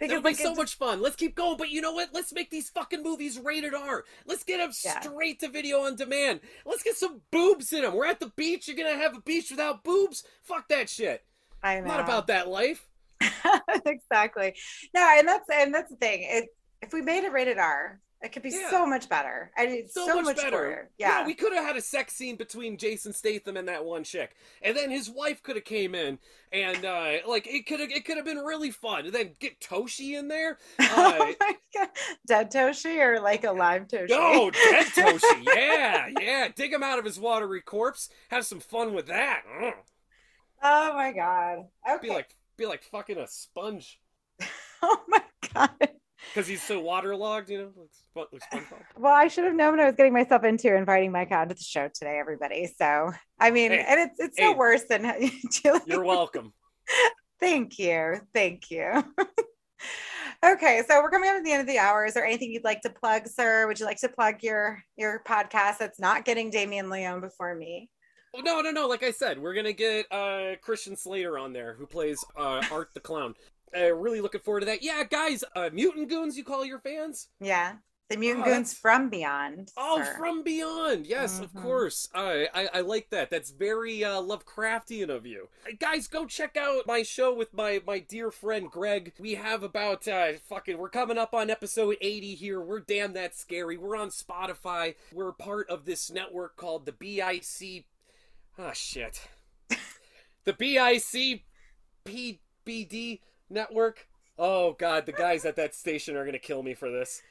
That 0.00 0.10
would 0.10 0.24
be 0.24 0.34
so 0.34 0.54
much 0.54 0.76
fun. 0.76 1.00
Let's 1.00 1.16
keep 1.16 1.34
going. 1.34 1.56
But 1.56 1.70
you 1.70 1.80
know 1.80 1.92
what? 1.92 2.10
Let's 2.12 2.32
make 2.32 2.50
these 2.50 2.68
fucking 2.70 3.02
movies 3.02 3.38
rated 3.38 3.74
R. 3.74 4.04
Let's 4.26 4.44
get 4.44 4.58
them 4.58 4.70
Yeah. 4.84 5.00
straight 5.00 5.40
to 5.40 5.48
video 5.48 5.82
on 5.82 5.96
demand. 5.96 6.40
Let's 6.64 6.82
get 6.82 6.96
some 6.96 7.22
boobs 7.30 7.72
in 7.72 7.82
them. 7.82 7.94
We're 7.94 8.06
at 8.06 8.20
the 8.20 8.32
beach. 8.36 8.68
You're 8.68 8.76
going 8.76 8.92
to 8.94 9.02
have 9.02 9.16
a 9.16 9.20
beach 9.20 9.50
without 9.50 9.84
boobs? 9.84 10.24
Fuck 10.42 10.68
that 10.68 10.88
shit. 10.88 11.24
I 11.62 11.76
I'm 11.76 11.84
know. 11.84 11.90
not 11.90 12.00
about 12.00 12.26
that 12.26 12.48
life. 12.48 12.86
exactly. 13.86 14.54
No, 14.94 15.08
and 15.16 15.26
that's 15.26 15.48
and 15.50 15.72
that's 15.74 15.90
the 15.90 15.96
thing. 15.96 16.22
It 16.22 16.48
if 16.82 16.92
we 16.92 17.00
made 17.00 17.24
it 17.24 17.32
rated 17.32 17.58
R, 17.58 18.00
it 18.24 18.32
could 18.32 18.42
be 18.42 18.50
Yeah. 18.50 18.70
so 18.70 18.86
much 18.86 19.08
better. 19.08 19.52
I 19.56 19.66
mean, 19.66 19.86
So, 19.88 20.06
so, 20.06 20.22
much, 20.22 20.36
better. 20.36 20.50
cooler. 20.50 20.90
Yeah. 20.98 21.26
we 21.26 21.34
could 21.34 21.52
have 21.52 21.64
had 21.64 21.76
a 21.76 21.80
sex 21.80 22.14
scene 22.14 22.36
between 22.36 22.78
Jason 22.78 23.12
Statham 23.12 23.56
and 23.56 23.68
that 23.68 23.84
one 23.84 24.02
chick, 24.02 24.34
and 24.62 24.76
then 24.76 24.90
his 24.90 25.10
wife 25.10 25.42
could 25.42 25.56
have 25.56 25.64
came 25.64 25.94
in, 25.94 26.18
and 26.50 26.84
uh, 26.84 27.18
like 27.28 27.46
it 27.46 27.66
could 27.66 27.80
have 27.80 27.90
it 27.90 28.04
could 28.04 28.16
have 28.16 28.24
been 28.26 28.38
really 28.38 28.70
fun. 28.70 29.04
And 29.04 29.14
then 29.14 29.36
get 29.38 29.60
Toshi 29.60 30.18
in 30.18 30.28
there. 30.28 30.58
Uh, 30.80 31.14
oh 31.18 31.34
my 31.40 31.56
god. 31.74 31.88
Dead 32.26 32.50
Toshi 32.52 32.98
or 33.00 33.20
like 33.20 33.44
a 33.44 33.50
live 33.52 33.88
Toshi? 33.88 34.08
Oh, 34.12 34.50
dead 34.50 34.86
Toshi. 34.94 35.44
Yeah, 35.54 36.08
yeah. 36.20 36.48
Dig 36.54 36.72
him 36.72 36.82
out 36.82 36.98
of 36.98 37.04
his 37.04 37.18
watery 37.18 37.60
corpse. 37.62 38.08
Have 38.30 38.46
some 38.46 38.60
fun 38.60 38.94
with 38.94 39.06
that. 39.08 39.42
Ugh. 39.62 39.72
Oh 40.62 40.94
my 40.94 41.12
god. 41.12 41.66
Okay. 41.88 42.08
Be 42.08 42.14
like 42.14 42.36
be 42.56 42.66
like 42.66 42.84
fucking 42.84 43.18
a 43.18 43.26
sponge 43.26 44.00
oh 44.82 45.00
my 45.08 45.22
god. 45.52 45.70
Because 46.32 46.48
he's 46.48 46.62
so 46.62 46.80
waterlogged, 46.80 47.50
you 47.50 47.58
know, 47.58 47.70
like 47.76 48.28
SpongeBob. 48.32 48.72
Well, 48.96 49.12
I 49.12 49.28
should 49.28 49.44
have 49.44 49.54
known 49.54 49.72
what 49.72 49.80
I 49.80 49.86
was 49.86 49.94
getting 49.96 50.12
myself 50.12 50.44
into 50.44 50.74
inviting 50.74 51.12
Mike 51.12 51.32
out 51.32 51.48
to 51.48 51.54
the 51.54 51.62
show 51.62 51.88
today, 51.92 52.18
everybody. 52.18 52.72
So 52.78 53.12
I 53.38 53.50
mean, 53.50 53.70
Hey, 53.70 53.84
and 53.86 54.00
it's 54.00 54.18
it's 54.18 54.38
no 54.38 54.52
worse 54.52 54.84
than 54.84 55.02
Julie. 55.50 55.80
You're 55.86 56.04
welcome. 56.04 56.52
Thank 57.40 57.78
you. 57.78 58.20
Thank 58.32 58.70
you. 58.70 59.04
okay, 60.44 60.82
so 60.88 61.02
we're 61.02 61.10
coming 61.10 61.30
up 61.30 61.36
at 61.36 61.44
the 61.44 61.52
end 61.52 61.60
of 61.60 61.66
the 61.66 61.78
hour. 61.78 62.06
Is 62.06 62.14
there 62.14 62.24
anything 62.24 62.52
you'd 62.52 62.64
like 62.64 62.80
to 62.82 62.90
plug, 62.90 63.26
sir? 63.26 63.66
Would 63.66 63.78
you 63.80 63.86
like 63.86 64.00
to 64.00 64.08
plug 64.08 64.42
your 64.42 64.82
your 64.96 65.22
podcast 65.26 65.78
that's 65.78 66.00
not 66.00 66.24
getting 66.24 66.50
Damien 66.50 66.90
Leone 66.90 67.20
before 67.20 67.54
me? 67.54 67.90
Oh, 68.36 68.40
no, 68.40 68.60
no, 68.60 68.72
no. 68.72 68.88
Like 68.88 69.04
I 69.04 69.12
said, 69.12 69.38
we're 69.38 69.54
gonna 69.54 69.72
get 69.72 70.10
uh 70.10 70.56
Christian 70.60 70.96
Slater 70.96 71.38
on 71.38 71.52
there, 71.52 71.74
who 71.74 71.86
plays 71.86 72.24
uh 72.36 72.62
Art 72.70 72.90
the 72.94 73.00
Clown. 73.00 73.34
Uh, 73.76 73.92
really 73.94 74.20
looking 74.20 74.40
forward 74.40 74.60
to 74.60 74.66
that. 74.66 74.82
Yeah, 74.82 75.02
guys, 75.04 75.42
uh, 75.56 75.70
Mutant 75.72 76.08
Goons, 76.08 76.36
you 76.36 76.44
call 76.44 76.64
your 76.64 76.78
fans? 76.78 77.28
Yeah. 77.40 77.76
The 78.10 78.18
Mutant 78.18 78.42
Oh, 78.46 78.50
Goons 78.50 78.68
that's- 78.68 78.78
from 78.78 79.08
Beyond. 79.08 79.72
Oh, 79.78 80.02
sir. 80.04 80.14
from 80.18 80.42
Beyond. 80.42 81.06
Yes, 81.06 81.40
of 81.40 81.50
Mhm. 81.52 81.62
course. 81.62 82.06
I, 82.14 82.48
I 82.52 82.68
I 82.74 82.80
like 82.82 83.08
that. 83.10 83.30
That's 83.30 83.50
very 83.50 84.04
uh, 84.04 84.20
Lovecraftian 84.20 85.08
of 85.08 85.24
you. 85.24 85.48
Uh, 85.66 85.70
Guys, 85.80 86.06
go 86.06 86.26
check 86.26 86.54
out 86.58 86.86
my 86.86 87.02
show 87.02 87.32
with 87.32 87.54
my 87.54 87.80
my 87.86 87.98
dear 88.00 88.30
friend 88.30 88.70
Greg. 88.70 89.14
We 89.18 89.36
have 89.36 89.62
about 89.62 90.06
uh 90.06 90.34
fucking 90.46 90.76
we're 90.76 90.90
coming 90.90 91.16
up 91.16 91.32
on 91.34 91.48
episode 91.48 91.96
80 92.02 92.34
here. 92.34 92.60
We're 92.60 92.80
damn 92.80 93.14
that 93.14 93.34
scary. 93.34 93.78
We're 93.78 93.96
on 93.96 94.10
Spotify. 94.10 94.96
We're 95.10 95.32
part 95.32 95.70
of 95.70 95.86
this 95.86 96.10
network 96.10 96.56
called 96.56 96.84
the 96.84 96.92
BIC 96.92 97.86
Oh 98.58 98.72
shit. 98.74 99.22
the 100.44 100.52
BIC 100.52 101.42
PBD 102.04 103.20
network. 103.50 104.06
Oh 104.38 104.72
god, 104.72 105.06
the 105.06 105.12
guys 105.12 105.44
at 105.44 105.56
that 105.56 105.74
station 105.74 106.16
are 106.16 106.24
going 106.24 106.32
to 106.32 106.38
kill 106.38 106.62
me 106.62 106.74
for 106.74 106.90
this. 106.90 107.22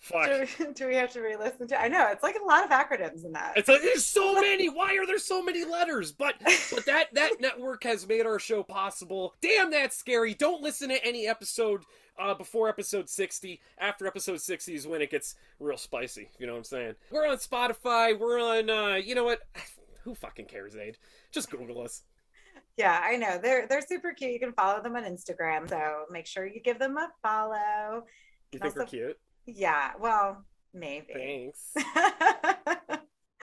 Fuck. 0.00 0.26
Do, 0.26 0.72
do 0.74 0.86
we 0.86 0.94
have 0.94 1.12
to 1.12 1.20
re-listen 1.20 1.66
to? 1.68 1.80
I 1.80 1.88
know 1.88 2.08
it's 2.10 2.22
like 2.22 2.36
a 2.40 2.44
lot 2.44 2.64
of 2.64 2.70
acronyms 2.70 3.24
in 3.24 3.32
that. 3.32 3.54
It's 3.56 3.68
like 3.68 3.82
there's 3.82 4.06
so 4.06 4.34
many. 4.40 4.68
Why 4.68 4.96
are 4.96 5.06
there 5.06 5.18
so 5.18 5.42
many 5.42 5.64
letters? 5.64 6.12
But 6.12 6.34
but 6.70 6.86
that 6.86 7.14
that 7.14 7.32
network 7.40 7.84
has 7.84 8.06
made 8.06 8.26
our 8.26 8.38
show 8.38 8.62
possible. 8.62 9.34
Damn, 9.40 9.70
that's 9.70 9.96
scary. 9.96 10.34
Don't 10.34 10.62
listen 10.62 10.88
to 10.90 11.04
any 11.04 11.26
episode 11.26 11.82
uh, 12.18 12.34
before 12.34 12.68
episode 12.68 13.08
60. 13.08 13.60
After 13.78 14.06
episode 14.06 14.40
60 14.40 14.74
is 14.74 14.86
when 14.86 15.02
it 15.02 15.10
gets 15.10 15.34
real 15.58 15.76
spicy. 15.76 16.28
You 16.38 16.46
know 16.46 16.52
what 16.52 16.58
I'm 16.58 16.64
saying? 16.64 16.94
We're 17.10 17.28
on 17.28 17.38
Spotify. 17.38 18.18
We're 18.18 18.40
on. 18.40 18.70
Uh, 18.70 18.94
you 18.94 19.14
know 19.14 19.24
what? 19.24 19.40
Who 20.04 20.14
fucking 20.14 20.46
cares, 20.46 20.76
Aid? 20.76 20.96
Just 21.32 21.50
Google 21.50 21.82
us. 21.82 22.02
Yeah, 22.78 23.00
I 23.02 23.16
know. 23.16 23.38
They're 23.42 23.66
they're 23.66 23.82
super 23.82 24.12
cute. 24.12 24.32
You 24.32 24.38
can 24.38 24.52
follow 24.52 24.80
them 24.80 24.94
on 24.94 25.02
Instagram. 25.02 25.68
So 25.68 26.04
make 26.12 26.26
sure 26.26 26.46
you 26.46 26.60
give 26.60 26.78
them 26.78 26.96
a 26.96 27.08
follow. 27.22 28.04
You 28.52 28.60
think 28.60 28.76
we're 28.76 28.86
cute? 28.86 29.18
Yeah, 29.46 29.90
well, 30.00 30.44
maybe. 30.72 31.12
Thanks. 31.12 31.72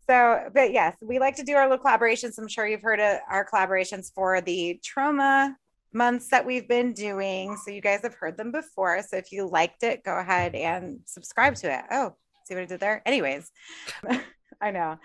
so, 0.09 0.49
but 0.53 0.71
yes, 0.71 0.95
we 1.01 1.19
like 1.19 1.35
to 1.35 1.43
do 1.43 1.55
our 1.55 1.69
little 1.69 1.83
collaborations. 1.83 2.37
I'm 2.37 2.47
sure 2.47 2.65
you've 2.65 2.81
heard 2.81 3.01
of 3.01 3.19
our 3.29 3.45
collaborations 3.45 4.13
for 4.15 4.39
the 4.39 4.79
trauma 4.81 5.57
months 5.93 6.29
that 6.29 6.45
we've 6.45 6.67
been 6.67 6.93
doing. 6.93 7.57
So 7.57 7.71
you 7.71 7.81
guys 7.81 8.01
have 8.03 8.13
heard 8.13 8.37
them 8.37 8.51
before. 8.53 9.01
So 9.01 9.17
if 9.17 9.33
you 9.33 9.49
liked 9.49 9.83
it, 9.83 10.03
go 10.03 10.17
ahead 10.17 10.55
and 10.55 10.99
subscribe 11.05 11.55
to 11.55 11.73
it. 11.73 11.83
Oh, 11.91 12.15
see 12.45 12.53
what 12.53 12.63
I 12.63 12.67
did 12.67 12.79
there? 12.79 13.01
Anyways. 13.05 13.51
I 14.61 14.71
know. 14.71 14.97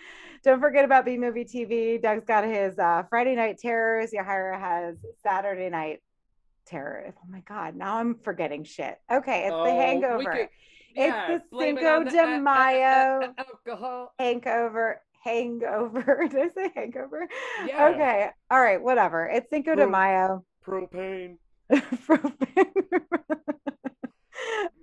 Don't 0.44 0.60
forget 0.60 0.84
about 0.84 1.04
B 1.04 1.18
Movie 1.18 1.44
TV. 1.44 2.00
Doug's 2.00 2.24
got 2.24 2.44
his 2.44 2.78
uh, 2.78 3.02
Friday 3.10 3.34
Night 3.34 3.58
Terrors. 3.58 4.10
Yahira 4.12 4.58
has 4.58 4.96
Saturday 5.22 5.68
Night 5.68 6.00
Terror. 6.66 7.12
Oh 7.16 7.26
my 7.28 7.40
God, 7.40 7.74
now 7.76 7.96
I'm 7.98 8.14
forgetting 8.22 8.64
shit. 8.64 8.98
Okay, 9.10 9.44
it's 9.46 9.52
Oh, 9.54 9.64
the 9.64 9.70
Hangover. 9.72 10.30
could- 10.30 10.48
yeah, 10.96 11.32
it's 11.32 11.44
the 11.44 11.56
blame 11.56 11.78
it 11.78 11.82
Cinco 11.82 12.10
de 12.10 12.18
a- 12.18 12.22
a- 12.32 12.36
a- 12.36 12.40
Mayo 12.40 13.34
alcohol. 13.38 14.12
Hangover. 14.18 15.02
Hangover. 15.24 16.26
Did 16.30 16.40
I 16.40 16.48
say 16.54 16.72
hangover? 16.74 17.28
Yeah. 17.66 17.88
Okay. 17.88 18.30
All 18.50 18.60
right. 18.60 18.80
Whatever. 18.82 19.26
It's 19.26 19.48
Cinco 19.50 19.74
de 19.74 19.86
Mayo. 19.86 20.44
Propane. 20.66 21.36
Propane. 21.70 22.66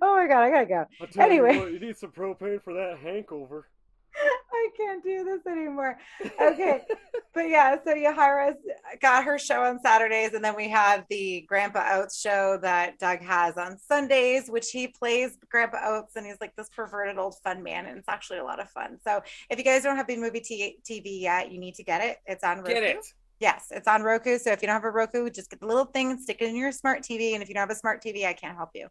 oh 0.00 0.16
my 0.16 0.26
God, 0.28 0.42
I 0.42 0.50
gotta 0.50 0.66
go. 0.66 0.84
Anyway. 1.18 1.54
you 1.54 1.60
what, 1.60 1.72
you 1.72 1.80
need 1.80 1.96
some 1.96 2.10
propane 2.12 2.62
for 2.62 2.72
that 2.72 2.98
hangover. 3.02 3.66
I 4.52 4.68
can't 4.76 5.02
do 5.02 5.24
this 5.24 5.46
anymore. 5.46 5.98
Okay. 6.40 6.82
but 7.34 7.48
yeah, 7.48 7.76
so 7.84 7.94
Yahira's 7.94 8.56
got 9.00 9.24
her 9.24 9.38
show 9.38 9.62
on 9.62 9.80
Saturdays, 9.80 10.34
and 10.34 10.44
then 10.44 10.56
we 10.56 10.68
have 10.68 11.04
the 11.10 11.44
Grandpa 11.48 11.84
Oates 11.92 12.20
show 12.20 12.58
that 12.62 12.98
Doug 12.98 13.20
has 13.20 13.56
on 13.56 13.78
Sundays, 13.78 14.48
which 14.48 14.70
he 14.70 14.88
plays 14.88 15.36
Grandpa 15.50 15.78
Oates, 15.84 16.16
and 16.16 16.26
he's 16.26 16.40
like 16.40 16.54
this 16.56 16.68
perverted 16.70 17.18
old 17.18 17.36
fun 17.42 17.62
man, 17.62 17.86
and 17.86 17.98
it's 17.98 18.08
actually 18.08 18.38
a 18.38 18.44
lot 18.44 18.60
of 18.60 18.68
fun. 18.70 18.98
So 19.04 19.22
if 19.50 19.58
you 19.58 19.64
guys 19.64 19.82
don't 19.82 19.96
have 19.96 20.06
the 20.06 20.16
movie 20.16 20.40
T- 20.40 20.78
TV 20.88 21.20
yet, 21.20 21.52
you 21.52 21.58
need 21.58 21.74
to 21.76 21.84
get 21.84 22.02
it. 22.02 22.18
It's 22.26 22.44
on 22.44 22.58
Roku. 22.58 22.74
Get 22.74 22.82
it. 22.82 23.06
Yes, 23.40 23.66
it's 23.70 23.86
on 23.86 24.02
Roku. 24.02 24.38
So 24.38 24.50
if 24.50 24.62
you 24.62 24.66
don't 24.66 24.74
have 24.74 24.84
a 24.84 24.90
Roku, 24.90 25.30
just 25.30 25.50
get 25.50 25.60
the 25.60 25.66
little 25.66 25.84
thing 25.84 26.10
and 26.10 26.20
stick 26.20 26.38
it 26.40 26.48
in 26.48 26.56
your 26.56 26.72
smart 26.72 27.02
TV. 27.02 27.34
And 27.34 27.42
if 27.42 27.48
you 27.48 27.54
don't 27.54 27.62
have 27.62 27.70
a 27.70 27.74
smart 27.74 28.02
TV, 28.02 28.26
I 28.26 28.32
can't 28.32 28.56
help 28.56 28.70
you. 28.74 28.88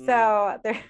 Mm. 0.00 0.06
So 0.06 0.58
there, 0.64 0.82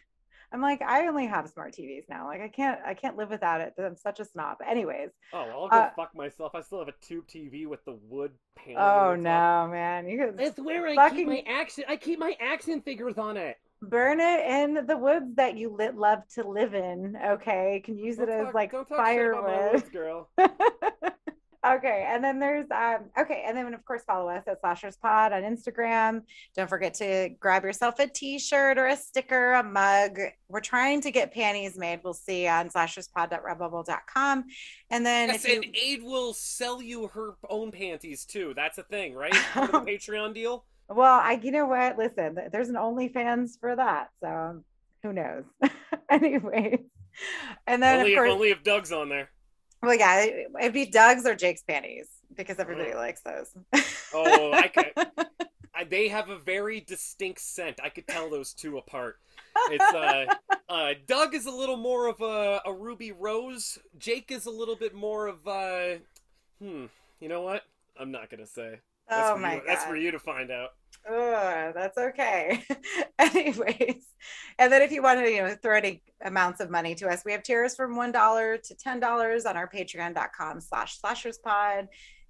I'm 0.53 0.61
like, 0.61 0.83
I 0.83 1.07
only 1.07 1.27
have 1.27 1.49
smart 1.49 1.73
TVs 1.75 2.05
now. 2.09 2.27
Like 2.27 2.41
I 2.43 2.49
can't, 2.49 2.79
I 2.87 2.95
can't 2.95 3.17
live 3.17 3.31
without 3.31 3.61
it. 3.61 3.73
I'm 3.79 3.97
such 3.97 4.21
a 4.21 4.25
snob. 4.25 4.59
Anyways, 4.67 5.11
Oh, 5.33 5.45
well, 5.47 5.63
I'll 5.63 5.69
go 5.69 5.77
Uh, 5.77 5.91
fuck 5.97 6.15
myself. 6.15 6.53
I 6.55 6.61
still 6.61 6.79
have 6.81 6.89
a 6.89 6.95
tube 7.07 7.27
TV 7.27 7.67
with 7.67 7.85
the 7.85 7.99
wood 8.09 8.33
panel. 8.57 8.81
oh 8.81 9.11
on 9.13 9.23
the 9.23 9.29
top. 9.31 9.67
no, 9.69 9.73
man, 9.73 10.09
you 10.09 10.19
could 10.19 10.41
It's 10.41 10.59
where 10.61 10.87
I 10.89 10.95
Fucking- 10.95 11.17
keep 11.19 11.27
my 11.29 11.43
action. 11.47 11.85
I 11.89 11.97
keep 11.97 12.19
my 12.19 12.37
action 12.41 12.83
figures 12.83 13.17
on 13.19 13.37
it. 13.37 13.57
burn 13.81 14.21
it 14.21 14.41
in 14.47 14.87
the 14.87 14.97
woods 14.97 15.35
that 15.37 15.57
you 15.57 15.69
lit, 15.71 15.97
love 15.97 16.21
to 16.35 16.47
live 16.47 16.75
in. 16.75 17.17
Okay, 17.17 17.75
you 17.77 17.83
can 17.83 17.99
use 17.99 18.19
it 18.19 18.27
Don't 18.27 18.41
as 18.41 18.45
talk- 18.47 18.55
like 18.55 18.71
don't 18.73 18.89
talk 18.89 19.07
shit 19.07 19.27
about 19.31 19.43
my 19.45 19.49
firewood. 19.49 19.73
woods, 19.75 19.89
girl. 19.89 20.29
okay, 21.65 22.07
and 22.09 22.23
then 22.23 22.39
there's 22.39 22.71
um 22.71 23.11
okay, 23.19 23.45
and 23.47 23.57
then 23.57 23.73
of 23.75 23.85
course 23.85 24.03
follow 24.05 24.29
us 24.29 24.43
at 24.47 24.61
Slashers 24.61 24.97
Pod 24.97 25.33
on 25.33 25.43
Instagram. 25.43 26.23
Don't 26.57 26.69
forget 26.69 26.95
to 26.95 27.31
grab 27.41 27.65
yourself 27.65 27.99
a 27.99 28.07
t-shirt 28.07 28.79
or 28.79 28.87
a 28.87 28.97
sticker, 28.97 29.53
a 29.55 29.63
mug. 29.63 30.19
We're 30.49 30.61
trying 30.61 31.01
to 31.03 31.11
get 31.11 31.33
panties 31.33 31.77
made. 31.79 32.01
We'll 32.03 32.15
see 32.15 32.47
on 32.47 32.69
slasherspod.redbubble.com. 32.71 34.45
And 34.91 35.07
then 35.07 35.29
Yes, 35.29 35.45
if 35.45 35.51
you 35.51 35.63
and 35.63 35.77
Aid 35.77 36.03
will 36.03 36.33
sell 36.35 36.83
you 36.83 37.09
her 37.09 37.35
own 37.49 37.71
panties 37.71 38.25
too. 38.25 38.53
That's 38.55 38.79
a 38.79 38.83
thing, 38.85 39.15
right? 39.15 39.33
The 39.55 39.81
Patreon 39.81 40.35
deal. 40.35 40.65
well, 40.89 41.21
I 41.21 41.41
you 41.43 41.51
know 41.53 41.67
what? 41.67 41.97
Listen, 41.97 42.39
there's 42.51 42.69
an 42.69 42.75
OnlyFans 42.75 43.59
for 43.61 43.75
that, 43.77 44.11
so 44.21 44.63
who 45.03 45.13
knows? 45.13 45.45
anyway. 46.11 46.79
and 47.67 47.83
then 47.83 48.01
only 48.01 48.13
of 48.13 48.19
course, 48.19 48.29
if 48.29 48.35
only 48.35 48.51
if 48.51 48.63
Doug's 48.63 48.93
on 48.93 49.09
there. 49.09 49.31
Well, 49.83 49.95
yeah, 49.95 50.23
it- 50.23 50.47
it'd 50.61 50.73
be 50.73 50.87
Doug's 50.87 51.27
or 51.27 51.35
Jake's 51.35 51.63
panties 51.63 52.09
because 52.37 52.59
everybody 52.59 52.93
Oh. 52.93 52.99
likes 52.99 53.21
those. 53.23 53.51
Oh, 54.15 54.53
I 54.53 54.69
could. 54.69 54.93
I, 55.75 55.85
they 55.85 56.09
have 56.09 56.29
a 56.29 56.39
very 56.39 56.81
distinct 56.81 57.41
scent. 57.41 57.81
I 57.83 57.89
could 57.89 58.07
tell 58.07 58.29
those 58.29 58.53
two 58.53 58.77
apart. 58.77 59.17
It's 59.71 59.95
uh, 59.95 60.27
uh, 60.69 60.95
Doug 61.07 61.35
is 61.35 61.47
a 61.47 61.51
little 61.51 61.79
more 61.79 62.09
of 62.09 62.21
a, 62.21 62.61
a 62.67 62.73
ruby 62.73 63.11
rose. 63.13 63.79
Jake 63.99 64.31
is 64.31 64.45
a 64.45 64.51
little 64.51 64.77
bit 64.77 64.95
more 64.95 65.27
of 65.29 65.47
uh, 65.49 65.95
hmm. 66.63 66.87
You 67.21 67.29
know 67.29 67.41
what? 67.43 67.63
I'm 67.99 68.11
not 68.11 68.29
gonna 68.31 68.47
say. 68.47 68.81
That's 69.13 69.31
oh 69.31 69.35
for 69.35 69.41
my 69.41 69.55
you, 69.55 69.61
god, 69.61 69.69
That's 69.69 69.85
for 69.85 69.97
you 69.97 70.11
to 70.11 70.19
find 70.19 70.51
out. 70.51 70.71
Ugh, 71.11 71.73
that's 71.75 71.99
okay. 71.99 72.63
Anyways, 73.19 74.07
and 74.59 74.73
then 74.73 74.83
if 74.83 74.93
you 74.93 75.03
want 75.03 75.19
to, 75.21 75.31
you 75.31 75.43
know, 75.43 75.57
throw 75.61 75.77
any 75.77 76.03
amounts 76.25 76.61
of 76.61 76.71
money 76.71 76.95
to 76.95 77.09
us, 77.09 77.23
we 77.25 77.33
have 77.33 77.43
tiers 77.43 77.75
from 77.75 77.97
one 77.97 78.13
dollar 78.13 78.57
to 78.57 78.75
ten 78.77 79.01
dollars 79.01 79.45
on 79.45 79.57
our 79.57 79.69
patreon.com 79.69 80.61
slash 80.61 81.01
slasherspod. 81.01 81.89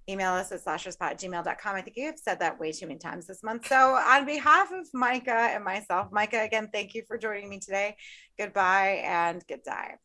Email 0.09 0.33
us 0.33 0.51
at 0.51 0.65
slasherspod 0.65 1.13
gmail.com. 1.13 1.75
I 1.75 1.81
think 1.81 1.95
you 1.95 2.07
have 2.07 2.19
said 2.19 2.39
that 2.39 2.59
way 2.59 2.73
too 2.73 2.87
many 2.87 2.99
times 2.99 3.27
this 3.27 3.41
month. 3.43 3.67
So 3.67 3.95
on 3.95 4.25
behalf 4.25 4.71
of 4.73 4.87
Micah 4.93 5.31
and 5.31 5.63
myself, 5.63 6.09
Micah, 6.11 6.41
again, 6.41 6.69
thank 6.73 6.93
you 6.93 7.03
for 7.07 7.17
joining 7.17 7.49
me 7.49 7.59
today. 7.59 7.95
Goodbye 8.37 9.03
and 9.05 9.41
good 9.47 9.63
day. 9.63 9.95